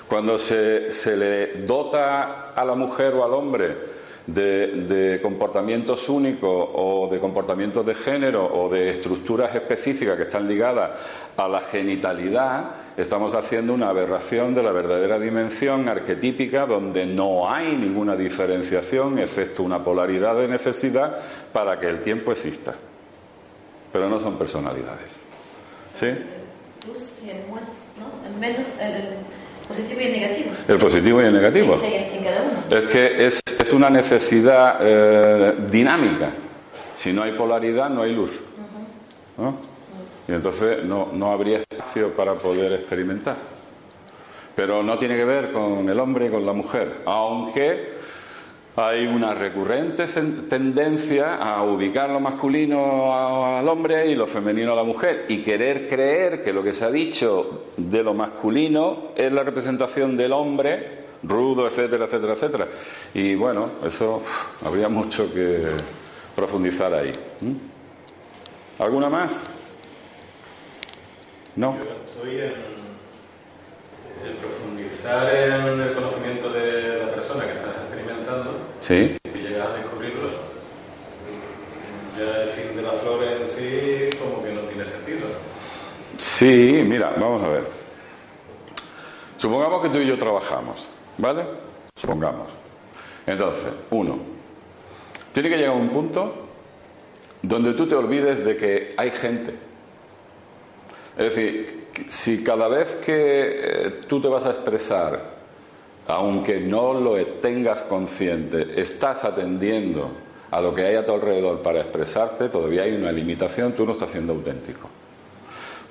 Cuando 0.08 0.38
se, 0.38 0.90
le 1.16 1.62
dota 1.66 2.52
a 2.54 2.64
la 2.64 2.74
mujer 2.74 3.12
o 3.12 3.24
al 3.24 3.34
hombre 3.34 3.76
de, 4.26 5.20
comportamientos 5.22 6.08
únicos 6.08 6.68
o 6.74 7.08
de 7.12 7.20
comportamientos 7.20 7.84
de 7.84 7.94
género 7.94 8.44
o 8.44 8.70
de 8.70 8.90
estructuras 8.90 9.54
específicas 9.54 10.16
que 10.16 10.22
están 10.24 10.48
ligadas 10.48 10.90
a 11.36 11.46
la 11.46 11.60
genitalidad, 11.60 12.70
estamos 13.00 13.34
haciendo 13.34 13.72
una 13.72 13.88
aberración 13.88 14.54
de 14.54 14.62
la 14.62 14.72
verdadera 14.72 15.18
dimensión 15.18 15.88
arquetípica 15.88 16.66
donde 16.66 17.06
no 17.06 17.50
hay 17.50 17.76
ninguna 17.76 18.16
diferenciación 18.16 19.18
excepto 19.18 19.62
una 19.62 19.82
polaridad 19.82 20.36
de 20.36 20.48
necesidad 20.48 21.18
para 21.52 21.78
que 21.78 21.88
el 21.88 22.02
tiempo 22.02 22.32
exista. 22.32 22.74
Pero 23.92 24.08
no 24.08 24.20
son 24.20 24.38
personalidades. 24.38 25.20
¿Sí? 25.98 26.06
positivo 29.68 30.00
y 30.00 30.04
el 30.04 30.12
negativo. 30.12 30.50
El 30.68 30.78
positivo 30.78 31.22
y 31.22 31.24
el 31.26 31.32
negativo. 31.32 31.80
Es 32.70 32.84
que 32.86 33.26
es, 33.26 33.40
es 33.58 33.72
una 33.72 33.90
necesidad 33.90 34.78
eh, 34.80 35.54
dinámica. 35.70 36.30
Si 36.96 37.12
no 37.12 37.22
hay 37.22 37.32
polaridad, 37.32 37.88
no 37.88 38.02
hay 38.02 38.12
luz. 38.12 38.40
Y 40.28 40.32
entonces 40.32 40.84
no, 40.84 41.10
no 41.12 41.32
habría 41.32 41.62
para 42.16 42.34
poder 42.34 42.72
experimentar. 42.72 43.36
Pero 44.54 44.82
no 44.82 44.98
tiene 44.98 45.16
que 45.16 45.24
ver 45.24 45.52
con 45.52 45.88
el 45.88 45.98
hombre 45.98 46.26
y 46.26 46.30
con 46.30 46.44
la 46.44 46.52
mujer, 46.52 47.02
aunque 47.06 47.94
hay 48.76 49.06
una 49.06 49.34
recurrente 49.34 50.06
tendencia 50.48 51.36
a 51.36 51.64
ubicar 51.64 52.10
lo 52.10 52.20
masculino 52.20 53.14
al 53.14 53.68
hombre 53.68 54.06
y 54.06 54.14
lo 54.14 54.26
femenino 54.26 54.72
a 54.72 54.76
la 54.76 54.84
mujer 54.84 55.26
y 55.28 55.38
querer 55.42 55.88
creer 55.88 56.42
que 56.42 56.52
lo 56.52 56.62
que 56.62 56.72
se 56.72 56.84
ha 56.84 56.90
dicho 56.90 57.66
de 57.76 58.02
lo 58.02 58.14
masculino 58.14 59.08
es 59.16 59.32
la 59.32 59.42
representación 59.42 60.16
del 60.16 60.32
hombre, 60.32 61.00
rudo, 61.24 61.66
etcétera, 61.66 62.04
etcétera, 62.04 62.32
etcétera. 62.34 62.68
Y 63.14 63.34
bueno, 63.34 63.70
eso 63.84 64.22
habría 64.64 64.88
mucho 64.88 65.32
que 65.32 65.62
profundizar 66.34 66.94
ahí. 66.94 67.12
¿Alguna 68.78 69.10
más? 69.10 69.42
No. 71.56 71.76
estoy 72.06 72.36
en, 72.36 72.52
en 74.24 74.36
profundizar 74.40 75.34
en 75.34 75.80
el 75.80 75.94
conocimiento 75.94 76.50
de 76.50 76.98
la 76.98 77.12
persona 77.12 77.44
que 77.44 77.52
estás 77.52 77.74
experimentando. 77.84 78.58
Sí. 78.80 79.16
Y 79.24 79.30
si 79.30 79.38
llegas 79.40 79.68
a 79.68 79.72
descubrirlo, 79.74 80.28
ya 82.18 82.42
el 82.42 82.48
fin 82.50 82.76
de 82.76 82.82
la 82.82 82.92
flor 82.92 83.24
en 83.24 83.48
sí 83.48 84.10
como 84.18 84.42
que 84.44 84.52
no 84.52 84.60
tiene 84.62 84.84
sentido. 84.84 85.26
Sí, 86.16 86.82
mira, 86.86 87.14
vamos 87.16 87.42
a 87.42 87.48
ver. 87.48 87.64
Supongamos 89.36 89.82
que 89.82 89.88
tú 89.88 89.98
y 89.98 90.06
yo 90.06 90.18
trabajamos, 90.18 90.86
¿vale? 91.16 91.44
Supongamos. 91.96 92.50
Entonces, 93.26 93.72
uno, 93.90 94.18
tiene 95.32 95.48
que 95.48 95.56
llegar 95.56 95.74
a 95.74 95.78
un 95.78 95.88
punto 95.88 96.46
donde 97.42 97.72
tú 97.72 97.86
te 97.86 97.94
olvides 97.94 98.44
de 98.44 98.56
que 98.56 98.94
hay 98.96 99.10
gente. 99.10 99.69
Es 101.16 101.34
decir, 101.34 101.88
si 102.08 102.42
cada 102.42 102.68
vez 102.68 102.94
que 103.04 103.12
eh, 103.14 103.90
tú 104.06 104.20
te 104.20 104.28
vas 104.28 104.46
a 104.46 104.50
expresar 104.50 105.40
aunque 106.10 106.60
no 106.60 106.94
lo 106.94 107.24
tengas 107.40 107.82
consciente, 107.82 108.80
estás 108.80 109.24
atendiendo 109.24 110.10
a 110.50 110.60
lo 110.60 110.74
que 110.74 110.84
hay 110.84 110.96
a 110.96 111.04
tu 111.04 111.12
alrededor 111.12 111.62
para 111.62 111.80
expresarte, 111.80 112.48
todavía 112.48 112.82
hay 112.82 112.94
una 112.94 113.12
limitación, 113.12 113.72
tú 113.72 113.86
no 113.86 113.92
estás 113.92 114.10
siendo 114.10 114.32
auténtico. 114.32 114.88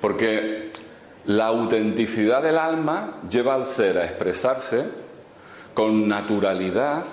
Porque 0.00 0.70
la 1.26 1.46
autenticidad 1.46 2.42
del 2.42 2.58
alma 2.58 3.20
lleva 3.30 3.54
al 3.54 3.64
ser 3.64 3.98
a 3.98 4.04
expresarse 4.04 4.84
con 5.72 6.08
naturalidad, 6.08 7.04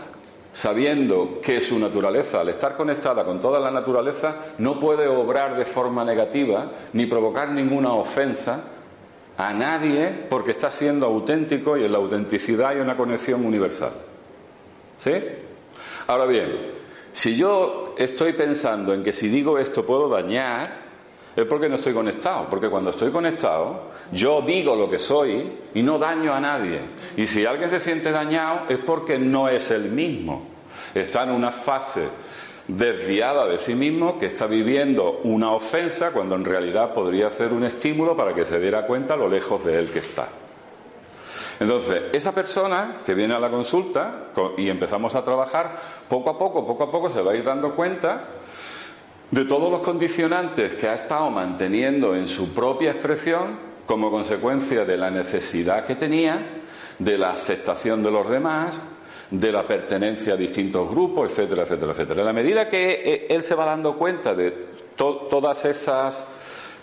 sabiendo 0.52 1.39
que 1.41 1.62
su 1.62 1.78
naturaleza, 1.78 2.41
al 2.41 2.50
estar 2.50 2.76
conectada 2.76 3.26
con 3.26 3.39
toda 3.39 3.60
la 3.60 3.72
naturaleza, 3.72 4.36
no 4.58 4.80
puede 4.80 5.08
obrar 5.08 5.56
de 5.56 5.66
forma 5.66 6.04
negativa 6.04 6.72
ni 6.93 7.06
provocar 7.06 7.50
ninguna 7.50 7.93
ofensa, 7.93 8.62
a 9.38 9.54
nadie 9.54 10.26
porque 10.30 10.52
está 10.52 10.72
siendo 10.72 11.06
auténtico 11.06 11.78
y 11.78 11.86
en 11.86 11.91
la 11.91 12.00
autenticidad 12.00 12.70
hay 12.70 12.80
una 12.80 12.98
conexión 12.98 13.45
universal. 13.45 13.91
¿Sí? 14.98 15.14
Ahora 16.08 16.26
bien, 16.26 16.58
si 17.14 17.36
yo 17.36 17.93
estoy 17.98 18.34
pensando 18.34 18.93
en 18.93 19.04
que 19.04 19.14
si 19.14 19.28
digo 19.28 19.60
esto 19.60 19.86
puedo 19.86 20.10
dañar, 20.10 20.86
es 21.38 21.45
porque 21.45 21.69
no 21.69 21.75
estoy 21.75 21.93
conectado, 21.93 22.47
porque 22.49 22.67
cuando 22.67 22.89
estoy 22.89 23.11
conectado 23.11 23.91
yo 24.11 24.41
digo 24.41 24.75
lo 24.75 24.89
que 24.89 24.97
soy 24.97 25.51
y 25.75 25.83
no 25.83 25.99
daño 25.99 26.33
a 26.33 26.39
nadie. 26.39 26.81
Y 27.15 27.27
si 27.27 27.45
alguien 27.45 27.69
se 27.69 27.79
siente 27.79 28.11
dañado 28.11 28.61
es 28.69 28.79
porque 28.79 29.19
no 29.19 29.47
es 29.47 29.69
el 29.69 29.91
mismo. 29.91 30.47
Está 30.95 31.23
en 31.23 31.31
una 31.31 31.51
fase 31.51 32.07
desviada 32.67 33.45
de 33.45 33.59
sí 33.59 33.75
mismo 33.75 34.17
que 34.17 34.25
está 34.25 34.47
viviendo 34.47 35.21
una 35.23 35.51
ofensa 35.51 36.11
cuando 36.11 36.35
en 36.35 36.43
realidad 36.43 36.93
podría 36.93 37.29
ser 37.29 37.53
un 37.53 37.63
estímulo 37.63 38.17
para 38.17 38.33
que 38.33 38.43
se 38.43 38.59
diera 38.59 38.88
cuenta 38.88 39.15
lo 39.15 39.29
lejos 39.29 39.63
de 39.63 39.77
él 39.77 39.91
que 39.91 39.99
está. 39.99 40.29
Entonces, 41.59 42.01
esa 42.13 42.33
persona 42.33 42.97
que 43.05 43.13
viene 43.13 43.35
a 43.35 43.39
la 43.39 43.49
consulta 43.49 44.29
y 44.57 44.69
empezamos 44.69 45.15
a 45.15 45.23
trabajar, 45.23 45.75
poco 46.09 46.31
a 46.31 46.38
poco, 46.38 46.65
poco 46.65 46.83
a 46.83 46.91
poco 46.91 47.09
se 47.11 47.21
va 47.21 47.31
a 47.31 47.35
ir 47.35 47.43
dando 47.43 47.75
cuenta 47.75 48.25
de 49.32 49.45
todos 49.45 49.69
los 49.69 49.82
condicionantes 49.82 50.73
que 50.73 50.88
ha 50.88 50.95
estado 50.95 51.30
manteniendo 51.30 52.15
en 52.15 52.28
su 52.28 52.53
propia 52.53 52.91
expresión 52.91 53.59
como 53.86 54.11
consecuencia 54.11 54.86
de 54.86 54.97
la 54.97 55.09
necesidad 55.09 55.86
que 55.86 55.95
tenía, 55.95 56.61
de 56.99 57.17
la 57.17 57.30
aceptación 57.30 58.03
de 58.03 58.11
los 58.11 58.30
demás, 58.30 58.84
de 59.30 59.51
la 59.51 59.67
pertenencia 59.67 60.34
a 60.34 60.38
distintos 60.38 60.89
grupos, 60.89 61.32
etcétera, 61.32 61.63
etcétera, 61.63 61.91
etcétera. 61.91 62.21
En 62.21 62.25
la 62.25 62.34
medida 62.34 62.69
que 62.69 63.01
eh, 63.03 63.28
él 63.30 63.43
se 63.43 63.55
va 63.55 63.65
dando 63.65 63.97
cuenta 63.97 64.34
de 64.34 64.67
todas 64.95 65.63
esas 65.65 66.25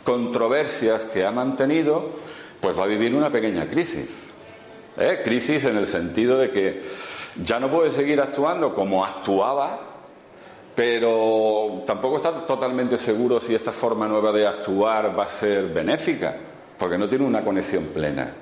controversias 0.04 1.06
que 1.06 1.24
ha 1.24 1.32
mantenido, 1.32 2.10
pues 2.60 2.78
va 2.78 2.84
a 2.84 2.86
vivir 2.86 3.14
una 3.14 3.30
pequeña 3.30 3.66
crisis. 3.66 4.24
¿eh? 4.98 5.20
Crisis 5.24 5.64
en 5.64 5.76
el 5.76 5.86
sentido 5.86 6.38
de 6.38 6.50
que 6.50 6.82
ya 7.42 7.58
no 7.58 7.70
puede 7.70 7.90
seguir 7.90 8.20
actuando 8.20 8.74
como 8.74 9.04
actuaba, 9.04 9.93
pero 10.74 11.82
tampoco 11.86 12.16
está 12.16 12.32
totalmente 12.32 12.98
seguro 12.98 13.40
si 13.40 13.54
esta 13.54 13.72
forma 13.72 14.08
nueva 14.08 14.32
de 14.32 14.46
actuar 14.46 15.16
va 15.16 15.24
a 15.24 15.28
ser 15.28 15.68
benéfica, 15.68 16.36
porque 16.78 16.98
no 16.98 17.08
tiene 17.08 17.24
una 17.24 17.42
conexión 17.42 17.84
plena. 17.86 18.34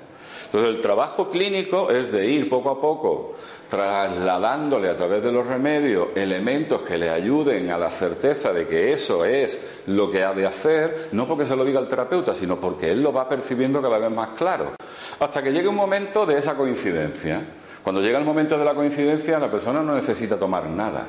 Entonces 0.45 0.75
el 0.75 0.81
trabajo 0.81 1.29
clínico 1.29 1.89
es 1.89 2.11
de 2.11 2.27
ir 2.27 2.47
poco 2.47 2.69
a 2.69 2.79
poco 2.79 3.33
trasladándole 3.69 4.87
a 4.87 4.95
través 4.95 5.23
de 5.23 5.31
los 5.31 5.47
remedios 5.47 6.09
elementos 6.13 6.83
que 6.83 6.95
le 6.95 7.09
ayuden 7.09 7.71
a 7.71 7.77
la 7.79 7.89
certeza 7.89 8.53
de 8.53 8.67
que 8.67 8.93
eso 8.93 9.25
es 9.25 9.81
lo 9.87 10.11
que 10.11 10.23
ha 10.23 10.31
de 10.31 10.45
hacer, 10.45 11.09
no 11.11 11.27
porque 11.27 11.47
se 11.47 11.55
lo 11.55 11.65
diga 11.65 11.79
el 11.79 11.87
terapeuta, 11.87 12.35
sino 12.35 12.59
porque 12.59 12.91
él 12.91 13.01
lo 13.01 13.11
va 13.11 13.27
percibiendo 13.27 13.81
cada 13.81 13.97
vez 13.97 14.11
más 14.11 14.29
claro. 14.37 14.73
Hasta 15.19 15.41
que 15.41 15.51
llegue 15.51 15.69
un 15.69 15.75
momento 15.75 16.23
de 16.23 16.37
esa 16.37 16.53
coincidencia. 16.53 17.41
Cuando 17.83 17.99
llega 17.99 18.19
el 18.19 18.25
momento 18.25 18.55
de 18.55 18.63
la 18.63 18.75
coincidencia, 18.75 19.39
la 19.39 19.49
persona 19.49 19.81
no 19.81 19.95
necesita 19.95 20.37
tomar 20.37 20.67
nada. 20.67 21.07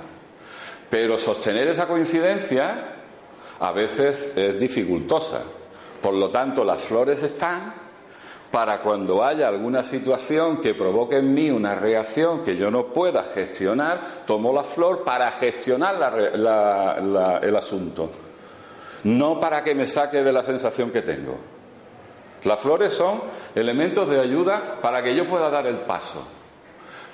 Pero 0.94 1.18
sostener 1.18 1.66
esa 1.66 1.88
coincidencia 1.88 2.84
a 3.58 3.72
veces 3.72 4.30
es 4.36 4.60
dificultosa. 4.60 5.40
Por 6.00 6.14
lo 6.14 6.30
tanto, 6.30 6.62
las 6.62 6.82
flores 6.82 7.20
están, 7.24 7.74
para 8.52 8.80
cuando 8.80 9.24
haya 9.24 9.48
alguna 9.48 9.82
situación 9.82 10.60
que 10.60 10.72
provoque 10.74 11.16
en 11.16 11.34
mí 11.34 11.50
una 11.50 11.74
reacción 11.74 12.44
que 12.44 12.56
yo 12.56 12.70
no 12.70 12.92
pueda 12.92 13.24
gestionar, 13.24 14.22
tomo 14.24 14.52
la 14.52 14.62
flor 14.62 15.02
para 15.02 15.32
gestionar 15.32 16.16
el 17.42 17.56
asunto. 17.56 18.10
no 19.02 19.40
para 19.40 19.64
que 19.64 19.74
me 19.74 19.88
saque 19.88 20.22
de 20.22 20.32
la 20.32 20.44
sensación 20.44 20.92
que 20.92 21.02
tengo. 21.02 21.38
Las 22.44 22.60
flores 22.60 22.94
son 22.94 23.20
elementos 23.56 24.08
de 24.08 24.20
ayuda 24.20 24.78
para 24.80 25.02
que 25.02 25.12
yo 25.16 25.28
pueda 25.28 25.50
dar 25.50 25.66
el 25.66 25.78
paso, 25.78 26.22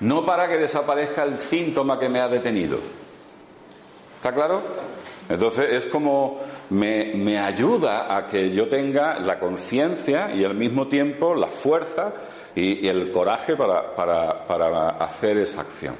no 0.00 0.26
para 0.26 0.48
que 0.48 0.58
desaparezca 0.58 1.22
el 1.22 1.38
síntoma 1.38 1.98
que 1.98 2.10
me 2.10 2.20
ha 2.20 2.28
detenido. 2.28 2.99
¿Está 4.20 4.34
claro? 4.34 4.60
Entonces 5.30 5.72
es 5.72 5.86
como 5.86 6.40
me, 6.68 7.38
ayuda 7.38 8.14
a 8.14 8.26
que 8.26 8.50
yo 8.50 8.68
tenga 8.68 9.18
la 9.18 9.38
conciencia 9.38 10.30
y 10.34 10.44
al 10.44 10.54
mismo 10.54 10.88
tiempo 10.88 11.34
la 11.34 11.46
fuerza 11.46 12.12
y, 12.54 12.86
el 12.86 13.10
coraje 13.12 13.56
para, 13.56 14.88
hacer 15.00 15.38
esa 15.38 15.62
acción. 15.62 15.94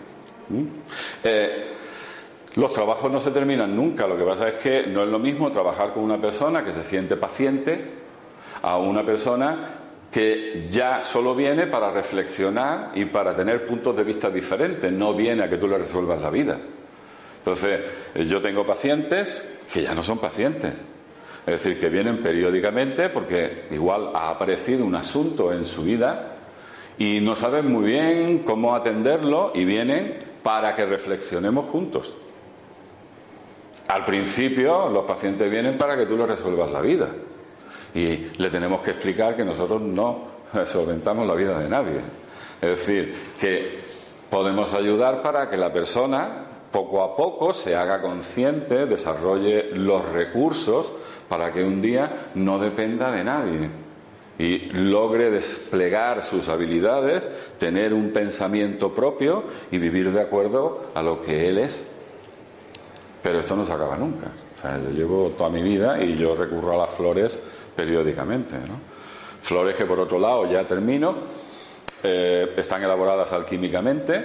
¿Mm? 0.50 0.64
Eh, 1.24 1.64
los 2.56 2.70
trabajos 2.74 3.10
no 3.10 3.22
se 3.22 3.30
terminan 3.30 3.74
nunca, 3.74 4.06
lo 4.06 4.18
que 4.18 4.24
pasa 4.24 4.48
es 4.48 4.56
que 4.56 4.86
no 4.86 5.02
es 5.02 5.08
lo 5.08 5.18
mismo 5.18 5.50
trabajar 5.50 5.94
con 5.94 6.02
una 6.02 6.20
persona 6.20 6.62
que 6.62 6.74
se 6.74 6.82
siente 6.82 7.16
paciente 7.16 7.82
a 8.60 8.76
una 8.76 9.02
persona 9.02 9.76
que 10.12 10.66
ya 10.68 11.00
solo 11.00 11.34
viene 11.34 11.68
para 11.68 11.90
reflexionar 11.90 12.90
y 12.96 13.06
para 13.06 13.34
tener 13.34 13.64
puntos 13.64 13.96
de 13.96 14.04
vista 14.04 14.28
diferentes, 14.28 14.92
no 14.92 15.14
viene 15.14 15.44
a 15.44 15.48
que 15.48 15.56
tú 15.56 15.66
le 15.66 15.78
resuelvas 15.78 16.20
la 16.20 16.28
vida. 16.28 16.58
Entonces, 17.40 17.80
eh, 18.14 18.26
yo 18.26 18.40
tengo 18.40 18.66
pacientes 18.66 19.46
que 19.72 19.82
ya 19.82 19.94
no 19.94 20.02
son 20.02 20.18
pacientes. 20.18 20.74
Es 21.46 21.54
decir, 21.54 21.78
que 21.80 21.88
vienen 21.88 22.22
periódicamente 22.22 23.08
porque 23.08 23.64
igual 23.70 24.10
ha 24.14 24.30
aparecido 24.30 24.84
un 24.84 24.94
asunto 24.94 25.52
en 25.52 25.64
su 25.64 25.82
vida 25.82 26.36
y 26.98 27.20
no 27.20 27.34
saben 27.34 27.72
muy 27.72 27.84
bien 27.84 28.40
cómo 28.40 28.74
atenderlo 28.74 29.52
y 29.54 29.64
vienen 29.64 30.14
para 30.42 30.74
que 30.74 30.84
reflexionemos 30.84 31.66
juntos. 31.66 32.14
Al 33.88 34.04
principio 34.04 34.90
los 34.90 35.04
pacientes 35.04 35.50
vienen 35.50 35.78
para 35.78 35.96
que 35.96 36.04
tú 36.04 36.16
le 36.16 36.26
resuelvas 36.26 36.70
la 36.70 36.82
vida 36.82 37.08
y 37.94 38.28
le 38.36 38.50
tenemos 38.50 38.82
que 38.82 38.90
explicar 38.90 39.34
que 39.34 39.44
nosotros 39.44 39.80
no 39.80 40.26
solventamos 40.66 41.26
la 41.26 41.34
vida 41.34 41.58
de 41.58 41.68
nadie. 41.68 42.00
Es 42.60 42.68
decir, 42.68 43.14
que 43.40 43.78
podemos 44.28 44.74
ayudar 44.74 45.22
para 45.22 45.48
que 45.48 45.56
la 45.56 45.72
persona 45.72 46.49
poco 46.70 47.02
a 47.02 47.16
poco 47.16 47.52
se 47.52 47.74
haga 47.74 48.00
consciente, 48.00 48.86
desarrolle 48.86 49.70
los 49.74 50.04
recursos 50.10 50.92
para 51.28 51.52
que 51.52 51.64
un 51.64 51.80
día 51.80 52.30
no 52.34 52.58
dependa 52.58 53.10
de 53.10 53.24
nadie 53.24 53.70
y 54.38 54.70
logre 54.70 55.30
desplegar 55.30 56.24
sus 56.24 56.48
habilidades, 56.48 57.28
tener 57.58 57.92
un 57.92 58.10
pensamiento 58.10 58.94
propio 58.94 59.44
y 59.70 59.78
vivir 59.78 60.12
de 60.12 60.20
acuerdo 60.22 60.86
a 60.94 61.02
lo 61.02 61.20
que 61.20 61.48
él 61.48 61.58
es. 61.58 61.84
Pero 63.22 63.38
esto 63.38 63.54
no 63.54 63.66
se 63.66 63.72
acaba 63.72 63.98
nunca. 63.98 64.28
O 64.56 64.60
sea, 64.60 64.80
yo 64.80 64.90
llevo 64.90 65.32
toda 65.36 65.50
mi 65.50 65.62
vida 65.62 66.02
y 66.02 66.16
yo 66.16 66.34
recurro 66.34 66.72
a 66.72 66.78
las 66.78 66.90
flores 66.90 67.38
periódicamente. 67.76 68.56
Flores 69.42 69.76
que, 69.76 69.84
por 69.84 70.00
otro 70.00 70.18
lado, 70.18 70.50
ya 70.50 70.66
termino, 70.66 71.16
eh, 72.02 72.54
están 72.56 72.82
elaboradas 72.82 73.32
alquímicamente, 73.34 74.24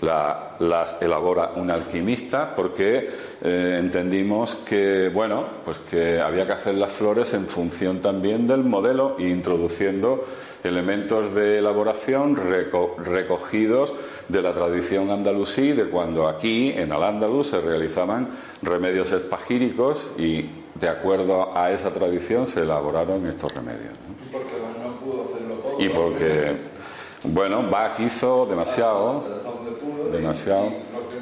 las 0.00 0.96
elabora 1.00 1.52
un 1.56 1.70
alquimista 1.70 2.54
porque 2.54 3.08
eh, 3.42 3.76
entendimos 3.80 4.54
que 4.54 5.10
bueno 5.12 5.44
pues 5.64 5.78
que 5.78 6.20
había 6.20 6.46
que 6.46 6.52
hacer 6.52 6.74
las 6.74 6.92
flores 6.92 7.34
en 7.34 7.46
función 7.46 7.98
también 7.98 8.46
del 8.46 8.62
modelo 8.64 9.16
e 9.18 9.28
introduciendo 9.28 10.24
elementos 10.64 11.34
de 11.34 11.58
elaboración 11.58 12.36
recogidos 12.36 13.94
de 14.28 14.42
la 14.42 14.52
tradición 14.52 15.10
andalusí 15.10 15.72
de 15.72 15.84
cuando 15.84 16.28
aquí 16.28 16.72
en 16.76 16.92
Al-Ándalus 16.92 17.48
se 17.48 17.60
realizaban 17.60 18.28
remedios 18.62 19.12
espagíricos 19.12 20.10
y 20.18 20.46
de 20.74 20.88
acuerdo 20.88 21.56
a 21.56 21.70
esa 21.70 21.90
tradición 21.90 22.46
se 22.46 22.62
elaboraron 22.62 23.26
estos 23.26 23.52
remedios. 23.54 23.92
Porque 24.30 24.54
no 24.82 24.92
pudo 24.94 25.24
hacerlo 25.24 25.54
todo. 25.54 25.80
Y 25.80 25.88
porque, 25.88 26.56
bueno, 27.24 27.68
Bach 27.68 27.98
hizo 28.00 28.46
demasiado. 28.46 29.24
Demasiado. 30.12 30.64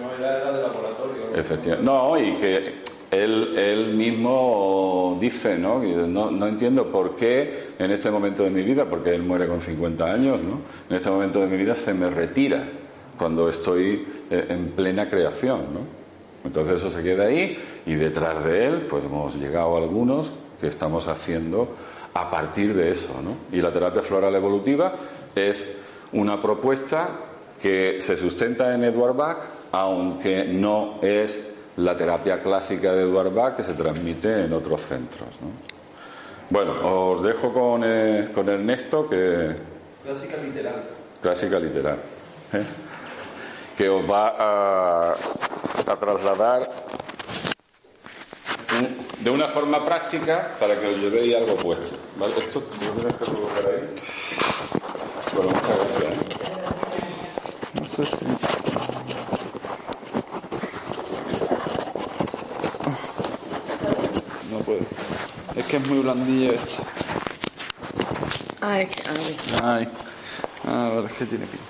No 0.00 0.24
era 0.24 0.52
de 0.52 0.62
laboratorio. 0.62 1.34
Efectivamente. 1.34 1.84
No, 1.84 2.18
y 2.18 2.32
que 2.36 2.74
él, 3.10 3.56
él 3.56 3.94
mismo 3.94 5.16
dice, 5.20 5.58
¿no? 5.58 5.80
¿no? 5.80 6.30
¿no? 6.30 6.46
entiendo 6.46 6.90
por 6.90 7.14
qué 7.14 7.72
en 7.78 7.90
este 7.90 8.10
momento 8.10 8.42
de 8.42 8.50
mi 8.50 8.62
vida, 8.62 8.84
porque 8.84 9.14
él 9.14 9.22
muere 9.22 9.46
con 9.46 9.60
50 9.60 10.04
años, 10.04 10.40
¿no? 10.42 10.60
En 10.88 10.96
este 10.96 11.10
momento 11.10 11.40
de 11.40 11.46
mi 11.46 11.56
vida 11.56 11.74
se 11.74 11.94
me 11.94 12.10
retira 12.10 12.64
cuando 13.18 13.48
estoy 13.48 14.06
eh, 14.30 14.46
en 14.48 14.68
plena 14.68 15.08
creación, 15.08 15.60
¿no? 15.72 15.96
Entonces 16.46 16.76
eso 16.76 16.90
se 16.90 17.02
queda 17.02 17.24
ahí 17.24 17.58
y 17.86 17.94
detrás 17.94 18.44
de 18.44 18.66
él 18.66 18.86
pues 18.88 19.04
hemos 19.04 19.34
llegado 19.34 19.76
a 19.76 19.78
algunos 19.78 20.30
que 20.60 20.68
estamos 20.68 21.08
haciendo 21.08 21.68
a 22.14 22.30
partir 22.30 22.74
de 22.74 22.92
eso. 22.92 23.20
¿no? 23.22 23.36
Y 23.56 23.60
la 23.60 23.72
terapia 23.72 24.00
floral 24.00 24.34
evolutiva 24.34 24.94
es 25.34 25.66
una 26.12 26.40
propuesta 26.40 27.08
que 27.60 28.00
se 28.00 28.16
sustenta 28.16 28.74
en 28.74 28.84
Edward 28.84 29.14
Bach, 29.14 29.38
aunque 29.72 30.44
no 30.44 30.98
es 31.02 31.40
la 31.76 31.96
terapia 31.96 32.42
clásica 32.42 32.92
de 32.92 33.02
Edward 33.02 33.32
Bach 33.32 33.56
que 33.56 33.64
se 33.64 33.74
transmite 33.74 34.44
en 34.44 34.52
otros 34.52 34.80
centros. 34.82 35.28
¿no? 35.40 35.48
Bueno, 36.50 37.12
os 37.12 37.22
dejo 37.22 37.52
con, 37.52 37.82
eh, 37.84 38.30
con 38.34 38.48
Ernesto 38.48 39.08
que... 39.08 39.54
Clásica 40.02 40.36
literal. 40.36 40.82
Clásica 41.20 41.58
literal. 41.58 41.98
¿eh? 42.52 42.62
Que 43.76 43.88
os 43.88 44.10
va 44.10 44.34
a 44.38 45.14
a 45.86 45.96
trasladar 45.96 46.68
de 49.20 49.30
una 49.30 49.48
forma 49.48 49.84
práctica 49.84 50.52
para 50.58 50.78
que 50.78 50.86
os 50.88 50.98
llevéis 50.98 51.36
algo 51.36 51.56
puesto. 51.56 51.96
¿Vale? 52.16 52.34
Esto 52.38 52.62
lo 52.80 52.92
voy 52.92 53.10
a 53.10 53.14
colocar 53.16 53.66
ahí. 53.66 53.94
Bueno, 55.34 55.50
muchas 55.50 55.78
gracias. 55.78 56.16
No 57.74 57.86
sé 57.86 58.06
si. 58.06 58.24
No 64.50 64.58
puedo. 64.64 64.80
Es 65.86 65.92
muy 65.92 66.00
blandillo 66.00 66.52
esto. 66.52 66.82
Ay, 68.60 68.88
ay. 69.08 69.36
Ay. 69.62 69.88
Ah, 70.66 70.90
ver, 70.92 71.04
es 71.04 71.12
que 71.12 71.26
tiene 71.26 71.46
pinta. 71.46 71.64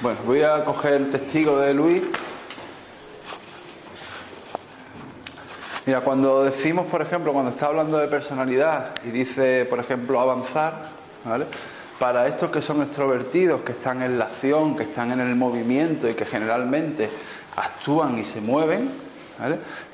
Bueno, 0.00 0.20
voy 0.24 0.42
a 0.42 0.64
coger 0.64 0.92
el 0.92 1.10
testigo 1.10 1.58
de 1.58 1.74
Luis. 1.74 2.02
Mira, 5.86 6.00
cuando 6.02 6.44
decimos, 6.44 6.86
por 6.86 7.02
ejemplo, 7.02 7.32
cuando 7.32 7.50
está 7.50 7.66
hablando 7.66 7.98
de 7.98 8.06
personalidad 8.06 8.94
y 9.04 9.10
dice, 9.10 9.64
por 9.64 9.80
ejemplo, 9.80 10.20
avanzar, 10.20 10.90
¿vale? 11.24 11.46
Para 11.98 12.28
estos 12.28 12.52
que 12.52 12.62
son 12.62 12.82
extrovertidos, 12.82 13.62
que 13.62 13.72
están 13.72 14.00
en 14.00 14.16
la 14.16 14.26
acción, 14.26 14.76
que 14.76 14.84
están 14.84 15.10
en 15.10 15.18
el 15.18 15.34
movimiento 15.34 16.08
y 16.08 16.14
que 16.14 16.24
generalmente 16.24 17.10
actúan 17.56 18.16
y 18.16 18.24
se 18.24 18.40
mueven, 18.40 19.09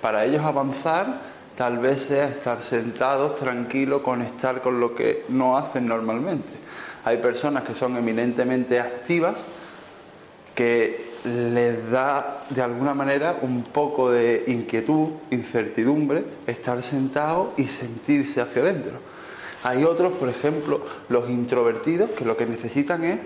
Para 0.01 0.25
ellos 0.25 0.45
avanzar 0.45 1.37
tal 1.57 1.79
vez 1.79 2.03
sea 2.03 2.29
estar 2.29 2.63
sentados, 2.63 3.37
tranquilos, 3.37 4.03
conectar 4.03 4.61
con 4.61 4.79
lo 4.79 4.95
que 4.95 5.25
no 5.29 5.57
hacen 5.57 5.87
normalmente. 5.87 6.49
Hay 7.05 7.19
personas 7.19 7.65
que 7.65 7.75
son 7.75 7.97
eminentemente 7.97 8.79
activas, 8.79 9.45
que 10.55 11.07
les 11.25 11.91
da 11.91 12.45
de 12.51 12.63
alguna 12.63 12.95
manera 12.95 13.37
un 13.43 13.63
poco 13.63 14.11
de 14.11 14.45
inquietud, 14.47 15.11
incertidumbre, 15.31 16.25
estar 16.47 16.83
sentado 16.83 17.53
y 17.57 17.65
sentirse 17.65 18.41
hacia 18.41 18.63
adentro. 18.63 18.99
Hay 19.65 19.85
otros, 19.85 20.13
por 20.13 20.29
ejemplo, 20.29 20.83
los 21.09 21.29
introvertidos, 21.29 22.11
que 22.11 22.25
lo 22.25 22.37
que 22.37 22.47
necesitan 22.47 23.05
es 23.05 23.19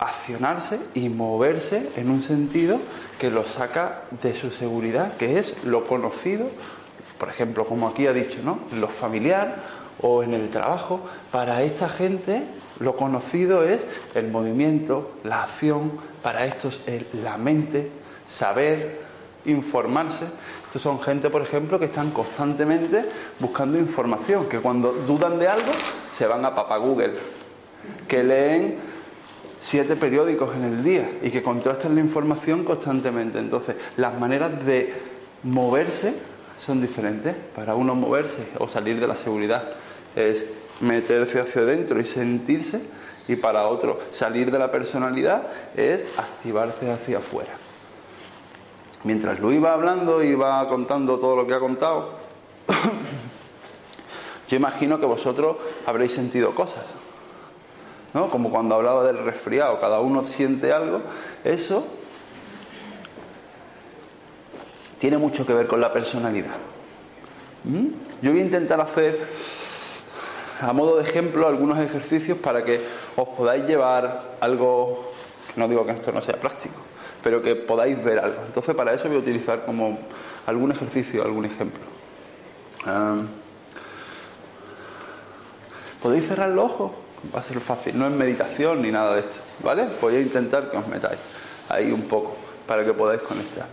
accionarse 0.00 0.80
y 0.94 1.10
moverse 1.10 1.90
en 1.96 2.10
un 2.10 2.22
sentido 2.22 2.78
que 3.18 3.30
los 3.30 3.48
saca 3.48 4.02
de 4.22 4.34
su 4.34 4.50
seguridad, 4.50 5.16
que 5.16 5.38
es 5.38 5.62
lo 5.64 5.86
conocido, 5.86 6.46
por 7.18 7.28
ejemplo, 7.28 7.66
como 7.66 7.86
aquí 7.86 8.06
ha 8.06 8.14
dicho, 8.14 8.38
¿no? 8.42 8.60
Lo 8.80 8.88
familiar 8.88 9.56
o 10.00 10.22
en 10.22 10.32
el 10.32 10.48
trabajo. 10.48 11.00
Para 11.30 11.62
esta 11.62 11.90
gente 11.90 12.44
lo 12.80 12.96
conocido 12.96 13.62
es 13.62 13.84
el 14.14 14.30
movimiento, 14.30 15.16
la 15.22 15.42
acción, 15.42 15.92
para 16.22 16.46
estos 16.46 16.80
es 16.86 17.02
la 17.22 17.36
mente, 17.36 17.90
saber, 18.26 19.00
informarse. 19.44 20.24
Estos 20.66 20.80
son 20.80 20.98
gente, 21.00 21.28
por 21.28 21.42
ejemplo, 21.42 21.78
que 21.78 21.86
están 21.86 22.10
constantemente 22.10 23.04
buscando 23.38 23.78
información, 23.78 24.48
que 24.48 24.60
cuando 24.60 24.92
dudan 24.92 25.38
de 25.38 25.48
algo 25.48 25.72
se 26.16 26.26
van 26.26 26.42
a 26.46 26.54
Papa 26.54 26.78
Google, 26.78 27.14
que 28.08 28.22
leen 28.22 28.89
siete 29.62 29.96
periódicos 29.96 30.54
en 30.54 30.64
el 30.64 30.84
día 30.84 31.10
y 31.22 31.30
que 31.30 31.42
contrastan 31.42 31.94
la 31.94 32.00
información 32.00 32.64
constantemente. 32.64 33.38
Entonces, 33.38 33.76
las 33.96 34.18
maneras 34.18 34.64
de 34.64 34.94
moverse 35.42 36.14
son 36.58 36.80
diferentes. 36.80 37.34
Para 37.54 37.74
uno 37.74 37.94
moverse 37.94 38.46
o 38.58 38.68
salir 38.68 39.00
de 39.00 39.06
la 39.06 39.16
seguridad 39.16 39.64
es 40.16 40.46
meterse 40.80 41.40
hacia 41.40 41.62
adentro 41.62 42.00
y 42.00 42.04
sentirse, 42.04 42.80
y 43.28 43.36
para 43.36 43.66
otro 43.68 44.00
salir 44.10 44.50
de 44.50 44.58
la 44.58 44.72
personalidad 44.72 45.42
es 45.76 46.06
activarse 46.18 46.90
hacia 46.90 47.18
afuera. 47.18 47.52
mientras 49.04 49.40
lo 49.40 49.52
iba 49.52 49.72
hablando, 49.72 50.22
iba 50.22 50.66
contando 50.68 51.18
todo 51.18 51.36
lo 51.36 51.46
que 51.46 51.54
ha 51.54 51.60
contado, 51.60 52.10
yo 54.48 54.56
imagino 54.56 54.98
que 54.98 55.06
vosotros 55.06 55.56
habréis 55.86 56.12
sentido 56.12 56.54
cosas. 56.54 56.99
¿No? 58.14 58.28
Como 58.28 58.50
cuando 58.50 58.74
hablaba 58.74 59.04
del 59.04 59.18
resfriado, 59.18 59.80
cada 59.80 60.00
uno 60.00 60.26
siente 60.26 60.72
algo, 60.72 61.02
eso 61.44 61.86
tiene 64.98 65.18
mucho 65.18 65.46
que 65.46 65.54
ver 65.54 65.66
con 65.66 65.80
la 65.80 65.92
personalidad. 65.92 66.56
¿Mm? 67.64 67.86
Yo 68.22 68.32
voy 68.32 68.40
a 68.40 68.44
intentar 68.44 68.80
hacer, 68.80 69.18
a 70.60 70.72
modo 70.72 70.96
de 70.96 71.04
ejemplo, 71.04 71.46
algunos 71.46 71.78
ejercicios 71.78 72.38
para 72.38 72.64
que 72.64 72.80
os 73.16 73.28
podáis 73.28 73.64
llevar 73.64 74.22
algo, 74.40 75.12
no 75.56 75.68
digo 75.68 75.86
que 75.86 75.92
esto 75.92 76.12
no 76.12 76.20
sea 76.20 76.36
práctico, 76.36 76.74
pero 77.22 77.40
que 77.40 77.56
podáis 77.56 78.02
ver 78.04 78.18
algo. 78.18 78.42
Entonces, 78.46 78.74
para 78.74 78.92
eso 78.92 79.08
voy 79.08 79.16
a 79.16 79.20
utilizar 79.20 79.64
como 79.64 79.98
algún 80.46 80.72
ejercicio, 80.72 81.22
algún 81.22 81.46
ejemplo. 81.46 81.80
Ah, 82.84 83.16
¿Podéis 86.02 86.28
cerrar 86.28 86.48
los 86.50 86.64
ojos? 86.64 86.92
Va 87.34 87.40
a 87.40 87.42
ser 87.42 87.60
fácil, 87.60 87.98
no 87.98 88.06
es 88.06 88.12
meditación 88.12 88.80
ni 88.80 88.90
nada 88.90 89.14
de 89.14 89.20
esto, 89.20 89.36
¿vale? 89.62 89.86
Voy 90.00 90.16
a 90.16 90.20
intentar 90.20 90.70
que 90.70 90.76
os 90.78 90.86
metáis 90.86 91.18
ahí 91.68 91.92
un 91.92 92.02
poco 92.02 92.34
para 92.66 92.84
que 92.84 92.94
podáis 92.94 93.20
conectar. 93.20 93.66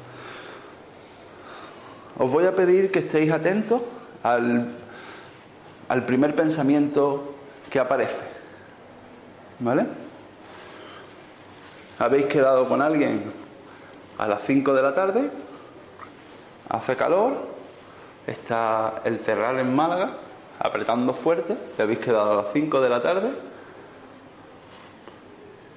Os 2.17 2.29
voy 2.29 2.45
a 2.45 2.55
pedir 2.55 2.91
que 2.91 2.99
estéis 2.99 3.31
atentos 3.31 3.81
al, 4.21 4.67
al 5.87 6.05
primer 6.05 6.35
pensamiento 6.35 7.35
que 7.69 7.79
aparece, 7.79 8.25
¿vale? 9.59 9.85
¿Habéis 11.99 12.25
quedado 12.25 12.67
con 12.67 12.81
alguien 12.81 13.31
a 14.17 14.27
las 14.27 14.43
5 14.43 14.73
de 14.73 14.81
la 14.81 14.93
tarde? 14.93 15.31
Hace 16.69 16.95
calor, 16.95 17.47
está 18.27 19.01
el 19.05 19.19
terral 19.19 19.59
en 19.59 19.73
Málaga, 19.73 20.17
apretando 20.59 21.13
fuerte, 21.13 21.55
y 21.77 21.81
habéis 21.81 21.99
quedado 21.99 22.31
a 22.31 22.43
las 22.43 22.53
5 22.53 22.81
de 22.81 22.89
la 22.89 23.01
tarde 23.01 23.29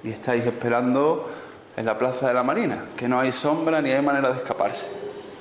y 0.03 0.09
estáis 0.09 0.45
esperando 0.45 1.29
en 1.77 1.85
la 1.85 1.97
Plaza 1.97 2.27
de 2.27 2.33
la 2.33 2.43
Marina, 2.43 2.85
que 2.97 3.07
no 3.07 3.19
hay 3.19 3.31
sombra 3.31 3.81
ni 3.81 3.91
hay 3.91 4.01
manera 4.01 4.31
de 4.31 4.37
escaparse. 4.37 4.85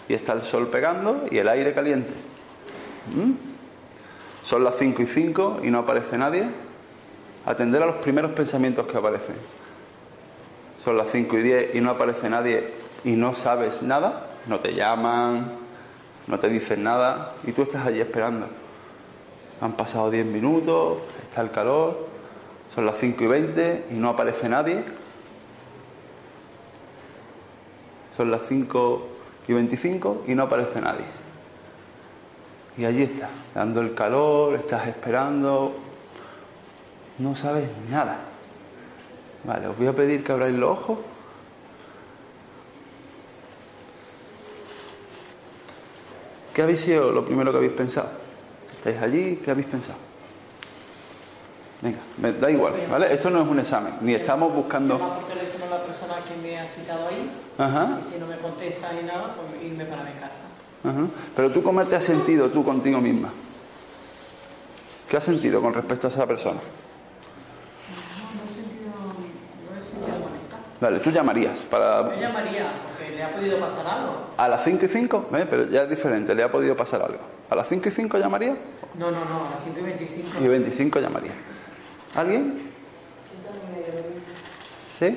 Y 0.09 0.15
está 0.15 0.33
el 0.33 0.43
sol 0.43 0.69
pegando 0.69 1.25
y 1.31 1.39
el 1.39 1.49
aire 1.49 1.73
caliente. 1.73 2.11
¿Mm? 3.15 3.33
Son 4.45 4.65
las 4.65 4.77
5 4.77 5.03
y 5.03 5.07
5 5.07 5.61
y 5.63 5.71
no 5.71 5.81
aparece 5.81 6.19
nadie. 6.19 6.49
Atender 7.47 7.83
a 7.83 7.87
los 7.87 7.97
primeros 7.97 8.33
pensamientos 8.33 8.87
que 8.87 8.99
aparecen. 8.99 9.37
Son 10.85 10.97
las 10.97 11.11
5 11.11 11.39
y 11.39 11.43
10 11.43 11.75
y 11.75 11.81
no 11.81 11.91
aparece 11.91 12.29
nadie 12.29 12.69
y 13.05 13.13
no 13.13 13.35
sabes 13.35 13.83
nada. 13.83 14.27
No 14.47 14.61
te 14.61 14.75
llaman, 14.75 15.53
no 16.27 16.39
te 16.39 16.49
dicen 16.49 16.83
nada 16.83 17.33
y 17.47 17.53
tú 17.53 17.63
estás 17.63 17.87
allí 17.87 18.01
esperando. 18.01 18.47
Han 19.61 19.73
pasado 19.73 20.11
10 20.11 20.27
minutos, 20.27 20.99
está 21.23 21.43
el 21.43 21.51
calor, 21.51 22.09
son 22.75 22.87
las 22.87 22.99
5 22.99 23.25
y 23.25 23.27
20 23.27 23.87
y 23.91 23.95
no 23.95 24.11
aparece 24.11 24.49
nadie. 24.49 24.83
Son 28.17 28.31
las 28.31 28.43
5 28.49 29.07
y 29.49 29.53
25 29.53 30.25
y 30.29 30.35
no 30.35 30.45
aparece 30.45 30.81
nadie. 30.81 31.05
Y 32.79 32.85
allí 32.85 33.03
está, 33.03 33.29
dando 33.55 33.81
el 33.81 33.95
calor, 33.95 34.55
estás 34.55 34.87
esperando, 34.87 35.73
no 37.19 37.37
sabes 37.37 37.69
nada. 37.91 38.19
Vale, 39.45 39.67
os 39.67 39.77
voy 39.77 39.87
a 39.87 39.93
pedir 39.93 40.23
que 40.23 40.33
abráis 40.33 40.55
los 40.55 40.79
ojos. 40.79 40.99
¿Qué 46.55 46.63
habéis 46.63 46.81
sido 46.81 47.13
lo 47.13 47.25
primero 47.25 47.51
que 47.53 47.59
habéis 47.59 47.73
pensado? 47.73 48.20
¿Estáis 48.81 49.03
allí? 49.03 49.37
¿Qué 49.45 49.51
habéis 49.51 49.67
pensado? 49.67 49.99
Venga, 51.83 51.99
me 52.17 52.33
da 52.33 52.51
igual, 52.51 52.73
¿vale? 52.91 53.13
Esto 53.13 53.29
no 53.29 53.43
es 53.43 53.49
un 53.49 53.59
examen, 53.61 53.93
ni 54.01 54.15
estamos 54.15 54.55
buscando... 54.55 54.97
Por 54.99 55.27
teléfono 55.29 55.67
a 55.67 55.79
la 55.79 55.85
persona 55.85 56.15
que 56.27 56.35
me 56.37 56.59
ha 56.59 56.65
citado 56.67 57.09
ahí 57.09 57.31
Ajá, 57.59 57.99
y 58.01 58.13
si 58.15 58.19
no 58.19 58.27
me 58.27 58.37
contesta 58.39 58.91
ni 58.93 59.07
nada, 59.07 59.35
pues 59.35 59.63
irme 59.63 59.85
para 59.85 60.05
mi 60.05 60.13
casa. 60.13 60.45
ajá. 60.85 61.07
Pero 61.37 61.53
tú, 61.53 61.63
¿cómo 61.63 61.85
te 61.85 61.97
has 61.97 62.05
sentido 62.05 62.49
tú 62.49 62.65
contigo 62.65 63.01
misma? 63.03 63.31
¿Qué 65.11 65.17
has 65.19 65.25
sentido 65.25 65.61
con 65.61 65.75
respecto 65.75 66.07
a 66.07 66.11
esa 66.11 66.27
persona? 66.27 66.61
No, 66.61 68.35
no 68.35 68.51
he 68.51 68.55
sentido, 68.55 68.93
no 69.71 69.79
he 69.79 69.83
sentido. 69.83 70.29
Vale, 70.81 71.01
tú 71.01 71.11
llamarías 71.11 71.59
para... 71.71 72.15
Yo 72.15 72.21
llamaría 72.21 72.69
le 73.21 73.25
ha 73.27 73.35
podido 73.35 73.59
pasar 73.59 73.87
algo. 73.87 74.13
A 74.39 74.49
las 74.49 74.65
5 74.65 74.87
y 74.87 74.89
5, 74.89 75.29
¿eh? 75.35 75.47
pero 75.51 75.65
ya 75.69 75.83
es 75.83 75.91
diferente, 75.91 76.35
le 76.35 76.43
ha 76.43 76.51
podido 76.51 76.75
pasar 76.75 77.03
algo. 77.03 77.19
¿A 77.51 77.55
las 77.55 77.69
5 77.69 77.87
y 77.91 77.93
5 77.93 78.17
llamaría? 78.17 78.57
No, 78.99 79.11
no, 79.11 79.25
no, 79.27 79.47
a 79.49 79.51
las 79.51 79.61
7 79.63 79.79
y 79.79 79.85
25. 79.85 80.29
Y 80.43 80.49
25 80.49 81.01
llamaría. 81.01 81.33
¿Alguien? 82.17 82.71
¿Sí? 84.99 85.17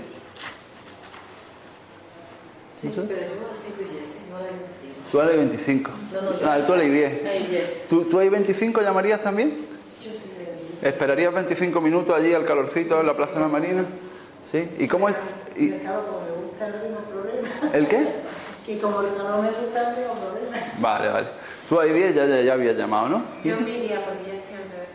Sí, 2.82 2.88
¿No 2.98 3.04
pero 3.04 3.22
yo 3.22 3.52
a 3.54 3.56
5 3.56 3.78
y 3.90 3.94
10, 3.96 4.06
¿sí? 4.08 4.18
no 4.30 4.36
a 4.38 4.42
las 4.42 4.50
25. 4.50 5.12
Tú 5.12 5.22
eres 5.22 5.38
25. 5.38 5.92
No, 6.12 6.22
no, 6.22 6.40
yo- 6.40 6.50
Ah, 6.52 6.58
tú 6.68 6.74
10. 6.74 7.26
Hay 7.26 7.48
10. 7.48 7.88
¿Tú, 7.90 8.04
¿Tú 8.06 8.20
hay 8.20 8.28
25 8.28 8.82
llamarías 8.82 9.22
también? 9.22 9.66
Yo 10.04 10.10
10. 10.12 10.84
¿Esperarías 10.94 11.34
25 11.34 11.80
minutos 11.80 12.14
allí 12.14 12.34
al 12.34 12.44
calorcito 12.46 13.00
en 13.00 13.08
la 13.08 13.16
Plaza 13.16 13.36
de 13.36 13.40
la 13.40 13.48
Marina? 13.48 13.86
¿Sí? 14.52 14.70
¿Y 14.78 14.88
cómo 14.90 15.08
es? 15.08 15.16
y- 15.56 15.70
El 16.60 16.82
mismo 16.82 17.00
problema. 17.10 17.48
¿El 17.74 17.88
qué? 17.88 18.08
Que 18.66 18.80
como 18.80 19.02
el 19.02 19.18
no 19.18 19.42
me 19.42 19.50
gusta 19.50 19.92
el 19.92 19.98
mismo 19.98 20.14
problema. 20.14 20.58
Vale, 20.80 21.10
vale. 21.10 21.28
Tú 21.68 21.80
10 21.80 22.16
ya, 22.16 22.26
ya, 22.26 22.42
ya 22.42 22.54
habías 22.54 22.78
llamado, 22.78 23.10
¿no? 23.10 23.24
Yo 23.44 23.60
me 23.62 23.78
iría 23.78 24.06
porque 24.06 24.28
ya 24.28 24.34
estoy 24.36 24.56
a 24.56 24.60
esperar. 24.60 24.88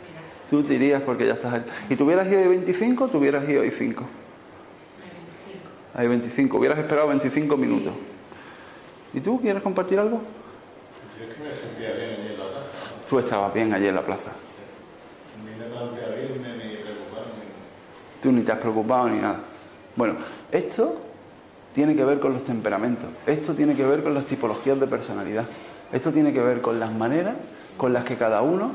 Tú 0.51 0.63
te 0.63 0.75
irías 0.75 1.03
porque 1.03 1.27
ya 1.27 1.35
estás 1.35 1.55
ahí. 1.55 1.65
¿Y 1.89 1.97
tú 1.97 2.05
hubieras 2.05 2.27
ido 2.29 2.41
de 2.41 2.49
25 2.49 3.05
o 3.05 3.09
tú 3.09 3.19
hubieras 3.19 3.49
ido 3.49 3.63
de 3.63 3.71
5? 3.71 4.05
Hay 5.03 5.11
25. 5.11 5.69
Hay 5.95 6.09
25. 6.09 6.59
Hubieras 6.59 6.79
esperado 6.79 7.09
25 7.09 7.57
minutos. 7.57 7.93
¿Y 9.13 9.21
tú 9.21 9.41
quieres 9.41 9.63
compartir 9.63 9.99
algo? 9.99 10.21
Yo 11.19 11.25
es 11.25 11.37
que 11.37 11.43
me 11.43 11.55
sentía 11.55 11.93
bien 11.95 12.21
allí 12.21 12.33
en 12.33 12.39
la 12.39 12.45
plaza. 12.45 12.67
Tú 13.09 13.19
estabas 13.19 13.55
bien 13.55 13.75
allí 13.75 13.87
en 13.87 13.95
la 13.95 14.03
plaza. 14.03 14.31
Ni 15.45 15.59
me 15.59 15.71
planteé 15.71 16.05
abrirme 16.05 16.49
ni 16.53 16.77
preocuparme. 16.77 17.45
Tú 18.23 18.33
ni 18.33 18.43
te 18.43 18.53
has 18.53 18.59
preocupado 18.59 19.09
ni 19.09 19.21
nada. 19.21 19.41
Bueno, 19.97 20.15
esto 20.53 21.08
tiene 21.79 21.95
que 21.95 22.05
ver 22.05 22.19
con 22.19 22.33
los 22.33 22.43
temperamentos. 22.43 23.09
Esto 23.25 23.55
tiene 23.55 23.77
que 23.77 23.87
ver 23.87 24.03
con 24.03 24.13
las 24.13 24.25
tipologías 24.25 24.81
de 24.81 24.89
personalidad. 24.89 25.45
Esto 25.93 26.11
tiene 26.11 26.33
que 26.33 26.41
ver 26.41 26.61
con 26.61 26.81
las 26.81 26.93
maneras 26.93 27.37
con 27.77 27.93
las 27.93 28.03
que 28.03 28.17
cada 28.17 28.43
uno 28.43 28.73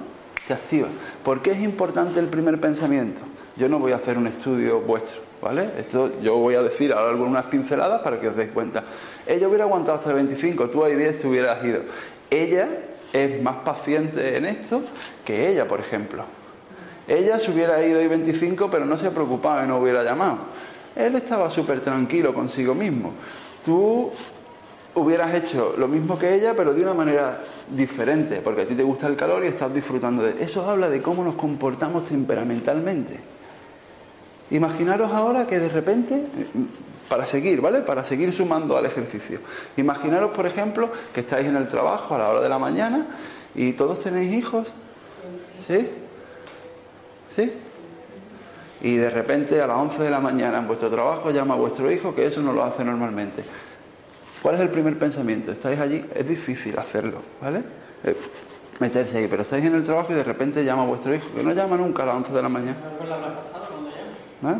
se 0.47 0.53
activa. 0.53 0.87
¿Por 1.21 1.41
qué 1.41 1.51
es 1.51 1.59
importante 1.59 2.21
el 2.21 2.27
primer 2.27 2.61
pensamiento? 2.61 3.19
Yo 3.57 3.67
no 3.67 3.77
voy 3.77 3.91
a 3.91 3.97
hacer 3.97 4.17
un 4.17 4.27
estudio 4.27 4.79
vuestro, 4.79 5.17
¿vale? 5.41 5.71
Esto 5.77 6.13
yo 6.21 6.37
voy 6.37 6.55
a 6.55 6.63
decir 6.63 6.93
ahora 6.93 7.09
algunas 7.09 7.43
pinceladas 7.47 8.01
para 8.03 8.21
que 8.21 8.29
os 8.29 8.37
deis 8.37 8.51
cuenta. 8.51 8.85
Ella 9.27 9.49
hubiera 9.49 9.65
aguantado 9.65 9.97
hasta 9.97 10.13
25, 10.13 10.69
tú 10.69 10.85
ahí 10.85 10.95
10 10.95 11.19
te 11.19 11.27
hubieras 11.27 11.61
ido. 11.65 11.81
Ella 12.29 12.69
es 13.11 13.43
más 13.43 13.57
paciente 13.65 14.37
en 14.37 14.45
esto 14.45 14.81
que 15.25 15.49
ella, 15.49 15.67
por 15.67 15.81
ejemplo. 15.81 16.23
Ella 17.05 17.37
se 17.37 17.51
hubiera 17.51 17.85
ido 17.85 17.99
ahí 17.99 18.07
25, 18.07 18.71
pero 18.71 18.85
no 18.85 18.97
se 18.97 19.11
preocupaba 19.11 19.65
y 19.65 19.67
no 19.67 19.77
hubiera 19.77 20.05
llamado. 20.05 20.37
Él 20.95 21.15
estaba 21.15 21.49
súper 21.49 21.81
tranquilo 21.81 22.33
consigo 22.33 22.75
mismo. 22.75 23.13
Tú 23.65 24.11
hubieras 24.95 25.33
hecho 25.33 25.75
lo 25.77 25.87
mismo 25.87 26.17
que 26.17 26.35
ella, 26.35 26.53
pero 26.55 26.73
de 26.73 26.81
una 26.81 26.93
manera 26.93 27.39
diferente, 27.69 28.41
porque 28.43 28.61
a 28.61 28.65
ti 28.65 28.75
te 28.75 28.83
gusta 28.83 29.07
el 29.07 29.15
calor 29.15 29.43
y 29.43 29.47
estás 29.47 29.73
disfrutando 29.73 30.23
de 30.23 30.43
eso. 30.43 30.69
habla 30.69 30.89
de 30.89 31.01
cómo 31.01 31.23
nos 31.23 31.35
comportamos 31.35 32.05
temperamentalmente. 32.05 33.19
Imaginaros 34.51 35.11
ahora 35.11 35.47
que 35.47 35.59
de 35.59 35.69
repente, 35.69 36.25
para 37.09 37.25
seguir, 37.25 37.59
¿vale? 37.59 37.79
Para 37.79 38.03
seguir 38.03 38.31
sumando 38.33 38.77
al 38.77 38.85
ejercicio. 38.85 39.39
Imaginaros, 39.77 40.31
por 40.31 40.45
ejemplo, 40.45 40.91
que 41.13 41.21
estáis 41.21 41.47
en 41.47 41.55
el 41.55 41.67
trabajo 41.67 42.13
a 42.13 42.19
la 42.19 42.29
hora 42.29 42.41
de 42.41 42.49
la 42.49 42.59
mañana 42.59 43.07
y 43.55 43.73
todos 43.73 43.99
tenéis 43.99 44.31
hijos. 44.33 44.71
¿Sí? 45.65 45.87
¿Sí? 47.35 47.51
Y 48.83 48.97
de 48.97 49.09
repente 49.09 49.61
a 49.61 49.67
las 49.67 49.77
11 49.77 50.03
de 50.03 50.09
la 50.09 50.19
mañana 50.19 50.59
en 50.59 50.67
vuestro 50.67 50.89
trabajo 50.89 51.31
llama 51.31 51.53
a 51.53 51.57
vuestro 51.57 51.89
hijo, 51.91 52.13
que 52.13 52.25
eso 52.25 52.41
no 52.41 52.51
lo 52.53 52.63
hace 52.63 52.83
normalmente. 52.83 53.43
¿Cuál 54.41 54.55
es 54.55 54.61
el 54.61 54.69
primer 54.69 54.99
pensamiento? 54.99 55.53
Estáis 55.53 55.79
allí, 55.79 56.05
es 56.13 56.27
difícil 56.27 56.77
hacerlo, 56.77 57.19
¿vale? 57.41 57.63
Eh, 58.03 58.15
meterse 58.79 59.17
ahí, 59.17 59.27
pero 59.29 59.43
estáis 59.43 59.63
en 59.63 59.75
el 59.75 59.83
trabajo 59.85 60.11
y 60.11 60.15
de 60.15 60.23
repente 60.23 60.65
llama 60.65 60.83
a 60.83 60.85
vuestro 60.85 61.15
hijo, 61.15 61.25
que 61.33 61.43
no 61.43 61.53
llama 61.53 61.77
nunca 61.77 62.03
a 62.03 62.07
las 62.07 62.15
11 62.15 62.33
de 62.33 62.41
la 62.41 62.49
mañana. 62.49 62.77
¿eh? 64.43 64.57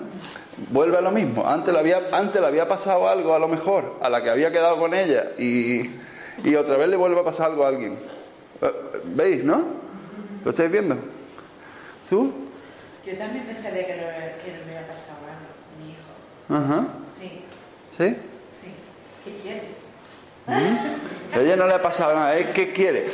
Vuelve 0.70 0.98
a 0.98 1.02
lo 1.02 1.12
mismo. 1.12 1.46
Antes 1.46 1.74
le, 1.74 1.80
había, 1.82 2.00
antes 2.14 2.40
le 2.40 2.48
había 2.48 2.66
pasado 2.68 3.10
algo 3.10 3.36
a 3.36 3.40
lo 3.40 3.50
mejor 3.50 3.98
a 4.02 4.10
la 4.10 4.24
que 4.24 4.30
había 4.30 4.52
quedado 4.52 4.78
con 4.78 4.94
ella 4.94 5.32
y, 5.38 5.90
y 6.46 6.56
otra 6.56 6.78
vez 6.78 6.88
le 6.88 6.96
vuelve 6.96 7.20
a 7.20 7.24
pasar 7.26 7.52
algo 7.52 7.66
a 7.66 7.68
alguien. 7.68 7.98
Eh, 8.62 8.72
¿Veis, 9.04 9.44
no? 9.44 9.64
¿Lo 10.46 10.52
estáis 10.52 10.72
viendo? 10.72 10.96
¿Tú? 12.10 12.32
Yo 13.06 13.18
también 13.18 13.46
pensaría 13.46 13.86
que, 13.86 13.96
no, 13.98 14.04
que 14.04 14.52
me 14.66 14.78
había 14.78 14.88
pasado 14.88 15.18
algo, 15.28 15.52
mi 15.80 15.92
hijo. 15.92 16.64
Ajá. 16.64 16.88
Sí, 17.20 17.42
¿Sí? 17.98 18.16
sí. 18.62 18.74
¿Qué 19.26 19.36
quieres? 19.42 19.84
¿Mm? 20.48 21.38
A 21.38 21.42
ella 21.42 21.56
no 21.58 21.68
le 21.68 21.74
ha 21.74 21.82
pasado 21.82 22.14
nada. 22.16 22.38
¿eh? 22.38 22.52
¿Qué 22.54 22.72
quiere? 22.72 23.08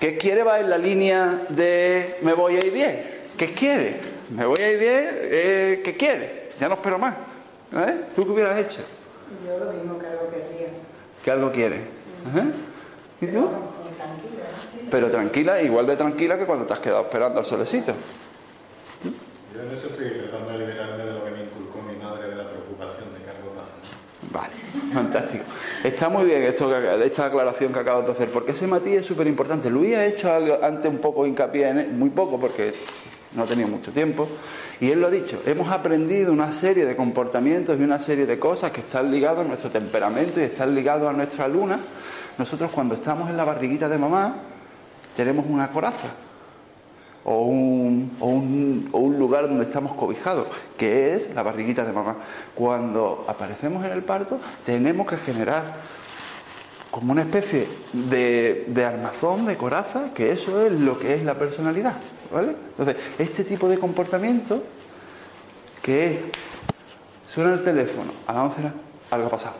¿Qué 0.00 0.16
quiere? 0.18 0.42
Va 0.42 0.58
en 0.60 0.70
la 0.70 0.78
línea 0.78 1.40
de 1.50 2.18
me 2.22 2.32
voy 2.32 2.56
a 2.56 2.64
ir 2.64 2.72
bien. 2.72 3.00
¿Qué 3.36 3.52
quiere? 3.52 4.00
Me 4.30 4.44
voy 4.44 4.60
a 4.60 4.72
ir 4.72 4.78
bien. 4.78 5.08
eh, 5.22 5.82
¿Qué 5.84 5.96
quiere? 5.96 6.52
Ya 6.58 6.68
no 6.68 6.74
espero 6.74 6.98
más. 6.98 7.14
¿Eh? 7.72 8.00
¿Tú 8.16 8.24
qué 8.24 8.30
hubieras 8.30 8.58
hecho? 8.58 8.78
Yo 9.46 9.64
lo 9.64 9.72
mismo 9.72 9.98
que 9.98 10.06
algo 10.06 10.30
querría. 10.30 10.68
¿Qué 11.24 11.30
algo 11.30 11.52
quiere? 11.52 11.80
Ajá. 12.28 12.46
¿Y 13.20 13.26
tú? 13.28 13.38
Muy 13.40 13.92
tranquila, 13.96 14.44
¿no? 14.82 14.90
Pero 14.90 15.10
tranquila, 15.10 15.62
igual 15.62 15.86
de 15.86 15.96
tranquila 15.96 16.38
que 16.38 16.44
cuando 16.44 16.64
te 16.66 16.72
has 16.72 16.78
quedado 16.80 17.02
esperando 17.02 17.38
al 17.40 17.46
solecito. 17.46 17.92
Yo 19.56 19.62
en 19.62 19.74
eso 19.74 19.86
estoy 19.88 20.10
tratando 20.10 20.52
de 20.52 20.58
liberarme 20.58 21.04
de 21.04 21.12
lo 21.12 21.24
que 21.24 21.30
me 21.30 21.44
inculcó 21.44 21.80
mi 21.80 21.96
madre 21.96 22.28
de 22.28 22.36
la 22.36 22.44
preocupación 22.44 23.08
de 23.14 23.24
que 23.24 23.30
algo 23.30 23.54
pasa. 23.56 23.72
Vale, 24.30 24.54
fantástico. 24.92 25.44
Está 25.82 26.10
muy 26.10 26.26
bien 26.26 26.42
esto, 26.42 26.76
esta 26.76 27.26
aclaración 27.26 27.72
que 27.72 27.78
acabas 27.78 28.04
de 28.04 28.12
hacer, 28.12 28.28
porque 28.30 28.50
ese 28.50 28.66
matiz 28.66 29.00
es 29.00 29.06
súper 29.06 29.26
importante. 29.26 29.70
Luis 29.70 29.94
ha 29.94 30.04
hecho 30.04 30.30
antes 30.62 30.90
un 30.90 30.98
poco 30.98 31.26
hincapié 31.26 31.70
en 31.70 31.78
él, 31.78 31.88
muy 31.92 32.10
poco 32.10 32.38
porque 32.38 32.74
no 33.32 33.44
ha 33.44 33.46
tenido 33.46 33.68
mucho 33.68 33.92
tiempo, 33.92 34.28
y 34.78 34.90
él 34.90 35.00
lo 35.00 35.06
ha 35.06 35.10
dicho, 35.10 35.40
hemos 35.46 35.70
aprendido 35.70 36.32
una 36.32 36.52
serie 36.52 36.84
de 36.84 36.94
comportamientos 36.94 37.78
y 37.78 37.82
una 37.82 37.98
serie 37.98 38.26
de 38.26 38.38
cosas 38.38 38.72
que 38.72 38.80
están 38.80 39.10
ligados 39.10 39.44
a 39.44 39.48
nuestro 39.48 39.70
temperamento 39.70 40.38
y 40.38 40.44
están 40.44 40.74
ligados 40.74 41.08
a 41.08 41.12
nuestra 41.14 41.48
luna. 41.48 41.78
Nosotros 42.36 42.70
cuando 42.72 42.94
estamos 42.94 43.30
en 43.30 43.38
la 43.38 43.44
barriguita 43.44 43.88
de 43.88 43.96
mamá 43.96 44.34
tenemos 45.16 45.46
una 45.48 45.70
coraza 45.70 46.25
o 47.28 47.42
un, 47.42 48.16
o 48.20 48.26
un- 48.26 48.88
o 48.92 48.98
un 49.00 49.18
lugar 49.18 49.48
donde 49.48 49.64
estamos 49.64 49.92
cobijados, 49.94 50.46
que 50.78 51.14
es 51.16 51.34
la 51.34 51.42
barriguita 51.42 51.84
de 51.84 51.92
mamá. 51.92 52.16
Cuando 52.54 53.24
aparecemos 53.28 53.84
en 53.84 53.90
el 53.90 54.02
parto, 54.04 54.38
tenemos 54.64 55.06
que 55.08 55.16
generar 55.16 55.64
como 56.92 57.10
una 57.12 57.22
especie 57.22 57.66
de, 57.92 58.64
de 58.68 58.84
armazón, 58.84 59.44
de 59.44 59.56
coraza, 59.56 60.14
que 60.14 60.30
eso 60.30 60.64
es 60.64 60.72
lo 60.72 60.98
que 61.00 61.14
es 61.14 61.24
la 61.24 61.34
personalidad. 61.34 61.94
¿vale? 62.32 62.54
Entonces, 62.70 62.96
este 63.18 63.42
tipo 63.44 63.68
de 63.68 63.78
comportamiento, 63.78 64.62
que 65.82 66.06
es, 66.14 66.18
suena 67.28 67.52
el 67.54 67.62
teléfono 67.64 68.12
a 68.28 68.32
las 68.32 68.42
11 68.44 68.56
de 68.56 68.62
la 68.68 68.72
algo 69.10 69.26
ha 69.26 69.30
pasado. 69.30 69.54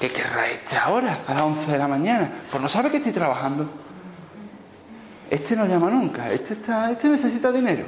¿Qué 0.00 0.10
querrá 0.10 0.48
este 0.50 0.76
ahora, 0.76 1.20
a 1.26 1.34
las 1.34 1.42
11 1.44 1.72
de 1.72 1.78
la 1.78 1.88
mañana? 1.88 2.30
Pues 2.50 2.62
no 2.62 2.68
sabe 2.68 2.90
que 2.90 2.98
estoy 2.98 3.12
trabajando. 3.12 3.66
Este 5.30 5.56
no 5.56 5.66
llama 5.66 5.90
nunca, 5.90 6.30
este, 6.32 6.52
está, 6.54 6.90
este 6.92 7.08
necesita 7.08 7.50
dinero. 7.50 7.84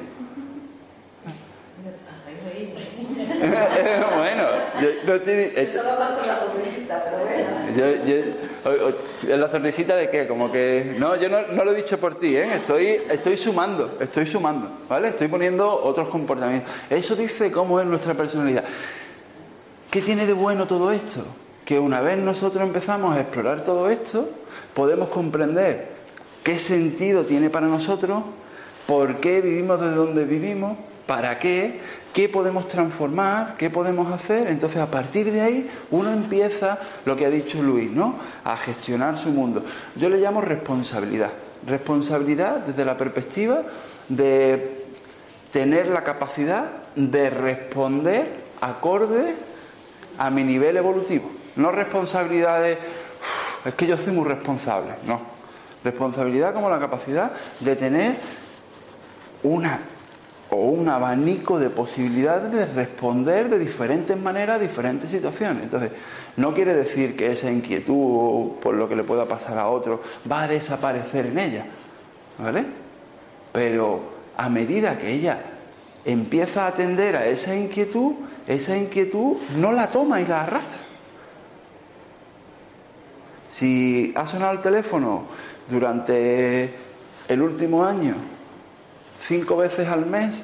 Hasta 2.11 2.31
ahí 2.31 2.37
reír. 2.53 4.17
bueno, 4.17 4.43
yo 4.81 4.89
no 5.07 5.15
estoy- 5.15 5.53
Eso 5.55 5.83
lo 5.85 5.97
falta 5.97 6.27
la 6.27 6.37
sonrisita, 6.37 7.05
pero 7.05 7.19
bueno. 7.25 8.05
yo- 8.05 8.13
yo- 8.13 9.37
¿La 9.37 9.49
sonrisita 9.49 9.95
de 9.97 10.11
qué? 10.11 10.27
Como 10.27 10.51
que. 10.51 10.97
No, 10.99 11.15
yo 11.17 11.29
no, 11.29 11.43
no 11.53 11.65
lo 11.65 11.73
he 11.73 11.77
dicho 11.77 11.99
por 11.99 12.19
ti, 12.19 12.37
¿eh? 12.37 12.43
Estoy, 12.55 13.01
estoy 13.09 13.37
sumando, 13.39 13.97
estoy 14.01 14.27
sumando, 14.27 14.69
¿vale? 14.89 15.09
Estoy 15.09 15.29
poniendo 15.29 15.71
otros 15.85 16.09
comportamientos. 16.09 16.71
Eso 16.91 17.15
dice 17.15 17.51
cómo 17.53 17.81
es 17.81 17.87
nuestra 17.87 18.15
personalidad. 18.15 18.65
¿Qué 19.91 20.01
tiene 20.03 20.27
de 20.27 20.33
bueno 20.33 20.67
todo 20.67 20.91
esto? 20.91 21.25
Que 21.65 21.79
una 21.79 22.01
vez 22.01 22.19
nosotros 22.19 22.63
empezamos 22.63 23.17
a 23.17 23.21
explorar 23.21 23.61
todo 23.65 23.89
esto, 23.91 24.29
podemos 24.75 25.09
comprender 25.09 25.98
qué 26.49 26.59
sentido 26.59 27.27
tiene 27.27 27.51
para 27.51 27.67
nosotros, 27.67 28.23
por 28.87 29.17
qué 29.17 29.43
vivimos 29.43 29.79
desde 29.83 29.97
donde 29.97 30.25
vivimos, 30.25 30.79
para 31.07 31.39
qué, 31.39 31.79
qué 32.15 32.27
podemos 32.27 32.67
transformar, 32.67 33.57
qué 33.59 33.69
podemos 33.69 34.11
hacer. 34.11 34.47
Entonces, 34.49 34.81
a 34.81 34.91
partir 34.91 35.31
de 35.31 35.43
ahí, 35.43 35.71
uno 35.91 36.11
empieza 36.11 36.79
lo 37.05 37.17
que 37.17 37.27
ha 37.27 37.29
dicho 37.29 37.63
Luis, 37.63 37.91
¿no? 37.91 38.15
A 38.45 38.57
gestionar 38.57 39.19
su 39.19 39.29
mundo. 39.29 39.63
Yo 39.95 40.09
le 40.09 40.17
llamo 40.17 40.41
responsabilidad. 40.41 41.33
Responsabilidad 41.67 42.61
desde 42.61 42.87
la 42.87 42.97
perspectiva 42.97 43.65
de 44.09 44.87
tener 45.53 45.89
la 45.89 46.03
capacidad 46.03 46.65
de 46.97 47.29
responder 47.29 48.37
acorde 48.63 49.35
a 50.17 50.31
mi 50.31 50.45
nivel 50.45 50.79
evolutivo. 50.79 51.31
No 51.57 51.73
responsabilidad 51.73 52.63
de, 52.63 52.73
"Uf, 52.73 53.67
es 53.67 53.75
que 53.75 53.87
yo 53.87 53.99
soy 53.99 54.15
muy 54.15 54.27
responsable, 54.27 54.93
no. 55.07 55.38
Responsabilidad 55.85 56.53
como 56.55 56.71
la 56.71 56.79
capacidad 56.79 57.33
de 57.61 57.77
tener 57.77 58.17
una 59.43 59.79
o 60.51 60.57
un 60.57 60.89
abanico 60.89 61.59
de 61.59 61.69
posibilidades 61.69 62.53
de 62.53 62.67
responder 62.67 63.51
de 63.51 63.59
diferentes 63.59 64.17
maneras 64.17 64.57
a 64.57 64.59
diferentes 64.59 65.11
situaciones. 65.11 65.65
Entonces, 65.65 65.93
no 66.37 66.55
quiere 66.55 66.75
decir 66.75 67.17
que 67.17 67.33
esa 67.33 67.51
inquietud 67.51 68.53
por 68.63 68.75
lo 68.75 68.89
que 68.89 68.97
le 68.97 69.05
pueda 69.05 69.27
pasar 69.27 69.59
a 69.59 69.69
otro 69.69 70.03
va 70.31 70.45
a 70.45 70.49
desaparecer 70.49 71.27
en 71.27 71.39
ella, 71.39 71.65
¿vale? 72.39 72.65
Pero 73.53 74.01
a 74.37 74.49
medida 74.49 74.99
que 74.99 75.13
ella 75.13 75.39
empieza 76.05 76.65
a 76.65 76.69
atender 76.69 77.17
a 77.17 77.27
esa 77.27 77.55
inquietud, 77.55 78.15
esa 78.47 78.77
inquietud 78.77 79.37
no 79.57 79.73
la 79.73 79.89
toma 79.89 80.21
y 80.21 80.27
la 80.27 80.45
arrastra. 80.45 80.79
Si 83.53 84.13
ha 84.15 84.27
sonado 84.27 84.53
el 84.53 84.61
teléfono 84.61 85.25
durante 85.71 86.75
el 87.29 87.43
último 87.43 87.85
año 87.85 88.15
cinco 89.27 89.57
veces 89.57 89.89
al 89.89 90.07
mes, 90.07 90.43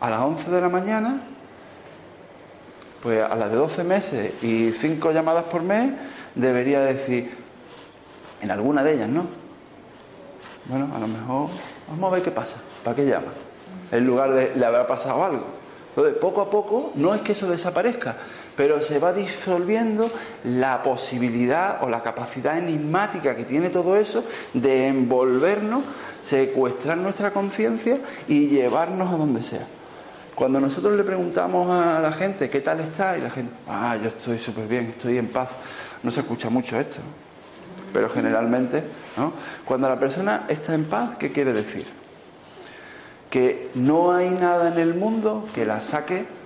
a 0.00 0.10
las 0.10 0.20
11 0.20 0.50
de 0.50 0.60
la 0.60 0.68
mañana, 0.68 1.20
pues 3.02 3.22
a 3.22 3.34
las 3.36 3.50
de 3.50 3.56
12 3.56 3.84
meses 3.84 4.42
y 4.42 4.72
cinco 4.72 5.12
llamadas 5.12 5.44
por 5.44 5.62
mes, 5.62 5.92
debería 6.34 6.80
decir, 6.80 7.36
en 8.40 8.50
alguna 8.50 8.82
de 8.82 8.94
ellas, 8.94 9.08
¿no? 9.08 9.26
Bueno, 10.66 10.88
a 10.94 10.98
lo 10.98 11.06
mejor 11.06 11.48
vamos 11.88 12.12
a 12.12 12.14
ver 12.14 12.22
qué 12.22 12.30
pasa, 12.30 12.56
¿para 12.84 12.96
qué 12.96 13.06
llama? 13.06 13.32
En 13.92 14.06
lugar 14.06 14.32
de 14.32 14.52
le 14.54 14.64
habrá 14.64 14.86
pasado 14.86 15.24
algo. 15.24 15.44
Entonces, 15.90 16.18
poco 16.18 16.40
a 16.40 16.50
poco, 16.50 16.92
no 16.94 17.14
es 17.14 17.22
que 17.22 17.32
eso 17.32 17.48
desaparezca, 17.48 18.16
pero 18.58 18.80
se 18.80 18.98
va 18.98 19.12
disolviendo 19.12 20.10
la 20.42 20.82
posibilidad 20.82 21.80
o 21.84 21.88
la 21.88 22.02
capacidad 22.02 22.58
enigmática 22.58 23.36
que 23.36 23.44
tiene 23.44 23.70
todo 23.70 23.96
eso 23.96 24.24
de 24.52 24.88
envolvernos, 24.88 25.84
secuestrar 26.24 26.98
nuestra 26.98 27.30
conciencia 27.30 28.00
y 28.26 28.48
llevarnos 28.48 29.14
a 29.14 29.16
donde 29.16 29.44
sea. 29.44 29.64
Cuando 30.34 30.58
nosotros 30.58 30.96
le 30.96 31.04
preguntamos 31.04 31.70
a 31.70 32.00
la 32.00 32.10
gente 32.10 32.50
qué 32.50 32.60
tal 32.60 32.80
está 32.80 33.16
y 33.16 33.20
la 33.20 33.30
gente, 33.30 33.52
ah, 33.68 33.96
yo 33.96 34.08
estoy 34.08 34.40
súper 34.40 34.66
bien, 34.66 34.86
estoy 34.86 35.18
en 35.18 35.28
paz, 35.28 35.50
no 36.02 36.10
se 36.10 36.18
escucha 36.18 36.50
mucho 36.50 36.80
esto, 36.80 36.98
pero 37.92 38.10
generalmente, 38.10 38.82
¿no? 39.16 39.34
Cuando 39.64 39.88
la 39.88 40.00
persona 40.00 40.46
está 40.48 40.74
en 40.74 40.86
paz, 40.86 41.10
¿qué 41.20 41.30
quiere 41.30 41.52
decir? 41.52 41.86
Que 43.30 43.70
no 43.76 44.10
hay 44.10 44.30
nada 44.30 44.72
en 44.72 44.80
el 44.80 44.96
mundo 44.96 45.46
que 45.54 45.64
la 45.64 45.80
saque 45.80 46.37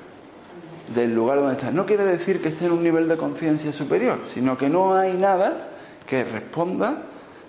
del 0.89 1.15
lugar 1.15 1.39
donde 1.39 1.55
está. 1.55 1.71
No 1.71 1.87
quiere 1.87 2.05
decir 2.05 2.43
que 2.43 2.49
esté 2.49 2.67
en 2.67 2.73
un 2.73 2.83
nivel 2.83 3.09
de 3.09 3.17
conciencia 3.17 3.73
superior, 3.73 4.19
sino 4.33 4.57
que 4.57 4.69
no 4.69 4.95
hay 4.95 5.15
nada 5.17 5.69
que 6.07 6.25
responda 6.25 7.03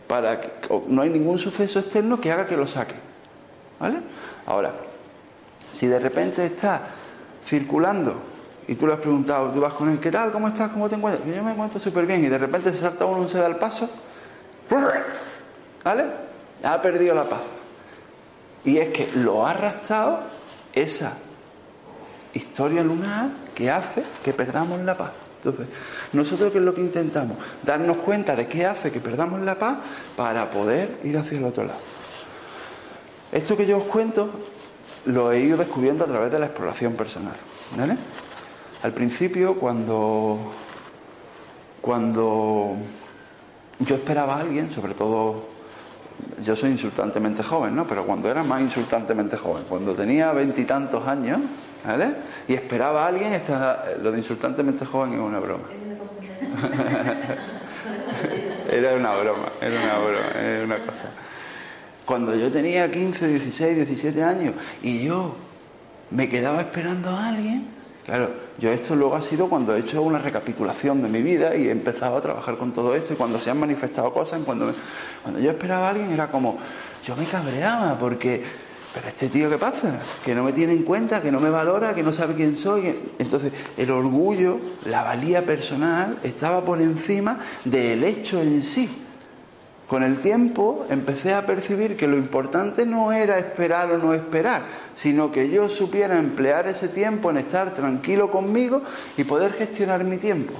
para 0.07 0.39
que 0.39 0.49
no 0.87 1.01
hay 1.01 1.09
ningún 1.09 1.37
suceso 1.37 1.79
externo 1.79 2.19
que 2.19 2.31
haga 2.31 2.45
que 2.45 2.57
lo 2.57 2.67
saque. 2.67 2.95
¿Vale? 3.79 3.97
Ahora, 4.45 4.73
si 5.73 5.87
de 5.87 5.99
repente 5.99 6.45
está 6.45 6.81
circulando 7.45 8.15
y 8.67 8.75
tú 8.75 8.87
le 8.87 8.93
has 8.93 8.99
preguntado, 8.99 9.49
tú 9.49 9.59
vas 9.59 9.73
con 9.73 9.89
él, 9.89 9.99
¿qué 9.99 10.11
tal? 10.11 10.31
¿Cómo 10.31 10.47
estás? 10.47 10.71
¿Cómo 10.71 10.87
te 10.87 10.95
encuentras? 10.95 11.27
Yo 11.35 11.43
me 11.43 11.51
encuentro 11.51 11.79
súper 11.79 12.05
bien 12.05 12.23
y 12.23 12.29
de 12.29 12.37
repente 12.37 12.71
se 12.71 12.79
salta 12.79 13.05
uno, 13.05 13.27
se 13.27 13.39
da 13.39 13.47
el 13.47 13.57
paso, 13.57 13.89
¿vale? 15.83 16.05
Ha 16.63 16.81
perdido 16.81 17.15
la 17.15 17.23
paz. 17.23 17.41
Y 18.63 18.77
es 18.77 18.89
que 18.89 19.09
lo 19.15 19.45
ha 19.45 19.51
arrastrado 19.51 20.19
esa 20.73 21.13
historia 22.33 22.83
lunar 22.83 23.29
que 23.53 23.69
hace 23.69 24.03
que 24.23 24.33
perdamos 24.33 24.79
la 24.81 24.97
paz. 24.97 25.11
Entonces, 25.43 25.67
nosotros 26.13 26.51
qué 26.51 26.59
es 26.59 26.63
lo 26.63 26.73
que 26.73 26.81
intentamos? 26.81 27.37
Darnos 27.63 27.97
cuenta 27.97 28.35
de 28.35 28.47
qué 28.47 28.65
hace 28.65 28.91
que 28.91 28.99
perdamos 28.99 29.41
la 29.41 29.59
paz 29.59 29.77
para 30.15 30.49
poder 30.49 30.99
ir 31.03 31.17
hacia 31.17 31.37
el 31.37 31.43
otro 31.43 31.65
lado. 31.65 31.79
Esto 33.31 33.57
que 33.57 33.65
yo 33.65 33.77
os 33.77 33.83
cuento 33.83 34.29
lo 35.05 35.31
he 35.31 35.39
ido 35.39 35.57
descubriendo 35.57 36.05
a 36.05 36.07
través 36.07 36.31
de 36.31 36.39
la 36.39 36.45
exploración 36.45 36.93
personal. 36.93 37.35
Al 38.83 38.91
principio, 38.93 39.55
cuando, 39.55 40.39
cuando 41.81 42.75
yo 43.79 43.95
esperaba 43.95 44.35
a 44.35 44.39
alguien, 44.41 44.71
sobre 44.71 44.93
todo 44.93 45.51
yo 46.43 46.55
soy 46.55 46.71
insultantemente 46.71 47.43
joven, 47.43 47.75
¿no? 47.75 47.85
Pero 47.85 48.05
cuando 48.05 48.29
era 48.29 48.43
más 48.43 48.61
insultantemente 48.61 49.35
joven, 49.35 49.63
cuando 49.67 49.93
tenía 49.93 50.31
veintitantos 50.31 51.05
años, 51.07 51.39
¿vale? 51.85 52.13
Y 52.47 52.53
esperaba 52.53 53.05
a 53.05 53.07
alguien, 53.07 53.33
esta- 53.33 53.85
lo 54.01 54.11
de 54.11 54.17
insultantemente 54.19 54.85
joven 54.85 55.13
es 55.13 55.19
una 55.19 55.39
broma. 55.39 55.63
Era 58.71 58.95
una 58.95 59.15
broma, 59.15 59.47
era 59.61 59.79
una 59.81 59.97
broma, 59.99 60.31
era 60.39 60.63
una 60.63 60.77
cosa. 60.77 61.09
Cuando 62.05 62.35
yo 62.35 62.49
tenía 62.51 62.89
15, 62.89 63.27
16, 63.27 63.75
17 63.75 64.23
años 64.23 64.53
y 64.81 65.03
yo 65.03 65.35
me 66.11 66.29
quedaba 66.29 66.61
esperando 66.61 67.09
a 67.09 67.27
alguien, 67.29 67.67
Claro, 68.05 68.31
yo 68.57 68.69
esto 68.69 68.97
luego 68.97 69.15
ha 69.15 69.21
sido 69.21 69.47
cuando 69.47 69.73
he 69.73 69.79
hecho 69.79 70.01
una 70.01 70.19
recapitulación 70.19 71.01
de 71.01 71.07
mi 71.07 71.21
vida 71.21 71.55
y 71.55 71.69
he 71.69 71.71
empezado 71.71 72.17
a 72.17 72.21
trabajar 72.21 72.57
con 72.57 72.73
todo 72.73 72.93
esto 72.95 73.13
y 73.13 73.15
cuando 73.15 73.39
se 73.39 73.49
han 73.49 73.57
manifestado 73.57 74.13
cosas, 74.13 74.41
cuando, 74.45 74.65
me- 74.65 74.73
cuando 75.21 75.39
yo 75.39 75.51
esperaba 75.51 75.87
a 75.87 75.91
alguien 75.91 76.11
era 76.11 76.27
como, 76.27 76.57
yo 77.05 77.15
me 77.15 77.23
cabreaba 77.23 77.97
porque, 77.97 78.43
pero 78.93 79.07
este 79.07 79.27
tío 79.27 79.49
qué 79.49 79.57
pasa, 79.57 79.99
que 80.23 80.35
no 80.35 80.43
me 80.43 80.53
tiene 80.53 80.73
en 80.73 80.83
cuenta, 80.83 81.21
que 81.21 81.31
no 81.31 81.39
me 81.39 81.49
valora, 81.49 81.95
que 81.95 82.03
no 82.03 82.11
sabe 82.11 82.35
quién 82.35 82.55
soy. 82.55 82.95
Entonces 83.17 83.51
el 83.75 83.89
orgullo, 83.89 84.59
la 84.85 85.03
valía 85.03 85.43
personal 85.43 86.19
estaba 86.23 86.63
por 86.63 86.81
encima 86.81 87.39
del 87.65 88.03
hecho 88.03 88.41
en 88.41 88.61
sí. 88.61 88.99
Con 89.87 90.03
el 90.03 90.19
tiempo 90.19 90.85
empecé 90.89 91.33
a 91.33 91.45
percibir 91.45 91.97
que 91.97 92.07
lo 92.07 92.17
importante 92.17 92.85
no 92.85 93.11
era 93.11 93.37
esperar 93.39 93.91
o 93.91 93.97
no 93.97 94.13
esperar, 94.13 94.63
sino 94.95 95.31
que 95.31 95.49
yo 95.49 95.69
supiera 95.69 96.17
emplear 96.17 96.67
ese 96.67 96.87
tiempo 96.87 97.31
en 97.31 97.37
estar 97.37 97.73
tranquilo 97.73 98.31
conmigo 98.31 98.81
y 99.17 99.23
poder 99.23 99.53
gestionar 99.53 100.03
mi 100.03 100.17
tiempo. 100.17 100.53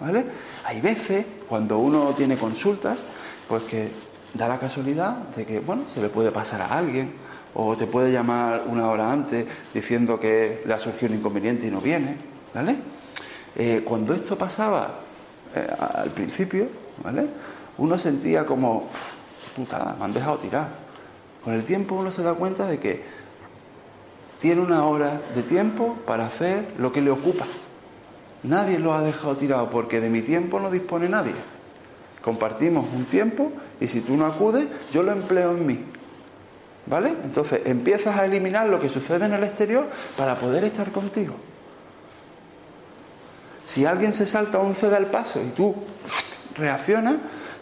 ¿Vale? 0.00 0.24
Hay 0.64 0.80
veces, 0.80 1.24
cuando 1.48 1.78
uno 1.78 2.14
tiene 2.16 2.36
consultas, 2.36 3.04
pues 3.48 3.62
que 3.64 4.11
da 4.34 4.48
la 4.48 4.58
casualidad 4.58 5.16
de 5.36 5.44
que, 5.44 5.60
bueno, 5.60 5.84
se 5.92 6.00
le 6.00 6.08
puede 6.08 6.30
pasar 6.30 6.62
a 6.62 6.78
alguien, 6.78 7.12
o 7.54 7.76
te 7.76 7.86
puede 7.86 8.10
llamar 8.12 8.62
una 8.66 8.88
hora 8.88 9.12
antes 9.12 9.46
diciendo 9.74 10.18
que 10.18 10.62
le 10.64 10.72
ha 10.72 10.78
surgido 10.78 11.12
un 11.12 11.18
inconveniente 11.18 11.66
y 11.66 11.70
no 11.70 11.80
viene, 11.80 12.16
¿vale? 12.54 12.76
Eh, 13.54 13.82
cuando 13.84 14.14
esto 14.14 14.36
pasaba 14.36 14.88
eh, 15.54 15.66
al 15.78 16.10
principio, 16.10 16.66
¿vale? 17.04 17.26
Uno 17.78 17.98
sentía 17.98 18.46
como, 18.46 18.88
puta, 19.54 19.96
me 19.98 20.04
han 20.04 20.12
dejado 20.12 20.38
tirar. 20.38 20.68
Con 21.44 21.54
el 21.54 21.64
tiempo 21.64 21.96
uno 21.96 22.10
se 22.10 22.22
da 22.22 22.34
cuenta 22.34 22.66
de 22.66 22.78
que 22.78 23.02
tiene 24.40 24.60
una 24.60 24.86
hora 24.86 25.20
de 25.34 25.42
tiempo 25.42 25.96
para 26.06 26.26
hacer 26.26 26.72
lo 26.78 26.92
que 26.92 27.02
le 27.02 27.10
ocupa. 27.10 27.44
Nadie 28.44 28.78
lo 28.78 28.94
ha 28.94 29.02
dejado 29.02 29.36
tirado 29.36 29.70
porque 29.70 30.00
de 30.00 30.08
mi 30.08 30.22
tiempo 30.22 30.58
no 30.58 30.70
dispone 30.70 31.08
nadie. 31.08 31.34
Compartimos 32.22 32.86
un 32.94 33.04
tiempo 33.04 33.52
y 33.80 33.88
si 33.88 34.00
tú 34.00 34.16
no 34.16 34.26
acudes, 34.26 34.66
yo 34.92 35.02
lo 35.02 35.12
empleo 35.12 35.50
en 35.50 35.66
mí. 35.66 35.84
¿Vale? 36.86 37.14
Entonces 37.24 37.62
empiezas 37.64 38.16
a 38.16 38.24
eliminar 38.24 38.66
lo 38.66 38.80
que 38.80 38.88
sucede 38.88 39.26
en 39.26 39.34
el 39.34 39.44
exterior 39.44 39.88
para 40.16 40.34
poder 40.36 40.64
estar 40.64 40.90
contigo. 40.90 41.34
Si 43.68 43.86
alguien 43.86 44.12
se 44.12 44.26
salta 44.26 44.58
un 44.58 44.74
ceda 44.74 44.96
al 44.96 45.06
paso 45.06 45.40
y 45.40 45.50
tú 45.50 45.74
reaccionas, 46.56 47.16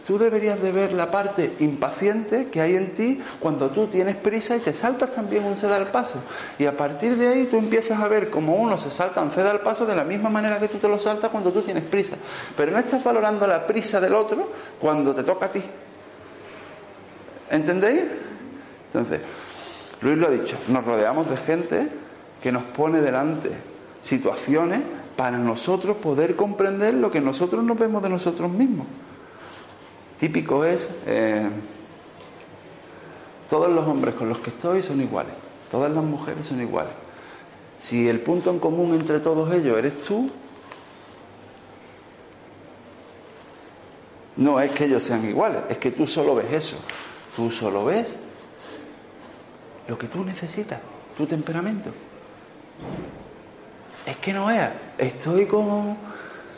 tú 0.06 0.18
deberías 0.18 0.60
de 0.60 0.72
ver 0.72 0.92
la 0.92 1.10
parte 1.10 1.52
impaciente 1.60 2.48
que 2.48 2.60
hay 2.60 2.76
en 2.76 2.94
ti 2.94 3.20
cuando 3.38 3.70
tú 3.70 3.86
tienes 3.86 4.16
prisa 4.16 4.56
y 4.56 4.60
te 4.60 4.72
saltas 4.72 5.12
también 5.12 5.44
un 5.44 5.56
ceda 5.56 5.76
al 5.76 5.86
paso. 5.86 6.20
Y 6.58 6.66
a 6.66 6.76
partir 6.76 7.16
de 7.16 7.28
ahí 7.28 7.44
tú 7.46 7.58
empiezas 7.58 8.00
a 8.00 8.08
ver 8.08 8.30
como 8.30 8.56
uno 8.56 8.78
se 8.78 8.90
salta 8.90 9.22
un 9.22 9.30
ceda 9.30 9.50
al 9.50 9.60
paso 9.60 9.86
de 9.86 9.94
la 9.94 10.04
misma 10.04 10.30
manera 10.30 10.58
que 10.58 10.68
tú 10.68 10.78
te 10.78 10.88
lo 10.88 10.98
saltas 10.98 11.30
cuando 11.30 11.52
tú 11.52 11.62
tienes 11.62 11.84
prisa. 11.84 12.16
Pero 12.56 12.72
no 12.72 12.78
estás 12.78 13.02
valorando 13.04 13.46
la 13.46 13.66
prisa 13.66 14.00
del 14.00 14.14
otro 14.14 14.50
cuando 14.80 15.14
te 15.14 15.22
toca 15.22 15.46
a 15.46 15.50
ti. 15.50 15.62
¿Entendéis? 17.50 18.02
Entonces, 18.92 19.20
Luis 20.00 20.18
lo 20.18 20.28
ha 20.28 20.30
dicho, 20.30 20.56
nos 20.68 20.84
rodeamos 20.84 21.28
de 21.28 21.36
gente 21.36 21.88
que 22.42 22.50
nos 22.50 22.62
pone 22.62 23.00
delante 23.00 23.50
situaciones 24.02 24.80
para 25.16 25.36
nosotros 25.36 25.96
poder 25.98 26.34
comprender 26.34 26.94
lo 26.94 27.10
que 27.10 27.20
nosotros 27.20 27.62
nos 27.62 27.78
vemos 27.78 28.02
de 28.02 28.08
nosotros 28.08 28.50
mismos. 28.50 28.86
Típico 30.20 30.66
es, 30.66 30.86
eh, 31.06 31.48
todos 33.48 33.70
los 33.70 33.88
hombres 33.88 34.14
con 34.14 34.28
los 34.28 34.38
que 34.38 34.50
estoy 34.50 34.82
son 34.82 35.00
iguales, 35.00 35.32
todas 35.70 35.90
las 35.90 36.04
mujeres 36.04 36.46
son 36.46 36.60
iguales. 36.60 36.92
Si 37.80 38.06
el 38.06 38.20
punto 38.20 38.50
en 38.50 38.58
común 38.58 38.94
entre 38.94 39.20
todos 39.20 39.50
ellos 39.54 39.78
eres 39.78 40.02
tú, 40.02 40.30
no 44.36 44.60
es 44.60 44.70
que 44.72 44.84
ellos 44.84 45.02
sean 45.02 45.26
iguales, 45.26 45.62
es 45.70 45.78
que 45.78 45.90
tú 45.90 46.06
solo 46.06 46.34
ves 46.34 46.52
eso. 46.52 46.76
Tú 47.34 47.50
solo 47.50 47.86
ves 47.86 48.14
lo 49.88 49.96
que 49.96 50.06
tú 50.06 50.24
necesitas, 50.24 50.80
tu 51.16 51.26
temperamento. 51.26 51.90
Es 54.04 54.16
que 54.18 54.32
no 54.32 54.46
veas, 54.46 54.72
estoy 54.98 55.46
con. 55.46 55.96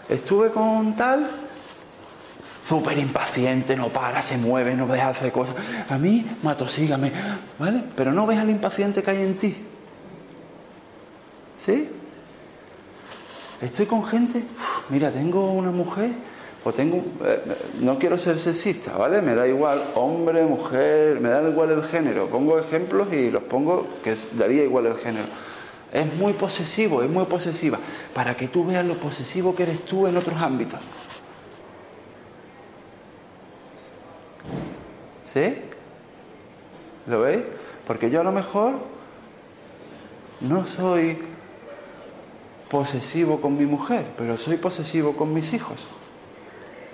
Estuve 0.09 0.51
con 0.51 0.97
tal, 0.97 1.29
súper 2.65 2.99
impaciente, 2.99 3.77
no 3.77 3.89
para, 3.89 4.23
se 4.23 4.37
mueve, 4.37 4.75
no 4.75 4.87
deja 4.87 5.07
de 5.07 5.11
hacer 5.13 5.33
cosas. 5.33 5.55
A 5.89 5.99
mí, 5.99 6.27
matosígame, 6.43 7.13
¿vale? 7.59 7.85
Pero 7.97 8.13
no 8.13 8.27
ves 8.27 8.39
al 8.39 8.51
impaciente 8.51 9.03
que 9.03 9.11
hay 9.11 9.23
en 9.23 9.37
ti. 9.37 9.57
¿Sí? 11.65 11.89
Estoy 13.61 13.87
con 13.87 14.05
gente, 14.05 14.43
mira, 14.89 15.11
tengo 15.13 15.53
una 15.53 15.71
mujer, 15.71 16.11
o 16.65 16.73
tengo, 16.73 17.05
eh, 17.25 17.41
no 17.81 17.99
quiero 17.99 18.19
ser 18.19 18.39
sexista, 18.39 18.97
¿vale? 18.97 19.21
Me 19.21 19.35
da 19.35 19.47
igual 19.49 19.83
hombre, 19.95 20.45
mujer, 20.45 21.21
me 21.21 21.29
da 21.29 21.49
igual 21.49 21.71
el 21.71 21.83
género. 21.83 22.27
Pongo 22.27 22.59
ejemplos 22.59 23.09
y 23.13 23.31
los 23.31 23.43
pongo 23.43 23.87
que 24.05 24.17
daría 24.33 24.63
igual 24.63 24.87
el 24.87 24.95
género. 24.95 25.27
Es 25.93 26.15
muy 26.17 26.33
posesivo, 26.33 27.03
es 27.03 27.11
muy 27.11 27.25
posesiva, 27.25 27.79
para 28.15 28.37
que 28.37 28.49
tú 28.49 28.65
veas 28.65 28.87
lo 28.87 28.95
posesivo 28.95 29.55
que 29.55 29.65
eres 29.65 29.85
tú 29.85 30.07
en 30.07 30.17
otros 30.17 30.41
ámbitos. 30.41 30.81
¿Sí? 35.33 35.55
¿Lo 37.07 37.21
veis? 37.21 37.43
Porque 37.87 38.11
yo 38.11 38.21
a 38.21 38.25
lo 38.25 38.33
mejor 38.33 38.75
no 40.41 40.67
soy 40.67 41.19
posesivo 42.71 43.41
con 43.41 43.57
mi 43.57 43.67
mujer, 43.67 44.05
pero 44.17 44.37
soy 44.37 44.57
posesivo 44.57 45.15
con 45.15 45.33
mis 45.33 45.53
hijos. 45.53 45.79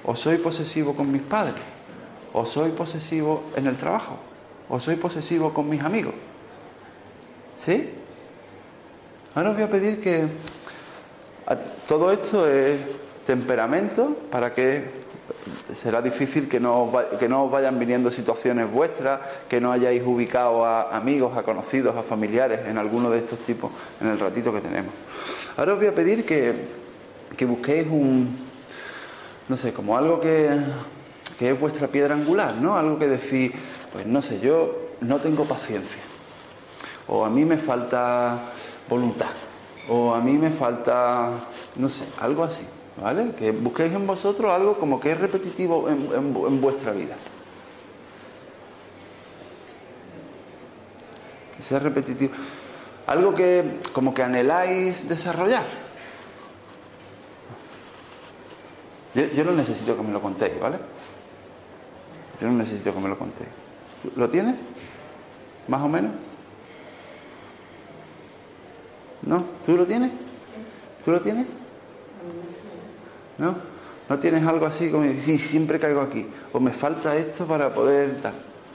O 0.05 0.17
soy 0.17 0.39
posesivo 0.39 0.95
con 0.95 1.11
mis 1.11 1.23
padres. 1.23 1.57
O 2.33 2.47
soy 2.47 2.71
posesivo 2.71 3.43
en 3.57 3.67
el 3.67 3.77
trabajo. 3.77 4.17
O 4.69 4.81
soy 4.81 4.97
posesivo 4.97 5.53
con 5.53 5.69
mis 5.69 5.83
amigos. 5.83 6.15
¿Sí? 7.59 7.91
Ahora 9.35 9.51
os 9.51 9.57
voy 9.57 9.65
a 9.65 9.71
pedir 9.71 10.01
que 10.01 10.27
todo 11.87 12.13
esto 12.13 12.49
es 12.49 12.79
temperamento 13.27 14.17
para 14.31 14.55
que 14.55 15.08
será 15.75 16.01
difícil 16.01 16.49
que 16.49 16.61
no, 16.61 16.85
os 16.85 17.05
que 17.19 17.29
no 17.29 17.45
os 17.45 17.51
vayan 17.51 17.79
viniendo 17.79 18.11
situaciones 18.11 18.71
vuestras, 18.71 19.21
que 19.49 19.61
no 19.61 19.73
hayáis 19.73 20.03
ubicado 20.05 20.65
a 20.65 20.97
amigos, 20.97 21.37
a 21.37 21.43
conocidos, 21.43 21.97
a 21.97 22.03
familiares 22.03 22.67
en 22.67 22.79
alguno 22.79 23.11
de 23.11 23.19
estos 23.19 23.41
tipos 23.41 23.71
en 24.01 24.09
el 24.09 24.19
ratito 24.19 24.53
que 24.53 24.61
tenemos. 24.61 24.93
Ahora 25.57 25.75
os 25.75 25.79
voy 25.79 25.89
a 25.89 25.95
pedir 25.95 26.25
que, 26.25 26.55
que 27.37 27.45
busquéis 27.45 27.87
un, 27.91 28.37
no 29.49 29.57
sé, 29.57 29.73
como 29.73 29.97
algo 29.97 30.21
que, 30.21 30.49
que 31.39 31.51
es 31.51 31.61
vuestra 31.61 31.89
piedra 31.89 32.15
angular, 32.15 32.55
¿no? 32.57 32.77
Algo 32.77 32.99
que 32.99 33.09
decís, 33.09 33.53
pues 33.93 34.07
no 34.07 34.23
sé, 34.23 34.41
yo 34.41 34.89
no 35.01 35.19
tengo 35.19 35.45
paciencia, 35.45 36.03
o 37.07 37.25
a 37.25 37.31
mí 37.31 37.45
me 37.45 37.59
falta 37.59 38.39
voluntad, 38.89 39.31
o 39.89 40.15
a 40.15 40.21
mí 40.21 40.33
me 40.33 40.51
falta, 40.51 41.31
no 41.77 41.89
sé, 41.89 42.05
algo 42.21 42.45
así, 42.45 42.65
¿vale? 43.01 43.33
Que 43.33 43.51
busquéis 43.53 43.93
en 43.93 44.07
vosotros 44.07 44.53
algo 44.53 44.79
como 44.79 44.99
que 45.01 45.13
es 45.13 45.21
repetitivo 45.21 45.89
en, 45.89 46.09
en- 46.15 46.61
vuestra 46.61 46.93
vida. 46.93 47.15
Que 51.57 51.63
sea 51.63 51.79
repetitivo. 51.79 52.33
Algo 53.07 53.35
que 53.35 53.65
como 53.93 54.13
que 54.15 54.23
anheláis 54.23 55.09
desarrollar. 55.09 55.65
Yo, 59.15 59.25
yo 59.27 59.45
no 59.45 59.53
necesito 59.53 59.97
que 59.97 60.03
me 60.03 60.13
lo 60.13 60.21
contéis, 60.21 60.59
¿vale? 60.61 60.79
Yo 62.41 62.47
no 62.49 62.55
necesito 62.55 62.95
que 62.95 63.01
me 63.01 63.09
lo 63.09 63.19
contéis. 63.19 63.49
¿Lo 64.17 64.29
tienes? 64.29 64.57
¿Más 65.67 65.83
o 65.83 65.89
menos? 65.89 66.13
¿No? 69.23 69.45
¿Tú 69.67 69.77
lo 69.77 69.85
tienes? 69.87 70.13
¿Tú 71.05 71.11
lo 71.11 71.21
tienes? 71.21 71.49
¿No? 73.39 73.55
¿No 74.09 74.19
tienes 74.19 74.45
algo 74.47 74.67
así 74.67 74.91
como 74.91 75.05
sí, 75.23 75.39
siempre 75.39 75.79
caigo 75.79 76.01
aquí? 76.01 76.27
¿O 76.53 76.61
me 76.61 76.73
falta 76.73 77.15
esto 77.17 77.47
para 77.47 77.73
poder 77.73 78.21
tal? 78.21 78.33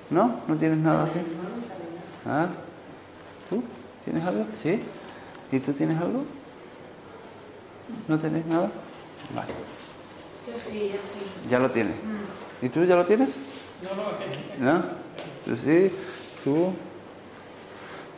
¿No? 0.10 0.42
¿No 0.48 0.56
tienes 0.56 0.78
nada 0.78 1.04
así? 1.04 1.20
¿Ah? 2.26 2.48
¿Tú? 3.50 3.64
¿Tienes 4.06 4.24
algo? 4.26 4.46
¿Sí? 4.62 4.80
¿Y 5.52 5.60
tú 5.60 5.74
tienes 5.74 6.00
algo? 6.00 6.24
¿No 8.08 8.18
tenés 8.18 8.46
nada? 8.46 8.70
Vale, 9.36 9.48
Yo 10.48 10.58
sí, 10.58 10.92
yo 10.94 11.00
sí. 11.02 11.50
ya 11.50 11.60
lo 11.60 11.70
tienes. 11.72 11.96
¿Y 12.62 12.70
tú 12.70 12.84
ya 12.84 12.96
lo 12.96 13.06
tienes? 13.06 13.30
No, 14.60 14.66
no. 14.66 14.74
¿No? 14.74 14.84
¿Tú 15.46 15.56
sí? 15.66 15.92
¿Tú? 16.44 16.74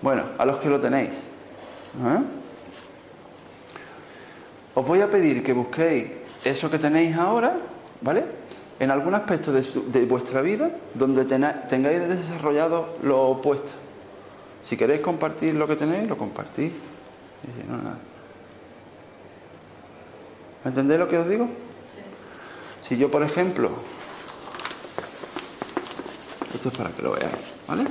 Bueno, 0.01 0.23
a 0.37 0.45
los 0.45 0.57
que 0.59 0.69
lo 0.69 0.79
tenéis. 0.79 1.09
¿eh? 1.09 2.23
Os 4.75 4.85
voy 4.87 5.01
a 5.01 5.09
pedir 5.09 5.43
que 5.43 5.53
busquéis 5.53 6.07
eso 6.45 6.69
que 6.71 6.79
tenéis 6.79 7.15
ahora, 7.17 7.57
¿vale? 8.01 8.23
En 8.79 8.91
algún 8.91 9.15
aspecto 9.15 9.51
de, 9.51 9.63
su- 9.63 9.91
de 9.91 10.05
vuestra 10.05 10.41
vida 10.41 10.69
donde 10.93 11.25
tena- 11.25 11.67
tengáis 11.67 11.99
desarrollado 12.07 12.97
lo 13.03 13.21
opuesto. 13.23 13.71
Si 14.63 14.77
queréis 14.77 15.01
compartir 15.01 15.55
lo 15.55 15.67
que 15.67 15.75
tenéis, 15.75 16.07
lo 16.07 16.17
compartís. 16.17 16.71
Sí, 16.71 16.77
sí, 17.47 17.63
no, 17.69 17.77
nada. 17.77 17.97
¿Me 20.63 20.69
entendéis 20.69 20.99
lo 20.99 21.07
que 21.07 21.17
os 21.17 21.27
digo? 21.29 21.47
Si 22.87 22.97
yo, 22.97 23.09
por 23.09 23.23
ejemplo, 23.23 23.69
esto 26.53 26.69
es 26.69 26.75
para 26.77 26.89
que 26.91 27.01
lo 27.01 27.11
veáis, 27.11 27.35
¿vale? 27.67 27.85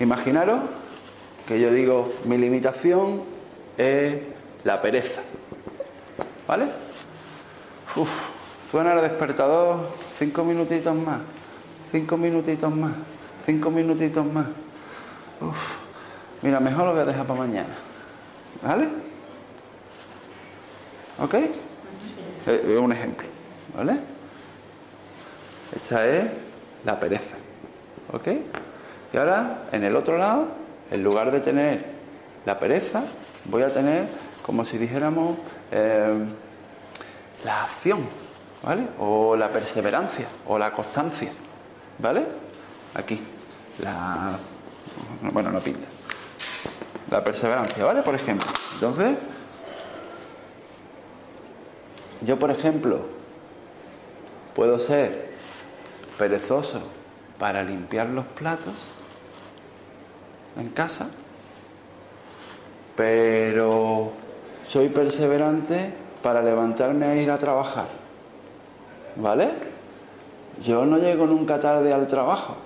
Imaginaros 0.00 0.60
que 1.50 1.58
yo 1.58 1.72
digo, 1.72 2.12
mi 2.26 2.38
limitación 2.38 3.22
es 3.76 4.18
la 4.62 4.80
pereza, 4.80 5.20
¿vale? 6.46 6.66
Uf, 7.96 8.08
suena 8.70 8.92
el 8.92 9.00
despertador, 9.00 9.80
cinco 10.16 10.44
minutitos 10.44 10.94
más, 10.94 11.18
cinco 11.90 12.16
minutitos 12.16 12.72
más, 12.72 12.92
cinco 13.46 13.68
minutitos 13.68 14.24
más. 14.26 14.46
Uf, 15.40 15.56
mira, 16.42 16.60
mejor 16.60 16.84
lo 16.84 16.92
voy 16.92 17.00
a 17.00 17.06
dejar 17.06 17.26
para 17.26 17.40
mañana, 17.40 17.74
¿vale? 18.62 18.88
¿Ok? 21.20 21.34
Es 22.46 22.78
un 22.78 22.92
ejemplo, 22.92 23.26
¿vale? 23.76 23.96
Esta 25.74 26.06
es 26.06 26.26
la 26.84 27.00
pereza, 27.00 27.34
¿ok? 28.12 28.28
Y 29.12 29.16
ahora, 29.16 29.64
en 29.72 29.82
el 29.82 29.96
otro 29.96 30.16
lado, 30.16 30.59
en 30.90 31.04
lugar 31.04 31.30
de 31.30 31.40
tener 31.40 31.84
la 32.44 32.58
pereza, 32.58 33.04
voy 33.44 33.62
a 33.62 33.72
tener, 33.72 34.08
como 34.44 34.64
si 34.64 34.78
dijéramos, 34.78 35.38
eh, 35.70 36.24
la 37.44 37.64
acción, 37.64 38.00
¿vale? 38.62 38.86
O 38.98 39.36
la 39.36 39.50
perseverancia, 39.50 40.26
o 40.46 40.58
la 40.58 40.72
constancia, 40.72 41.30
¿vale? 41.98 42.26
Aquí, 42.94 43.20
la... 43.78 44.36
Bueno, 45.32 45.50
no 45.50 45.60
pinta. 45.60 45.86
La 47.10 47.22
perseverancia, 47.22 47.84
¿vale? 47.84 48.02
Por 48.02 48.14
ejemplo. 48.14 48.46
Entonces, 48.74 49.16
yo, 52.22 52.38
por 52.38 52.50
ejemplo, 52.50 53.00
puedo 54.54 54.78
ser 54.78 55.30
perezoso 56.18 56.80
para 57.38 57.62
limpiar 57.62 58.08
los 58.08 58.26
platos 58.26 58.74
en 60.58 60.68
casa, 60.70 61.08
pero 62.96 64.12
soy 64.66 64.88
perseverante 64.88 65.92
para 66.22 66.42
levantarme 66.42 67.06
a 67.06 67.16
ir 67.16 67.30
a 67.30 67.38
trabajar. 67.38 67.86
¿Vale? 69.16 69.50
Yo 70.62 70.84
no 70.84 70.98
llego 70.98 71.26
nunca 71.26 71.60
tarde 71.60 71.92
al 71.92 72.06
trabajo, 72.06 72.56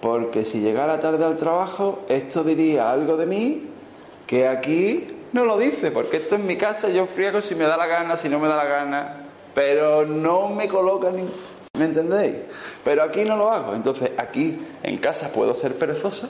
porque 0.00 0.44
si 0.44 0.60
llegara 0.60 1.00
tarde 1.00 1.24
al 1.24 1.36
trabajo, 1.36 2.00
esto 2.08 2.42
diría 2.42 2.90
algo 2.90 3.16
de 3.16 3.26
mí 3.26 3.68
que 4.26 4.48
aquí 4.48 5.06
no 5.32 5.44
lo 5.44 5.58
dice, 5.58 5.90
porque 5.90 6.16
esto 6.18 6.36
es 6.36 6.42
mi 6.42 6.56
casa, 6.56 6.88
yo 6.88 7.06
friego 7.06 7.40
si 7.40 7.54
me 7.54 7.64
da 7.64 7.76
la 7.76 7.86
gana, 7.86 8.16
si 8.16 8.28
no 8.28 8.38
me 8.38 8.48
da 8.48 8.56
la 8.56 8.64
gana, 8.64 9.16
pero 9.54 10.06
no 10.06 10.48
me 10.48 10.68
coloca 10.68 11.10
ni... 11.10 11.24
¿Me 11.78 11.84
entendéis? 11.84 12.34
Pero 12.82 13.02
aquí 13.02 13.24
no 13.24 13.36
lo 13.36 13.50
hago, 13.50 13.74
entonces 13.74 14.10
aquí 14.16 14.58
en 14.82 14.98
casa 14.98 15.28
puedo 15.28 15.54
ser 15.54 15.74
perezoso 15.74 16.28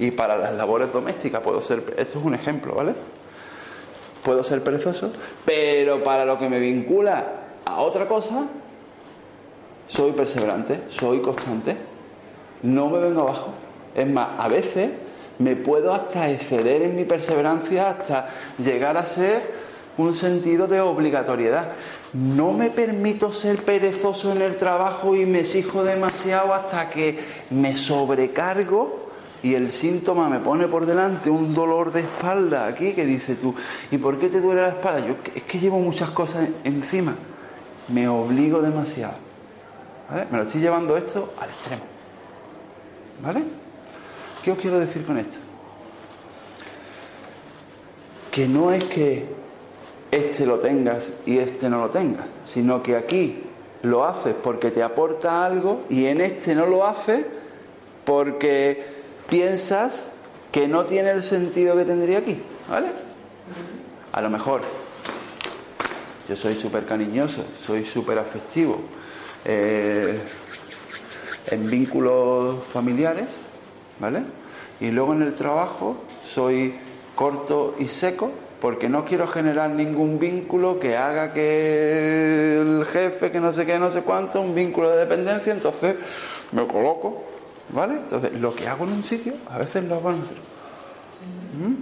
y 0.00 0.10
para 0.10 0.36
las 0.38 0.54
labores 0.54 0.92
domésticas 0.92 1.42
puedo 1.42 1.60
ser... 1.60 1.94
Esto 1.98 2.18
es 2.18 2.24
un 2.24 2.34
ejemplo, 2.34 2.74
¿vale? 2.74 2.94
Puedo 4.24 4.42
ser 4.42 4.64
perezoso, 4.64 5.12
pero 5.44 6.02
para 6.02 6.24
lo 6.24 6.38
que 6.38 6.48
me 6.48 6.58
vincula 6.58 7.24
a 7.66 7.80
otra 7.80 8.08
cosa, 8.08 8.46
soy 9.86 10.12
perseverante, 10.12 10.84
soy 10.88 11.20
constante, 11.20 11.76
no 12.62 12.88
me 12.88 12.98
vengo 12.98 13.22
abajo. 13.22 13.48
Es 13.94 14.06
más, 14.06 14.28
a 14.38 14.48
veces 14.48 14.90
me 15.38 15.54
puedo 15.56 15.92
hasta 15.92 16.30
exceder 16.30 16.82
en 16.82 16.96
mi 16.96 17.04
perseverancia 17.04 17.90
hasta 17.90 18.30
llegar 18.58 18.96
a 18.96 19.04
ser 19.04 19.42
un 19.98 20.14
sentido 20.14 20.66
de 20.66 20.80
obligatoriedad. 20.80 21.72
No 22.14 22.52
me 22.52 22.70
permito 22.70 23.32
ser 23.32 23.58
perezoso 23.64 24.32
en 24.32 24.40
el 24.40 24.56
trabajo 24.56 25.14
y 25.14 25.26
me 25.26 25.40
exijo 25.40 25.84
demasiado 25.84 26.54
hasta 26.54 26.88
que 26.88 27.18
me 27.50 27.76
sobrecargo 27.76 28.99
y 29.42 29.54
el 29.54 29.72
síntoma 29.72 30.28
me 30.28 30.38
pone 30.38 30.66
por 30.66 30.84
delante 30.86 31.30
un 31.30 31.54
dolor 31.54 31.92
de 31.92 32.00
espalda 32.00 32.66
aquí 32.66 32.92
que 32.92 33.06
dice 33.06 33.36
tú, 33.36 33.54
¿y 33.90 33.98
por 33.98 34.18
qué 34.18 34.28
te 34.28 34.40
duele 34.40 34.60
la 34.62 34.68
espalda? 34.68 35.06
Yo 35.06 35.14
es 35.34 35.42
que 35.44 35.58
llevo 35.58 35.78
muchas 35.78 36.10
cosas 36.10 36.48
encima, 36.64 37.14
me 37.88 38.08
obligo 38.08 38.60
demasiado. 38.60 39.14
¿Vale? 40.10 40.26
Me 40.30 40.38
lo 40.38 40.44
estoy 40.44 40.60
llevando 40.60 40.96
esto 40.96 41.32
al 41.40 41.48
extremo. 41.48 41.82
¿Vale? 43.22 43.42
¿Qué 44.42 44.50
os 44.50 44.58
quiero 44.58 44.78
decir 44.78 45.04
con 45.04 45.18
esto? 45.18 45.36
Que 48.30 48.46
no 48.46 48.72
es 48.72 48.84
que 48.84 49.26
este 50.10 50.46
lo 50.46 50.58
tengas 50.58 51.12
y 51.26 51.38
este 51.38 51.68
no 51.68 51.78
lo 51.78 51.90
tengas, 51.90 52.26
sino 52.44 52.82
que 52.82 52.96
aquí 52.96 53.44
lo 53.82 54.04
haces 54.04 54.34
porque 54.34 54.70
te 54.70 54.82
aporta 54.82 55.44
algo 55.44 55.82
y 55.88 56.06
en 56.06 56.20
este 56.20 56.54
no 56.54 56.66
lo 56.66 56.86
haces 56.86 57.24
porque 58.04 58.99
piensas 59.30 60.06
que 60.52 60.68
no 60.68 60.84
tiene 60.84 61.10
el 61.10 61.22
sentido 61.22 61.76
que 61.76 61.84
tendría 61.84 62.18
aquí, 62.18 62.42
¿vale? 62.68 62.88
A 64.12 64.20
lo 64.20 64.28
mejor 64.28 64.62
yo 66.28 66.36
soy 66.36 66.54
súper 66.54 66.84
cariñoso, 66.84 67.44
soy 67.60 67.86
súper 67.86 68.18
afectivo 68.18 68.80
eh, 69.44 70.20
en 71.46 71.70
vínculos 71.70 72.64
familiares, 72.72 73.28
¿vale? 73.98 74.22
Y 74.80 74.90
luego 74.90 75.12
en 75.14 75.22
el 75.22 75.34
trabajo 75.34 75.96
soy 76.32 76.74
corto 77.14 77.76
y 77.78 77.86
seco 77.86 78.30
porque 78.60 78.88
no 78.88 79.04
quiero 79.04 79.26
generar 79.26 79.70
ningún 79.70 80.18
vínculo 80.18 80.78
que 80.78 80.96
haga 80.96 81.32
que 81.32 82.60
el 82.60 82.84
jefe, 82.84 83.30
que 83.30 83.40
no 83.40 83.52
sé 83.52 83.64
qué, 83.64 83.78
no 83.78 83.90
sé 83.90 84.02
cuánto, 84.02 84.40
un 84.40 84.54
vínculo 84.54 84.90
de 84.90 84.98
dependencia, 84.98 85.52
entonces 85.52 85.96
me 86.52 86.66
coloco, 86.66 87.24
¿vale? 87.72 87.94
Entonces 87.94 88.32
lo 88.32 88.54
que 88.54 88.68
hago 88.68 88.84
en 88.84 88.92
un 88.92 89.02
sitio, 89.02 89.34
a 89.50 89.58
veces 89.58 89.84
lo 89.84 89.96
hago 89.96 90.10
en 90.10 90.16
otro. 90.16 90.36
¿Mm? 91.58 91.74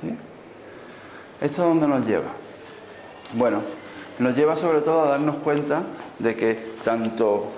¿Sí? 0.00 0.16
¿Esto 1.40 1.62
a 1.62 1.66
dónde 1.66 1.86
nos 1.86 2.06
lleva? 2.06 2.32
Bueno, 3.34 3.60
nos 4.18 4.36
lleva 4.36 4.56
sobre 4.56 4.80
todo 4.80 5.02
a 5.02 5.08
darnos 5.10 5.36
cuenta 5.36 5.82
de 6.18 6.36
que 6.36 6.74
tanto 6.84 7.48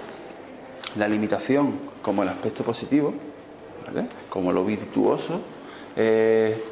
la 0.97 1.09
limitación 1.09 1.75
como 2.03 2.23
el 2.23 2.29
aspecto 2.29 2.65
positivo, 2.65 3.13
¿vale? 3.87 4.09
como 4.31 4.53
lo 4.53 4.65
virtuoso, 4.65 5.41
eh, 5.97 6.63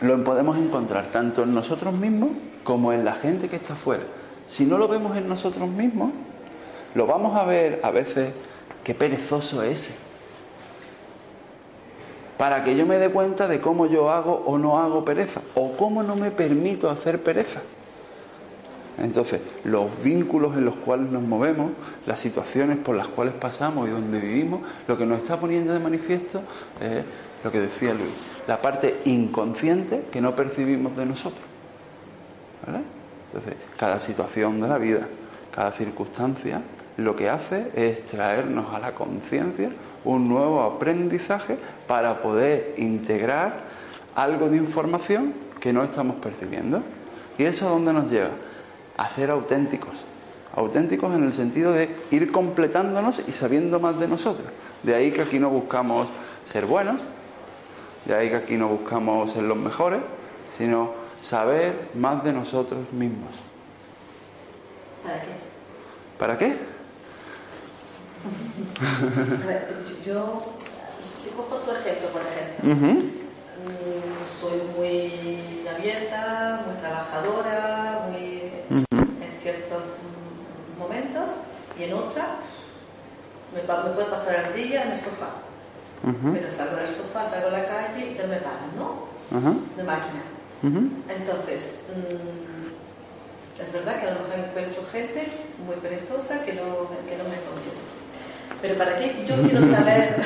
lo 0.00 0.24
podemos 0.24 0.56
encontrar 0.56 1.06
tanto 1.06 1.42
en 1.42 1.52
nosotros 1.54 1.92
mismos 1.92 2.30
como 2.64 2.92
en 2.92 3.04
la 3.04 3.12
gente 3.14 3.48
que 3.48 3.56
está 3.56 3.74
afuera. 3.74 4.04
Si 4.48 4.64
no 4.64 4.78
lo 4.78 4.88
vemos 4.88 5.16
en 5.16 5.28
nosotros 5.28 5.68
mismos, 5.68 6.10
lo 6.94 7.06
vamos 7.06 7.36
a 7.38 7.44
ver 7.44 7.80
a 7.82 7.90
veces 7.90 8.30
qué 8.84 8.94
perezoso 8.94 9.62
es 9.62 9.82
ese. 9.82 9.92
Para 12.36 12.64
que 12.64 12.74
yo 12.74 12.86
me 12.86 12.98
dé 12.98 13.10
cuenta 13.10 13.48
de 13.48 13.60
cómo 13.60 13.86
yo 13.86 14.10
hago 14.10 14.42
o 14.46 14.56
no 14.56 14.78
hago 14.78 15.04
pereza, 15.04 15.42
o 15.54 15.72
cómo 15.72 16.02
no 16.02 16.16
me 16.16 16.30
permito 16.30 16.88
hacer 16.88 17.22
pereza. 17.22 17.60
Entonces, 18.98 19.40
los 19.64 20.02
vínculos 20.02 20.56
en 20.56 20.64
los 20.64 20.76
cuales 20.76 21.10
nos 21.10 21.22
movemos, 21.22 21.72
las 22.06 22.18
situaciones 22.18 22.76
por 22.76 22.96
las 22.96 23.08
cuales 23.08 23.34
pasamos 23.34 23.88
y 23.88 23.92
donde 23.92 24.20
vivimos, 24.20 24.60
lo 24.86 24.98
que 24.98 25.06
nos 25.06 25.18
está 25.18 25.38
poniendo 25.40 25.72
de 25.72 25.78
manifiesto 25.78 26.42
es 26.80 27.04
lo 27.42 27.50
que 27.50 27.60
decía 27.60 27.94
Luis, 27.94 28.10
la 28.46 28.60
parte 28.60 29.00
inconsciente 29.06 30.04
que 30.10 30.20
no 30.20 30.34
percibimos 30.34 30.96
de 30.96 31.06
nosotros. 31.06 31.44
¿Vale? 32.66 32.80
Entonces, 33.32 33.54
cada 33.78 34.00
situación 34.00 34.60
de 34.60 34.68
la 34.68 34.76
vida, 34.76 35.08
cada 35.54 35.72
circunstancia, 35.72 36.60
lo 37.04 37.16
que 37.16 37.28
hace 37.28 37.70
es 37.74 38.06
traernos 38.06 38.74
a 38.74 38.78
la 38.78 38.94
conciencia 38.94 39.70
un 40.04 40.28
nuevo 40.28 40.62
aprendizaje 40.62 41.56
para 41.86 42.22
poder 42.22 42.74
integrar 42.78 43.60
algo 44.14 44.48
de 44.48 44.56
información 44.56 45.34
que 45.60 45.72
no 45.72 45.84
estamos 45.84 46.16
percibiendo. 46.16 46.82
¿Y 47.38 47.44
eso 47.44 47.68
a 47.68 47.70
dónde 47.70 47.92
nos 47.92 48.10
lleva? 48.10 48.30
A 48.96 49.08
ser 49.08 49.30
auténticos. 49.30 50.04
Auténticos 50.54 51.14
en 51.14 51.24
el 51.24 51.32
sentido 51.32 51.72
de 51.72 51.88
ir 52.10 52.32
completándonos 52.32 53.20
y 53.26 53.32
sabiendo 53.32 53.78
más 53.78 53.98
de 54.00 54.08
nosotros. 54.08 54.46
De 54.82 54.94
ahí 54.94 55.12
que 55.12 55.22
aquí 55.22 55.38
no 55.38 55.50
buscamos 55.50 56.08
ser 56.50 56.66
buenos, 56.66 56.96
de 58.04 58.14
ahí 58.14 58.28
que 58.30 58.36
aquí 58.36 58.56
no 58.56 58.68
buscamos 58.68 59.30
ser 59.30 59.44
los 59.44 59.56
mejores, 59.56 60.00
sino 60.58 60.92
saber 61.22 61.90
más 61.94 62.24
de 62.24 62.32
nosotros 62.32 62.80
mismos. 62.92 63.30
¿Para 65.04 65.20
qué? 65.20 65.28
¿Para 66.18 66.38
qué? 66.38 66.79
A 69.42 69.46
ver, 69.46 69.66
yo, 70.04 70.42
si 71.22 71.30
cojo 71.30 71.56
tu 71.56 71.70
ejemplo, 71.70 72.08
por 72.08 72.22
ejemplo, 72.22 72.74
mm, 72.74 74.40
soy 74.40 74.60
muy 74.76 75.66
abierta, 75.68 76.62
muy 76.66 76.76
trabajadora, 76.76 78.06
muy 78.10 78.52
en 78.70 79.32
ciertos 79.32 79.98
momentos 80.78 81.30
y 81.78 81.84
en 81.84 81.92
otras 81.94 82.26
me, 83.54 83.60
me 83.62 83.90
puedo 83.94 84.10
pasar 84.10 84.46
el 84.48 84.54
día 84.54 84.84
en 84.84 84.92
el 84.92 84.98
sofá, 84.98 85.30
pero 86.32 86.50
salgo 86.50 86.76
del 86.76 86.88
sofá, 86.88 87.28
salgo 87.28 87.48
a 87.48 87.50
la 87.52 87.66
calle 87.66 88.10
y 88.12 88.14
ya 88.14 88.26
me 88.26 88.36
paran, 88.36 88.70
¿no? 88.76 89.08
De 89.76 89.82
máquina. 89.82 90.22
Entonces, 91.08 91.80
mm, 91.94 93.62
es 93.62 93.72
verdad 93.72 94.00
que 94.00 94.06
a 94.08 94.14
lo 94.14 94.20
mejor 94.20 94.38
encuentro 94.48 94.82
gente 94.90 95.26
muy 95.66 95.76
perezosa 95.76 96.42
que 96.44 96.54
no, 96.54 96.88
que 97.08 97.16
no 97.16 97.24
me 97.24 97.36
conviene. 97.44 97.89
Pero 98.62 98.74
¿para 98.76 98.98
qué 98.98 99.12
yo 99.26 99.34
quiero 99.36 99.60
saber, 99.74 100.16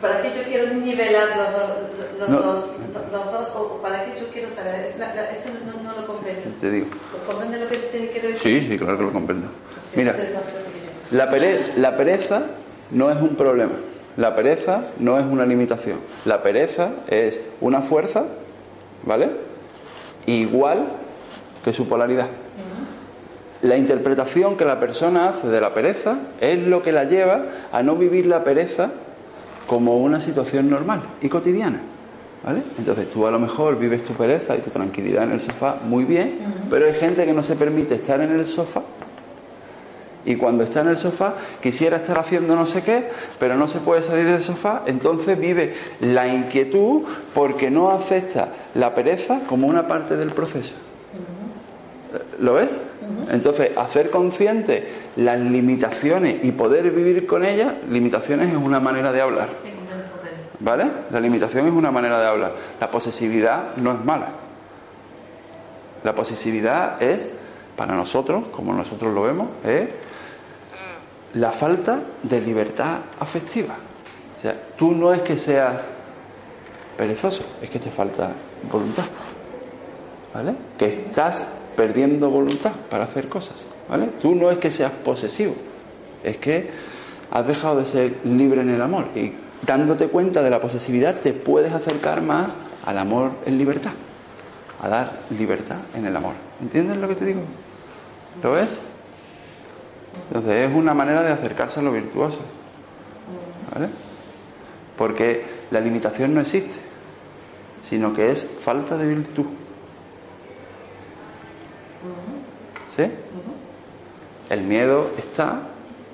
para 0.00 0.20
qué 0.22 0.30
yo 0.36 0.42
quiero 0.42 0.74
nivelar 0.74 1.28
los, 1.36 1.52
dos- 1.52 2.18
los, 2.18 2.28
No. 2.28 2.40
dos, 2.40 2.70
los 3.12 3.32
dos, 3.32 3.50
o 3.56 3.78
para 3.80 4.04
qué 4.04 4.20
yo 4.20 4.26
quiero 4.28 4.50
saber? 4.50 4.84
Esto 4.84 4.98
no, 5.64 5.82
no 5.82 6.00
lo 6.00 6.06
comprendo. 6.06 6.42
Te 6.60 6.70
digo. 6.70 6.86
¿Comprende 7.26 7.58
lo 7.58 7.68
que 7.68 7.76
te 7.78 8.10
quiero 8.10 8.28
decir? 8.28 8.60
Sí, 8.62 8.68
sí, 8.70 8.78
claro 8.78 8.98
que 8.98 9.04
lo 9.04 9.12
comprendo. 9.12 9.48
Sí, 9.92 9.98
Mira, 10.00 10.14
la, 11.10 11.30
pere- 11.30 11.74
la 11.76 11.96
pereza 11.96 12.42
no 12.90 13.10
es 13.10 13.16
un 13.20 13.34
problema. 13.36 13.72
La 14.16 14.34
pereza 14.34 14.82
no 14.98 15.18
es 15.18 15.24
una 15.24 15.46
limitación. 15.46 16.00
La 16.26 16.42
pereza 16.42 16.90
es 17.08 17.40
una 17.62 17.80
fuerza, 17.80 18.24
¿vale? 19.04 19.30
Igual 20.26 20.86
que 21.64 21.72
su 21.72 21.88
polaridad. 21.88 22.26
La 23.62 23.76
interpretación 23.76 24.56
que 24.56 24.64
la 24.64 24.80
persona 24.80 25.28
hace 25.28 25.48
de 25.48 25.60
la 25.60 25.72
pereza 25.72 26.18
es 26.40 26.58
lo 26.58 26.82
que 26.82 26.92
la 26.92 27.04
lleva 27.04 27.46
a 27.72 27.82
no 27.82 27.96
vivir 27.96 28.26
la 28.26 28.44
pereza 28.44 28.90
como 29.66 29.98
una 29.98 30.20
situación 30.20 30.68
normal 30.68 31.00
y 31.20 31.28
cotidiana. 31.28 31.80
¿Vale? 32.44 32.62
Entonces 32.76 33.08
tú 33.08 33.24
a 33.24 33.30
lo 33.30 33.38
mejor 33.38 33.78
vives 33.78 34.02
tu 34.02 34.14
pereza 34.14 34.56
y 34.56 34.60
tu 34.60 34.70
tranquilidad 34.70 35.22
en 35.22 35.32
el 35.32 35.40
sofá 35.40 35.76
muy 35.86 36.04
bien, 36.04 36.38
pero 36.68 36.86
hay 36.86 36.94
gente 36.94 37.24
que 37.24 37.32
no 37.32 37.44
se 37.44 37.54
permite 37.54 37.94
estar 37.94 38.20
en 38.20 38.32
el 38.32 38.46
sofá 38.48 38.82
y 40.24 40.36
cuando 40.36 40.64
está 40.64 40.80
en 40.80 40.88
el 40.88 40.96
sofá 40.96 41.34
quisiera 41.60 41.96
estar 41.96 42.18
haciendo 42.18 42.54
no 42.54 42.66
sé 42.66 42.82
qué, 42.82 43.08
pero 43.38 43.56
no 43.56 43.66
se 43.66 43.78
puede 43.78 44.02
salir 44.02 44.26
del 44.26 44.42
sofá, 44.42 44.82
entonces 44.86 45.38
vive 45.38 45.74
la 46.00 46.28
inquietud 46.28 47.02
porque 47.34 47.70
no 47.70 47.90
acepta 47.90 48.48
la 48.74 48.94
pereza 48.94 49.40
como 49.48 49.66
una 49.66 49.88
parte 49.88 50.16
del 50.16 50.30
proceso. 50.30 50.74
¿Lo 52.42 52.54
ves? 52.54 52.70
Entonces, 53.30 53.70
hacer 53.76 54.10
consciente 54.10 54.84
las 55.14 55.38
limitaciones 55.38 56.44
y 56.44 56.50
poder 56.50 56.90
vivir 56.90 57.24
con 57.24 57.44
ellas, 57.44 57.72
limitaciones 57.88 58.50
es 58.50 58.56
una 58.56 58.80
manera 58.80 59.12
de 59.12 59.20
hablar. 59.20 59.48
¿Vale? 60.58 60.86
La 61.12 61.20
limitación 61.20 61.66
es 61.66 61.72
una 61.72 61.92
manera 61.92 62.20
de 62.20 62.26
hablar. 62.26 62.54
La 62.80 62.90
posesividad 62.90 63.76
no 63.76 63.92
es 63.92 64.04
mala. 64.04 64.30
La 66.02 66.16
posesividad 66.16 67.00
es, 67.00 67.28
para 67.76 67.94
nosotros, 67.94 68.46
como 68.50 68.72
nosotros 68.72 69.14
lo 69.14 69.22
vemos, 69.22 69.48
es 69.64 69.88
la 71.34 71.52
falta 71.52 72.00
de 72.24 72.40
libertad 72.40 72.98
afectiva. 73.20 73.74
O 74.36 74.40
sea, 74.42 74.56
tú 74.76 74.90
no 74.90 75.12
es 75.12 75.22
que 75.22 75.38
seas 75.38 75.80
perezoso, 76.96 77.44
es 77.62 77.70
que 77.70 77.78
te 77.78 77.92
falta 77.92 78.32
voluntad. 78.68 79.04
¿Vale? 80.34 80.54
Que 80.76 80.86
estás 80.86 81.46
perdiendo 81.76 82.30
voluntad 82.30 82.72
para 82.90 83.04
hacer 83.04 83.28
cosas. 83.28 83.64
¿Vale? 83.88 84.08
Tú 84.20 84.34
no 84.34 84.50
es 84.50 84.58
que 84.58 84.70
seas 84.70 84.92
posesivo, 84.92 85.54
es 86.22 86.36
que 86.38 86.70
has 87.30 87.46
dejado 87.46 87.80
de 87.80 87.86
ser 87.86 88.16
libre 88.24 88.60
en 88.60 88.70
el 88.70 88.80
amor. 88.80 89.06
Y 89.14 89.32
dándote 89.66 90.08
cuenta 90.08 90.42
de 90.42 90.50
la 90.50 90.60
posesividad 90.60 91.16
te 91.20 91.32
puedes 91.32 91.72
acercar 91.72 92.22
más 92.22 92.54
al 92.84 92.98
amor 92.98 93.32
en 93.46 93.58
libertad. 93.58 93.92
A 94.80 94.88
dar 94.88 95.20
libertad 95.30 95.78
en 95.94 96.06
el 96.06 96.16
amor. 96.16 96.34
¿Entiendes 96.60 96.96
lo 96.96 97.08
que 97.08 97.14
te 97.14 97.24
digo? 97.24 97.40
¿Lo 98.42 98.52
ves? 98.52 98.78
Entonces 100.28 100.68
es 100.68 100.74
una 100.74 100.94
manera 100.94 101.22
de 101.22 101.30
acercarse 101.30 101.80
a 101.80 101.82
lo 101.82 101.92
virtuoso. 101.92 102.40
¿Vale? 103.72 103.88
Porque 104.96 105.44
la 105.70 105.80
limitación 105.80 106.34
no 106.34 106.40
existe, 106.40 106.76
sino 107.82 108.12
que 108.12 108.30
es 108.30 108.46
falta 108.60 108.96
de 108.96 109.06
virtud. 109.06 109.46
¿Sí? 112.96 113.04
El 114.50 114.62
miedo 114.62 115.10
está 115.18 115.60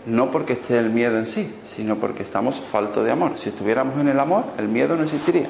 no 0.07 0.31
porque 0.31 0.53
esté 0.55 0.79
el 0.79 0.91
miedo 0.91 1.19
en 1.19 1.27
sí, 1.27 1.53
sino 1.67 1.97
porque 1.97 2.23
estamos 2.23 2.61
falto 2.61 3.03
de 3.03 3.11
amor. 3.11 3.33
Si 3.37 3.49
estuviéramos 3.49 3.99
en 4.01 4.09
el 4.09 4.19
amor, 4.21 4.45
el 4.59 4.69
miedo 4.69 4.97
no 4.97 5.03
existiría. 5.03 5.49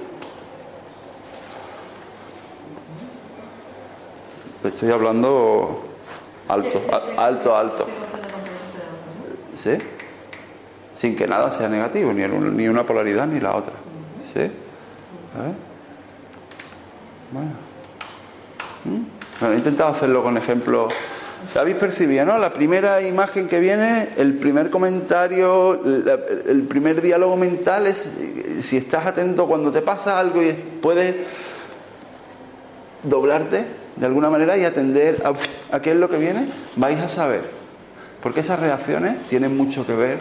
Estoy 4.65 4.91
hablando 4.91 5.85
alto, 6.49 6.83
alto, 7.17 7.57
alto. 7.57 7.87
Sí. 9.55 9.77
Sin 10.95 11.15
que 11.17 11.29
nada 11.29 11.57
sea 11.57 11.69
negativo, 11.69 12.13
ni, 12.13 12.23
el- 12.23 12.57
ni 12.57 12.67
una 12.69 12.85
polaridad 12.85 13.27
ni 13.27 13.39
la 13.41 13.55
otra. 13.55 13.75
¿Sí? 14.33 14.41
A 14.41 15.43
ver. 15.43 15.53
Bueno. 17.31 17.51
¿Mm? 18.85 19.03
Bueno, 19.41 19.55
he 19.55 19.59
intentado 19.59 19.93
hacerlo 19.93 20.23
con 20.25 20.37
ejemplos. 20.37 20.93
¿Habéis 21.55 21.77
percibido, 21.77 22.25
no? 22.27 22.39
La 22.39 22.53
primera 22.53 23.01
imagen 23.03 23.49
que 23.49 23.59
viene, 23.59 24.09
el 24.17 24.35
primer 24.35 24.71
comentario, 24.71 25.81
el 25.83 26.63
primer 26.69 27.01
diálogo 27.01 27.37
mental 27.37 27.87
es 27.87 28.11
si 28.63 28.77
estás 28.77 29.07
atento 29.07 29.47
cuando 29.47 29.73
te 29.73 29.81
pasa 29.81 30.19
algo 30.19 30.43
y 30.43 30.49
es- 30.51 30.59
puedes 30.81 31.17
doblarte 33.03 33.65
de 33.97 34.07
alguna 34.07 34.31
manera 34.31 34.57
y 34.57 34.65
atender 34.65 35.23
a, 35.25 35.77
a 35.77 35.81
qué 35.81 35.93
es 35.93 35.97
lo 35.97 36.09
que 36.09 36.19
viene, 36.19 36.47
vais 36.77 37.01
a 37.01 37.09
saber. 37.09 37.43
Porque 38.23 38.41
esas 38.41 38.59
reacciones 38.61 39.19
tienen 39.29 39.57
mucho 39.57 39.87
que 39.87 39.95
ver 39.95 40.19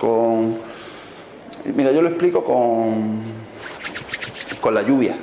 con... 0.00 0.56
Mira, 1.76 1.92
yo 1.92 2.02
lo 2.02 2.08
explico 2.08 2.42
con, 2.44 3.20
con 4.60 4.74
la 4.74 4.82
lluvia. 4.82 5.14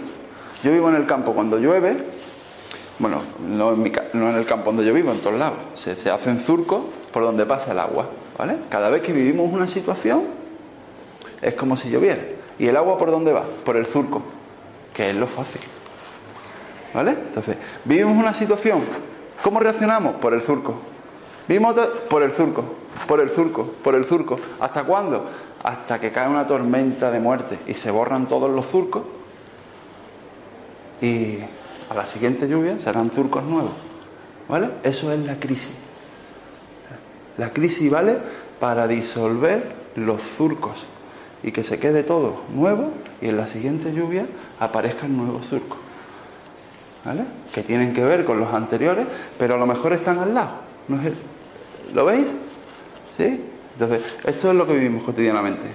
Yo 0.64 0.72
vivo 0.72 0.90
en 0.90 0.96
el 0.96 1.06
campo 1.06 1.34
cuando 1.34 1.58
llueve, 1.58 1.98
bueno, 3.00 3.22
no 3.48 3.74
en, 3.74 3.86
el 4.36 4.46
campo 4.46 4.66
donde 4.72 4.86
yo 4.86 4.94
vivo, 4.94 5.12
en 5.12 5.20
todos 5.20 5.38
lados. 5.40 5.58
Se, 5.74 5.96
se 5.96 6.10
hacen 6.10 6.40
surcos 6.40 6.82
por 7.12 7.24
donde 7.24 7.46
pasa 7.46 7.72
el 7.72 7.80
agua, 7.80 8.08
¿vale? 8.38 8.58
Cada 8.70 8.90
vez 8.90 9.02
que 9.02 9.14
vivimos 9.14 9.52
una 9.52 9.68
situación 9.68 10.24
es 11.42 11.54
como 11.56 11.78
si 11.78 11.90
lloviera. 11.90 12.22
¿Y 12.60 12.68
el 12.68 12.76
agua 12.76 12.98
por 12.98 13.10
dónde 13.10 13.32
va? 13.32 13.44
Por 13.66 13.78
el 13.78 13.86
surco, 13.86 14.22
que 14.94 15.10
es 15.10 15.16
lo 15.16 15.28
fácil. 15.28 15.62
¿Vale? 16.94 17.12
Entonces, 17.12 17.56
vivimos 17.86 18.18
una 18.18 18.34
situación. 18.34 18.82
¿Cómo 19.44 19.60
reaccionamos? 19.60 20.16
Por 20.16 20.34
el 20.34 20.42
surco. 20.42 20.76
Vivimos 21.48 21.72
otra- 21.72 21.88
por 22.10 22.22
el 22.24 22.32
surco, 22.32 22.64
por 23.08 23.22
el 23.22 23.30
surco, 23.30 23.64
por 23.84 23.96
el 23.96 24.04
surco. 24.04 24.38
¿Hasta 24.60 24.84
cuándo? 24.84 25.26
Hasta 25.64 26.00
que 26.00 26.12
cae 26.12 26.28
una 26.28 26.46
tormenta 26.46 27.12
de 27.12 27.20
muerte 27.20 27.58
y 27.68 27.74
se 27.76 27.92
borran 27.92 28.28
todos 28.28 28.50
los 28.52 28.66
surcos. 28.66 29.04
Y 31.02 31.38
a 31.90 31.94
la 31.94 32.06
siguiente 32.06 32.48
lluvia 32.48 32.78
serán 32.80 33.12
surcos 33.12 33.44
nuevos. 33.44 33.72
¿Vale? 34.48 34.70
Eso 34.84 35.12
es 35.14 35.20
la 35.20 35.36
crisis. 35.36 35.74
La 37.38 37.50
crisis 37.52 37.90
vale 37.90 38.18
para 38.60 38.88
disolver 38.88 39.72
los 39.96 40.22
surcos 40.38 40.86
y 41.44 41.52
que 41.52 41.64
se 41.64 41.80
quede 41.80 42.04
todo 42.04 42.42
nuevo 42.54 42.92
y 43.22 43.28
en 43.28 43.38
la 43.38 43.48
siguiente 43.48 43.94
lluvia 43.94 44.26
aparezcan 44.60 45.16
nuevos 45.16 45.46
surcos. 45.46 45.78
¿Vale? 47.06 47.24
Que 47.54 47.62
tienen 47.64 47.94
que 47.94 48.04
ver 48.04 48.26
con 48.26 48.40
los 48.40 48.54
anteriores, 48.54 49.08
pero 49.38 49.56
a 49.56 49.58
lo 49.58 49.66
mejor 49.66 49.94
están 49.94 50.20
al 50.20 50.34
lado. 50.34 50.52
¿No 50.90 51.00
es 51.00 51.08
el- 51.08 51.16
¿Lo 51.94 52.06
veis? 52.06 52.28
¿Sí? 53.16 53.42
Entonces, 53.74 54.18
esto 54.26 54.50
es 54.50 54.56
lo 54.56 54.68
que 54.68 54.74
vivimos 54.74 55.04
cotidianamente. 55.04 55.68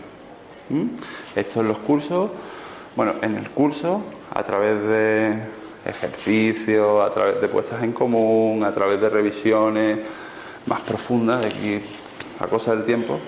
¿Mm? 0.68 0.84
Esto 1.34 1.60
en 1.60 1.68
los 1.68 1.78
cursos, 1.78 2.30
bueno, 2.94 3.12
en 3.22 3.36
el 3.36 3.48
curso, 3.50 4.02
a 4.34 4.42
través 4.42 4.74
de 4.82 5.38
ejercicios, 5.84 7.02
a 7.02 7.10
través 7.12 7.40
de 7.40 7.48
puestas 7.48 7.82
en 7.82 7.92
común, 7.92 8.64
a 8.64 8.72
través 8.72 9.00
de 9.00 9.08
revisiones 9.08 9.98
más 10.66 10.80
profundas, 10.80 11.42
de 11.42 11.48
aquí 11.48 11.80
a 12.40 12.46
cosa 12.46 12.74
del 12.74 12.84
tiempo, 12.84 13.18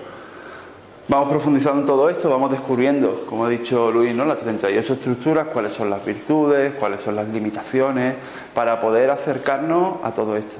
Vamos 1.08 1.28
profundizando 1.28 1.82
en 1.82 1.86
todo 1.86 2.10
esto, 2.10 2.28
vamos 2.28 2.50
descubriendo, 2.50 3.24
como 3.28 3.44
ha 3.44 3.48
dicho 3.48 3.92
Luis, 3.92 4.12
¿no? 4.12 4.24
las 4.24 4.40
38 4.40 4.94
estructuras, 4.94 5.46
cuáles 5.52 5.72
son 5.72 5.88
las 5.88 6.04
virtudes, 6.04 6.74
cuáles 6.80 7.00
son 7.00 7.14
las 7.14 7.28
limitaciones, 7.28 8.16
para 8.52 8.80
poder 8.80 9.10
acercarnos 9.10 9.98
a 10.02 10.10
todo 10.10 10.36
esto. 10.36 10.56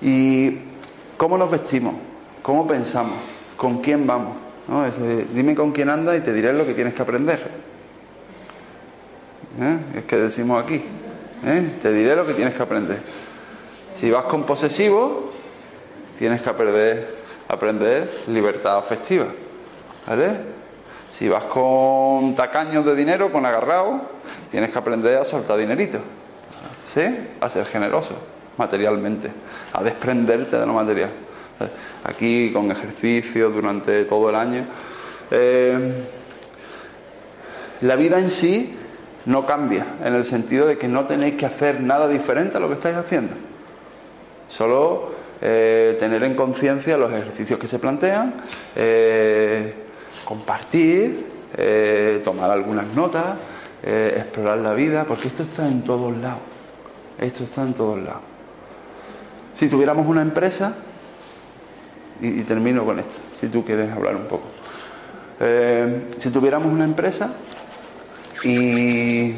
¿Y 0.00 0.58
cómo 1.16 1.36
nos 1.36 1.50
vestimos? 1.50 1.94
¿Cómo 2.40 2.68
pensamos? 2.68 3.16
¿Con 3.56 3.80
quién 3.80 4.06
vamos? 4.06 4.36
¿No? 4.68 4.84
Dime 5.34 5.56
con 5.56 5.72
quién 5.72 5.88
andas 5.88 6.18
y 6.18 6.20
te 6.20 6.32
diré 6.32 6.52
lo 6.52 6.64
que 6.64 6.74
tienes 6.74 6.94
que 6.94 7.02
aprender. 7.02 7.40
¿Eh? 9.60 9.78
Es 9.96 10.04
que 10.04 10.16
decimos 10.16 10.62
aquí. 10.62 10.80
¿Eh? 11.44 11.70
Te 11.82 11.92
diré 11.92 12.16
lo 12.16 12.26
que 12.26 12.34
tienes 12.34 12.54
que 12.54 12.62
aprender. 12.62 12.98
Si 13.94 14.10
vas 14.10 14.24
con 14.24 14.44
posesivo, 14.44 15.32
tienes 16.18 16.42
que 16.42 16.50
aprender, 16.50 17.14
aprender 17.48 18.10
libertad 18.28 18.78
afectiva. 18.78 19.26
¿Vale? 20.06 20.30
Si 21.18 21.28
vas 21.28 21.44
con 21.44 22.34
tacaños 22.34 22.84
de 22.84 22.94
dinero, 22.94 23.30
con 23.30 23.44
agarrado, 23.44 24.00
tienes 24.50 24.70
que 24.70 24.78
aprender 24.78 25.18
a 25.18 25.24
soltar 25.24 25.58
dinerito. 25.58 25.98
¿Sí? 26.94 27.02
A 27.40 27.48
ser 27.48 27.66
generoso 27.66 28.14
materialmente, 28.56 29.30
a 29.72 29.82
desprenderte 29.82 30.58
de 30.58 30.66
lo 30.66 30.74
material. 30.74 31.10
aquí 32.04 32.52
con 32.52 32.70
ejercicio 32.70 33.50
durante 33.50 34.04
todo 34.04 34.30
el 34.30 34.36
año. 34.36 34.64
Eh, 35.30 35.92
la 37.82 37.96
vida 37.96 38.18
en 38.18 38.30
sí 38.30 38.76
no 39.26 39.46
cambia, 39.46 39.84
en 40.04 40.14
el 40.14 40.24
sentido 40.24 40.66
de 40.66 40.78
que 40.78 40.88
no 40.88 41.06
tenéis 41.06 41.34
que 41.34 41.46
hacer 41.46 41.80
nada 41.80 42.08
diferente 42.08 42.56
a 42.56 42.60
lo 42.60 42.68
que 42.68 42.74
estáis 42.74 42.96
haciendo. 42.96 43.34
Solo 44.48 45.10
eh, 45.42 45.96
tener 45.98 46.22
en 46.24 46.34
conciencia 46.34 46.98
los 46.98 47.10
ejercicios 47.12 47.58
que 47.58 47.66
se 47.66 47.78
plantean, 47.78 48.34
eh, 48.76 49.74
compartir, 50.24 51.24
eh, 51.56 52.20
tomar 52.22 52.50
algunas 52.50 52.86
notas, 52.94 53.36
explorar 53.82 54.58
la 54.58 54.74
vida, 54.74 55.04
porque 55.04 55.28
esto 55.28 55.42
está 55.42 55.66
en 55.66 55.82
todos 55.82 56.14
lados. 56.18 56.40
Esto 57.18 57.44
está 57.44 57.62
en 57.62 57.72
todos 57.72 57.98
lados. 57.98 58.20
Si 59.54 59.68
tuviéramos 59.68 60.06
una 60.06 60.20
empresa, 60.20 60.74
y, 62.20 62.40
y 62.40 62.42
termino 62.42 62.84
con 62.84 62.98
esto, 62.98 63.16
si 63.40 63.48
tú 63.48 63.64
quieres 63.64 63.90
hablar 63.90 64.16
un 64.16 64.26
poco. 64.26 64.44
si 66.18 66.28
tuviéramos 66.28 66.70
una 66.70 66.84
empresa, 66.84 67.30
y 68.42 69.34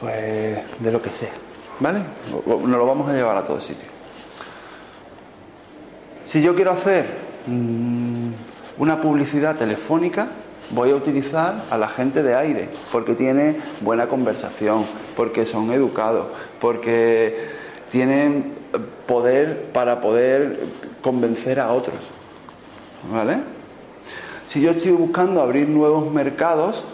pues 0.00 0.58
de 0.80 0.92
lo 0.92 1.00
que 1.00 1.10
sea, 1.10 1.32
¿vale? 1.80 2.00
Nos 2.46 2.68
lo 2.68 2.86
vamos 2.86 3.08
a 3.08 3.12
llevar 3.12 3.36
a 3.36 3.44
todo 3.44 3.60
sitio. 3.60 3.88
Si 6.26 6.42
yo 6.42 6.54
quiero 6.54 6.72
hacer 6.72 7.06
mm, 7.46 8.30
una 8.78 9.00
publicidad 9.00 9.56
telefónica, 9.56 10.28
voy 10.70 10.90
a 10.90 10.96
utilizar 10.96 11.62
a 11.70 11.78
la 11.78 11.88
gente 11.88 12.22
de 12.22 12.34
aire, 12.34 12.68
porque 12.90 13.14
tiene 13.14 13.56
buena 13.80 14.06
conversación, 14.06 14.84
porque 15.16 15.46
son 15.46 15.72
educados, 15.72 16.26
porque 16.60 17.48
tienen 17.90 18.54
poder 19.06 19.66
para 19.72 20.00
poder 20.00 20.58
convencer 21.02 21.60
a 21.60 21.72
otros. 21.72 21.96
¿Vale? 23.12 23.38
Si 24.48 24.60
yo 24.60 24.70
estoy 24.70 24.92
buscando 24.92 25.42
abrir 25.42 25.68
nuevos 25.68 26.10
mercados, 26.12 26.84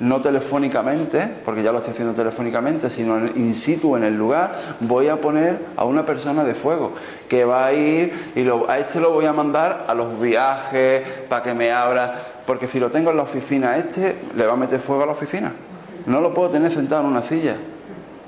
no 0.00 0.20
telefónicamente, 0.20 1.28
porque 1.44 1.62
ya 1.62 1.70
lo 1.70 1.78
estoy 1.78 1.92
haciendo 1.92 2.14
telefónicamente, 2.14 2.90
sino 2.90 3.26
in 3.26 3.54
situ 3.54 3.96
en 3.96 4.04
el 4.04 4.16
lugar, 4.16 4.56
voy 4.80 5.08
a 5.08 5.16
poner 5.16 5.58
a 5.76 5.84
una 5.84 6.04
persona 6.04 6.42
de 6.44 6.54
fuego 6.54 6.92
que 7.28 7.44
va 7.44 7.66
a 7.66 7.72
ir 7.72 8.32
y 8.34 8.46
a 8.68 8.78
este 8.78 9.00
lo 9.00 9.12
voy 9.12 9.26
a 9.26 9.32
mandar 9.32 9.84
a 9.86 9.94
los 9.94 10.20
viajes 10.20 11.02
para 11.28 11.42
que 11.42 11.54
me 11.54 11.70
abra, 11.70 12.14
porque 12.46 12.66
si 12.66 12.80
lo 12.80 12.90
tengo 12.90 13.10
en 13.10 13.16
la 13.16 13.22
oficina, 13.22 13.76
este 13.76 14.16
le 14.36 14.46
va 14.46 14.54
a 14.54 14.56
meter 14.56 14.80
fuego 14.80 15.04
a 15.04 15.06
la 15.06 15.12
oficina. 15.12 15.52
No 16.06 16.20
lo 16.20 16.34
puedo 16.34 16.50
tener 16.50 16.72
sentado 16.72 17.02
en 17.02 17.08
una 17.08 17.22
silla, 17.22 17.56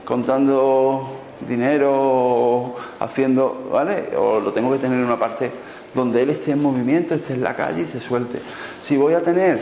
contando 0.05 1.21
dinero, 1.47 2.77
haciendo, 3.01 3.69
¿vale? 3.73 4.11
O 4.17 4.41
lo 4.41 4.53
tengo 4.53 4.73
que 4.73 4.79
tener 4.79 4.99
en 4.99 5.05
una 5.05 5.19
parte 5.19 5.51
donde 5.95 6.23
él 6.23 6.31
esté 6.31 6.53
en 6.53 6.63
movimiento, 6.63 7.15
esté 7.15 7.35
en 7.35 7.43
la 7.43 7.55
calle 7.55 7.83
y 7.83 7.89
se 7.89 8.01
suelte. 8.01 8.39
Si 8.83 8.97
voy 8.97 9.15
a 9.15 9.23
tener 9.23 9.59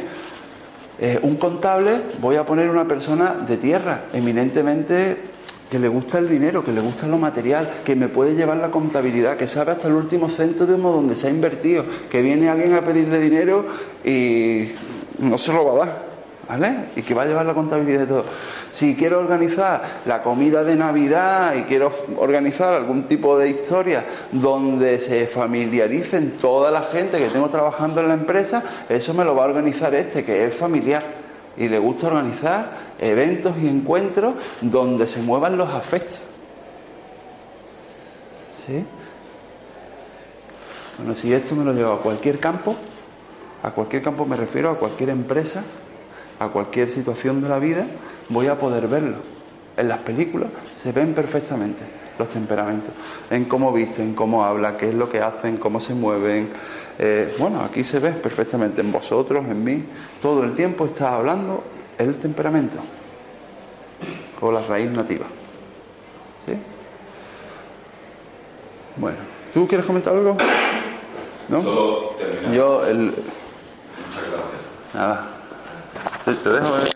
eh, 1.00 1.18
un 1.22 1.36
contable, 1.36 2.00
voy 2.20 2.36
a 2.36 2.46
poner 2.46 2.70
una 2.70 2.86
persona 2.86 3.34
de 3.34 3.56
tierra, 3.56 4.04
eminentemente 4.12 5.16
que 5.70 5.78
le 5.78 5.88
gusta 5.88 6.18
el 6.18 6.28
dinero, 6.28 6.64
que 6.64 6.72
le 6.72 6.80
gusta 6.80 7.06
lo 7.06 7.18
material, 7.18 7.68
que 7.84 7.96
me 7.96 8.08
puede 8.08 8.34
llevar 8.36 8.58
la 8.58 8.70
contabilidad, 8.70 9.36
que 9.36 9.48
sabe 9.48 9.72
hasta 9.72 9.88
el 9.88 9.94
último 9.94 10.28
céntimo 10.28 10.92
donde 10.92 11.16
se 11.16 11.26
ha 11.26 11.30
invertido, 11.30 11.84
que 12.10 12.22
viene 12.22 12.48
alguien 12.48 12.74
a 12.74 12.82
pedirle 12.82 13.18
dinero 13.18 13.66
y 14.04 14.68
no 15.18 15.36
se 15.36 15.52
lo 15.52 15.64
va 15.64 15.72
a 15.72 15.86
dar, 15.86 16.13
¿vale? 16.48 16.86
Y 16.96 17.02
que 17.02 17.14
va 17.14 17.22
a 17.22 17.26
llevar 17.26 17.46
la 17.46 17.54
contabilidad 17.54 18.00
de 18.00 18.06
todo. 18.06 18.24
Si 18.72 18.96
quiero 18.96 19.20
organizar 19.20 19.82
la 20.04 20.22
comida 20.22 20.64
de 20.64 20.74
Navidad 20.74 21.54
y 21.54 21.62
quiero 21.62 21.92
organizar 22.16 22.74
algún 22.74 23.04
tipo 23.04 23.38
de 23.38 23.48
historia 23.48 24.04
donde 24.32 24.98
se 24.98 25.26
familiaricen 25.26 26.38
toda 26.40 26.70
la 26.70 26.82
gente 26.82 27.18
que 27.18 27.28
tengo 27.28 27.48
trabajando 27.48 28.00
en 28.00 28.08
la 28.08 28.14
empresa, 28.14 28.62
eso 28.88 29.14
me 29.14 29.24
lo 29.24 29.36
va 29.36 29.44
a 29.44 29.46
organizar 29.46 29.94
este, 29.94 30.24
que 30.24 30.46
es 30.46 30.54
familiar. 30.54 31.02
Y 31.56 31.68
le 31.68 31.78
gusta 31.78 32.08
organizar 32.08 32.70
eventos 32.98 33.54
y 33.62 33.68
encuentros 33.68 34.34
donde 34.60 35.06
se 35.06 35.22
muevan 35.22 35.56
los 35.56 35.70
afectos. 35.70 36.20
¿Sí? 38.66 38.84
Bueno, 40.98 41.14
si 41.14 41.32
esto 41.32 41.54
me 41.54 41.64
lo 41.64 41.72
llevo 41.72 41.92
a 41.92 42.00
cualquier 42.00 42.40
campo, 42.40 42.74
a 43.62 43.70
cualquier 43.70 44.02
campo 44.02 44.26
me 44.26 44.36
refiero 44.36 44.70
a 44.70 44.76
cualquier 44.76 45.10
empresa, 45.10 45.62
a 46.38 46.48
cualquier 46.48 46.90
situación 46.90 47.40
de 47.42 47.48
la 47.48 47.58
vida, 47.58 47.86
voy 48.28 48.48
a 48.48 48.58
poder 48.58 48.88
verlo. 48.88 49.16
En 49.76 49.88
las 49.88 49.98
películas 49.98 50.50
se 50.82 50.92
ven 50.92 51.14
perfectamente 51.14 51.82
los 52.18 52.28
temperamentos, 52.28 52.92
en 53.30 53.44
cómo 53.46 53.72
visten, 53.72 54.14
cómo 54.14 54.44
habla, 54.44 54.76
qué 54.76 54.88
es 54.88 54.94
lo 54.94 55.10
que 55.10 55.20
hacen, 55.20 55.56
cómo 55.56 55.80
se 55.80 55.94
mueven. 55.94 56.48
Eh, 56.98 57.34
bueno, 57.38 57.60
aquí 57.62 57.82
se 57.82 57.98
ve 57.98 58.12
perfectamente 58.12 58.80
en 58.80 58.92
vosotros, 58.92 59.44
en 59.44 59.64
mí. 59.64 59.84
Todo 60.22 60.44
el 60.44 60.54
tiempo 60.54 60.86
está 60.86 61.16
hablando 61.16 61.64
el 61.98 62.14
temperamento 62.16 62.78
o 64.40 64.52
la 64.52 64.62
raíz 64.62 64.90
nativa. 64.90 65.26
¿Sí? 66.46 66.52
Bueno, 68.96 69.18
¿tú 69.52 69.66
quieres 69.66 69.86
comentar 69.86 70.14
algo? 70.14 70.36
¿No? 71.48 71.62
Solo 71.62 72.10
Yo, 72.52 72.86
el. 72.86 73.06
Muchas 73.06 74.22
gracias. 74.30 74.94
Nada. 74.94 75.33
Te, 76.24 76.32
te 76.34 76.48
dejo. 76.50 76.78
eh. 76.78 76.90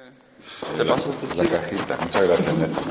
Te 0.76 0.84
paso 0.84 1.10
La 1.36 1.44
cajita, 1.44 1.96
muchas 2.00 2.26
gracias, 2.26 2.54
Néstor. 2.56 2.82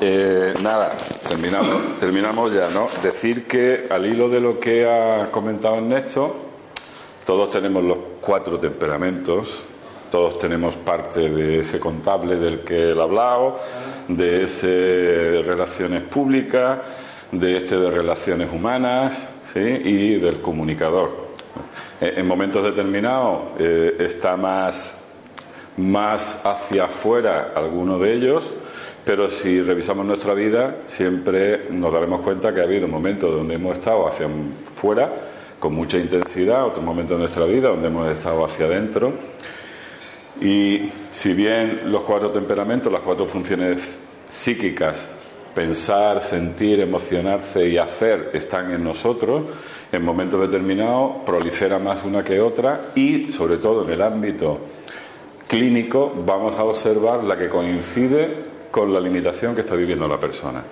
Eh, 0.00 0.54
nada, 0.62 0.92
terminamos, 1.26 1.98
terminamos 1.98 2.52
ya, 2.52 2.68
¿no? 2.70 2.88
Decir 3.02 3.46
que 3.46 3.86
al 3.90 4.06
hilo 4.06 4.28
de 4.28 4.40
lo 4.40 4.60
que 4.60 4.86
ha 4.88 5.30
comentado 5.30 5.76
Ernesto, 5.76 6.36
todos 7.26 7.50
tenemos 7.50 7.82
los 7.82 7.98
cuatro 8.20 8.60
temperamentos, 8.60 9.54
todos 10.10 10.38
tenemos 10.38 10.76
parte 10.76 11.28
de 11.30 11.60
ese 11.60 11.80
contable 11.80 12.36
del 12.36 12.60
que 12.60 12.90
él 12.92 13.00
ha 13.00 13.04
hablado, 13.04 13.58
de 14.06 14.44
ese 14.44 14.66
de 14.68 15.42
relaciones 15.42 16.02
públicas, 16.04 16.78
de 17.32 17.56
este 17.56 17.76
de 17.76 17.90
relaciones 17.90 18.50
humanas, 18.52 19.18
¿sí? 19.52 19.60
y 19.60 20.14
del 20.16 20.40
comunicador. 20.40 21.28
Eh, 22.00 22.14
En 22.18 22.26
momentos 22.28 22.62
determinados 22.62 23.40
eh, 23.58 23.96
está 23.98 24.36
más 24.36 24.96
más 25.78 26.44
hacia 26.44 26.84
afuera 26.84 27.52
alguno 27.54 27.98
de 27.98 28.14
ellos, 28.14 28.52
pero 29.04 29.30
si 29.30 29.62
revisamos 29.62 30.04
nuestra 30.04 30.34
vida 30.34 30.78
siempre 30.84 31.70
nos 31.70 31.92
daremos 31.92 32.20
cuenta 32.20 32.52
que 32.52 32.60
ha 32.60 32.64
habido 32.64 32.88
momentos 32.88 33.34
donde 33.34 33.54
hemos 33.54 33.78
estado 33.78 34.06
hacia 34.06 34.26
afuera 34.26 35.10
con 35.58 35.74
mucha 35.74 35.98
intensidad, 35.98 36.66
otros 36.66 36.84
momentos 36.84 37.16
de 37.16 37.20
nuestra 37.20 37.44
vida 37.44 37.68
donde 37.68 37.88
hemos 37.88 38.08
estado 38.08 38.44
hacia 38.44 38.66
adentro. 38.66 39.12
Y 40.40 40.90
si 41.10 41.32
bien 41.34 41.80
los 41.86 42.02
cuatro 42.02 42.30
temperamentos, 42.30 42.92
las 42.92 43.02
cuatro 43.02 43.26
funciones 43.26 43.78
psíquicas, 44.28 45.08
pensar, 45.54 46.20
sentir, 46.20 46.80
emocionarse 46.80 47.66
y 47.66 47.78
hacer, 47.78 48.30
están 48.34 48.72
en 48.72 48.84
nosotros, 48.84 49.42
en 49.90 50.04
momentos 50.04 50.40
determinados 50.40 51.22
prolifera 51.24 51.78
más 51.78 52.04
una 52.04 52.22
que 52.22 52.40
otra 52.40 52.80
y, 52.94 53.32
sobre 53.32 53.56
todo 53.56 53.84
en 53.84 53.90
el 53.90 54.02
ámbito 54.02 54.60
clínico, 55.48 56.12
vamos 56.24 56.56
a 56.56 56.64
observar 56.64 57.24
la 57.24 57.36
que 57.36 57.48
coincide 57.48 58.28
con 58.70 58.92
la 58.92 59.00
limitación 59.00 59.54
que 59.54 59.62
está 59.62 59.74
viviendo 59.74 60.06
la 60.06 60.20
persona, 60.20 60.62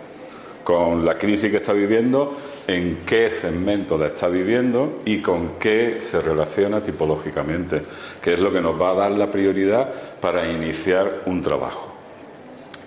con 0.62 1.04
la 1.04 1.16
crisis 1.16 1.50
que 1.50 1.56
está 1.56 1.72
viviendo, 1.72 2.36
en 2.68 2.98
qué 3.06 3.30
segmento 3.30 3.96
la 3.96 4.08
está 4.08 4.28
viviendo 4.28 5.00
y 5.06 5.22
con 5.22 5.52
qué 5.58 5.98
se 6.02 6.20
relaciona 6.20 6.80
tipológicamente, 6.80 7.82
que 8.20 8.34
es 8.34 8.40
lo 8.40 8.52
que 8.52 8.60
nos 8.60 8.80
va 8.80 8.90
a 8.90 8.94
dar 8.94 9.12
la 9.12 9.30
prioridad 9.30 9.90
para 10.20 10.46
iniciar 10.46 11.22
un 11.24 11.40
trabajo. 11.42 11.92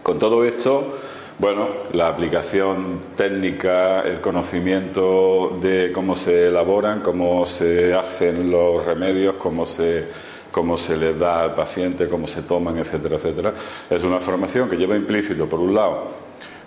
Con 0.04 0.20
todo 0.20 0.46
esto, 0.46 0.94
bueno, 1.40 1.70
la 1.94 2.10
aplicación 2.10 3.00
técnica, 3.16 4.02
el 4.02 4.22
conocimiento 4.22 5.58
de 5.60 5.92
cómo 5.92 6.16
se 6.16 6.48
elaboran, 6.48 7.00
cómo 7.00 7.46
se 7.46 7.94
hacen 7.94 8.52
los 8.52 8.86
remedios, 8.86 9.36
cómo 9.36 9.66
se 9.66 10.29
cómo 10.52 10.78
se 10.78 10.98
les 10.98 11.18
da 11.18 11.44
al 11.44 11.54
paciente, 11.54 12.08
cómo 12.08 12.28
se 12.28 12.42
toman, 12.44 12.78
etcétera, 12.78 13.16
etcétera. 13.16 13.54
Es 13.90 14.04
una 14.04 14.20
formación 14.20 14.70
que 14.70 14.78
lleva 14.78 14.96
implícito, 14.96 15.48
por 15.48 15.60
un 15.60 15.74
lado, 15.74 16.08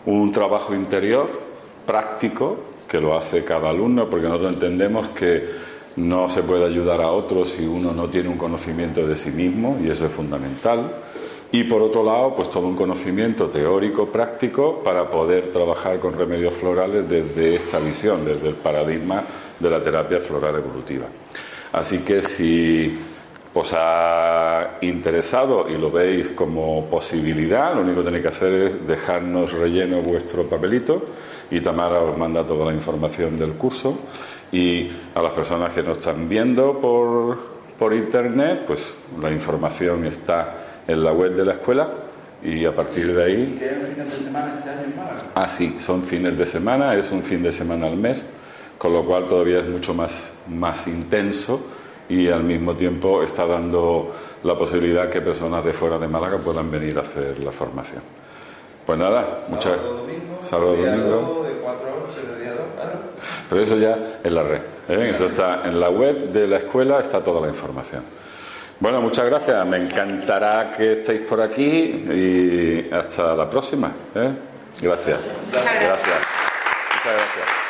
un 0.06 0.32
trabajo 0.32 0.74
interior 0.74 1.28
práctico, 1.86 2.58
que 2.88 3.00
lo 3.00 3.16
hace 3.16 3.44
cada 3.44 3.70
alumno, 3.70 4.08
porque 4.08 4.26
nosotros 4.26 4.54
entendemos 4.54 5.08
que 5.08 5.72
no 5.96 6.28
se 6.28 6.42
puede 6.42 6.64
ayudar 6.64 7.00
a 7.00 7.10
otros 7.10 7.50
si 7.50 7.66
uno 7.66 7.92
no 7.92 8.08
tiene 8.08 8.28
un 8.28 8.38
conocimiento 8.38 9.06
de 9.06 9.16
sí 9.16 9.30
mismo, 9.30 9.78
y 9.82 9.90
eso 9.90 10.06
es 10.06 10.12
fundamental. 10.12 10.80
Y 11.50 11.64
por 11.64 11.82
otro 11.82 12.02
lado, 12.02 12.34
pues 12.34 12.50
todo 12.50 12.66
un 12.66 12.76
conocimiento 12.76 13.48
teórico, 13.48 14.06
práctico, 14.06 14.82
para 14.82 15.10
poder 15.10 15.50
trabajar 15.52 15.98
con 15.98 16.14
remedios 16.14 16.54
florales 16.54 17.08
desde 17.08 17.56
esta 17.56 17.78
visión, 17.78 18.24
desde 18.24 18.48
el 18.48 18.54
paradigma 18.54 19.22
de 19.58 19.70
la 19.70 19.82
terapia 19.82 20.18
floral 20.20 20.56
evolutiva. 20.56 21.06
Así 21.72 21.98
que 21.98 22.22
si 22.22 22.98
os 23.54 23.72
ha 23.74 24.78
interesado 24.80 25.68
y 25.68 25.76
lo 25.76 25.90
veis 25.90 26.30
como 26.30 26.86
posibilidad, 26.86 27.74
lo 27.74 27.82
único 27.82 28.00
que 28.00 28.06
tenéis 28.06 28.22
que 28.22 28.28
hacer 28.28 28.52
es 28.52 28.86
dejarnos 28.86 29.52
relleno 29.52 30.00
vuestro 30.00 30.44
papelito 30.44 31.02
y 31.50 31.60
Tamara 31.60 32.00
os 32.00 32.16
manda 32.16 32.46
toda 32.46 32.66
la 32.66 32.72
información 32.72 33.36
del 33.36 33.52
curso. 33.52 33.98
Y 34.52 34.90
a 35.14 35.22
las 35.22 35.32
personas 35.32 35.70
que 35.72 35.82
nos 35.82 35.98
están 35.98 36.28
viendo 36.28 36.78
por, 36.78 37.38
por 37.78 37.94
internet, 37.94 38.64
pues 38.66 38.98
la 39.20 39.30
información 39.30 40.06
está 40.06 40.82
en 40.86 41.02
la 41.02 41.12
web 41.12 41.34
de 41.34 41.44
la 41.44 41.52
escuela 41.52 41.88
y 42.42 42.64
a 42.64 42.74
partir 42.74 43.14
de 43.14 43.22
ahí 43.22 43.56
¿Qué 43.58 43.68
fines 43.68 43.96
de 43.96 44.24
semana 44.24 44.54
este 44.56 44.70
año 44.70 44.84
en 44.84 44.96
Málaga? 44.96 45.22
Ah, 45.34 45.48
sí, 45.48 45.76
son 45.78 46.02
fines 46.02 46.36
de 46.36 46.46
semana, 46.46 46.94
es 46.96 47.10
un 47.12 47.22
fin 47.22 47.42
de 47.42 47.52
semana 47.52 47.86
al 47.86 47.96
mes, 47.96 48.26
con 48.78 48.92
lo 48.92 49.04
cual 49.04 49.26
todavía 49.26 49.60
es 49.60 49.68
mucho 49.68 49.94
más, 49.94 50.10
más 50.48 50.86
intenso 50.88 51.60
y 52.08 52.28
al 52.28 52.42
mismo 52.42 52.74
tiempo 52.74 53.22
está 53.22 53.46
dando 53.46 54.12
la 54.44 54.56
posibilidad 54.56 55.08
que 55.08 55.20
personas 55.20 55.64
de 55.64 55.72
fuera 55.72 55.98
de 55.98 56.08
Málaga 56.08 56.38
puedan 56.38 56.70
venir 56.70 56.98
a 56.98 57.02
hacer 57.02 57.38
la 57.38 57.52
formación. 57.52 58.02
Pues 58.84 58.98
nada, 58.98 59.38
muchas 59.48 59.76
Sábado, 59.76 59.96
domingo. 59.98 60.38
Sábado, 60.40 60.74
día 60.74 60.90
domingo. 60.90 61.10
dos, 61.10 61.46
de 61.46 61.52
4 61.54 61.86
a 61.88 61.92
8, 62.10 62.32
de 62.34 62.42
día 62.42 62.52
2, 62.52 62.60
claro. 62.74 62.98
Pero 63.48 63.60
eso 63.60 63.76
ya 63.76 63.98
en 64.24 64.34
la 64.34 64.42
red. 64.42 64.60
¿eh? 64.88 65.12
Eso 65.14 65.26
está 65.26 65.62
en 65.64 65.78
la 65.78 65.88
web 65.90 66.16
de 66.32 66.48
la 66.48 66.56
escuela, 66.58 67.00
está 67.00 67.20
toda 67.20 67.40
la 67.40 67.48
información. 67.48 68.02
Bueno, 68.80 69.00
muchas 69.00 69.30
gracias. 69.30 69.64
Me 69.64 69.76
encantará 69.76 70.72
que 70.76 70.92
estéis 70.92 71.20
por 71.20 71.40
aquí 71.40 71.62
y 71.62 72.90
hasta 72.92 73.36
la 73.36 73.48
próxima. 73.48 73.92
¿eh? 74.16 74.30
Gracias. 74.80 75.20
Gracias. 75.52 75.78
Muchas 75.80 77.04
gracias. 77.04 77.61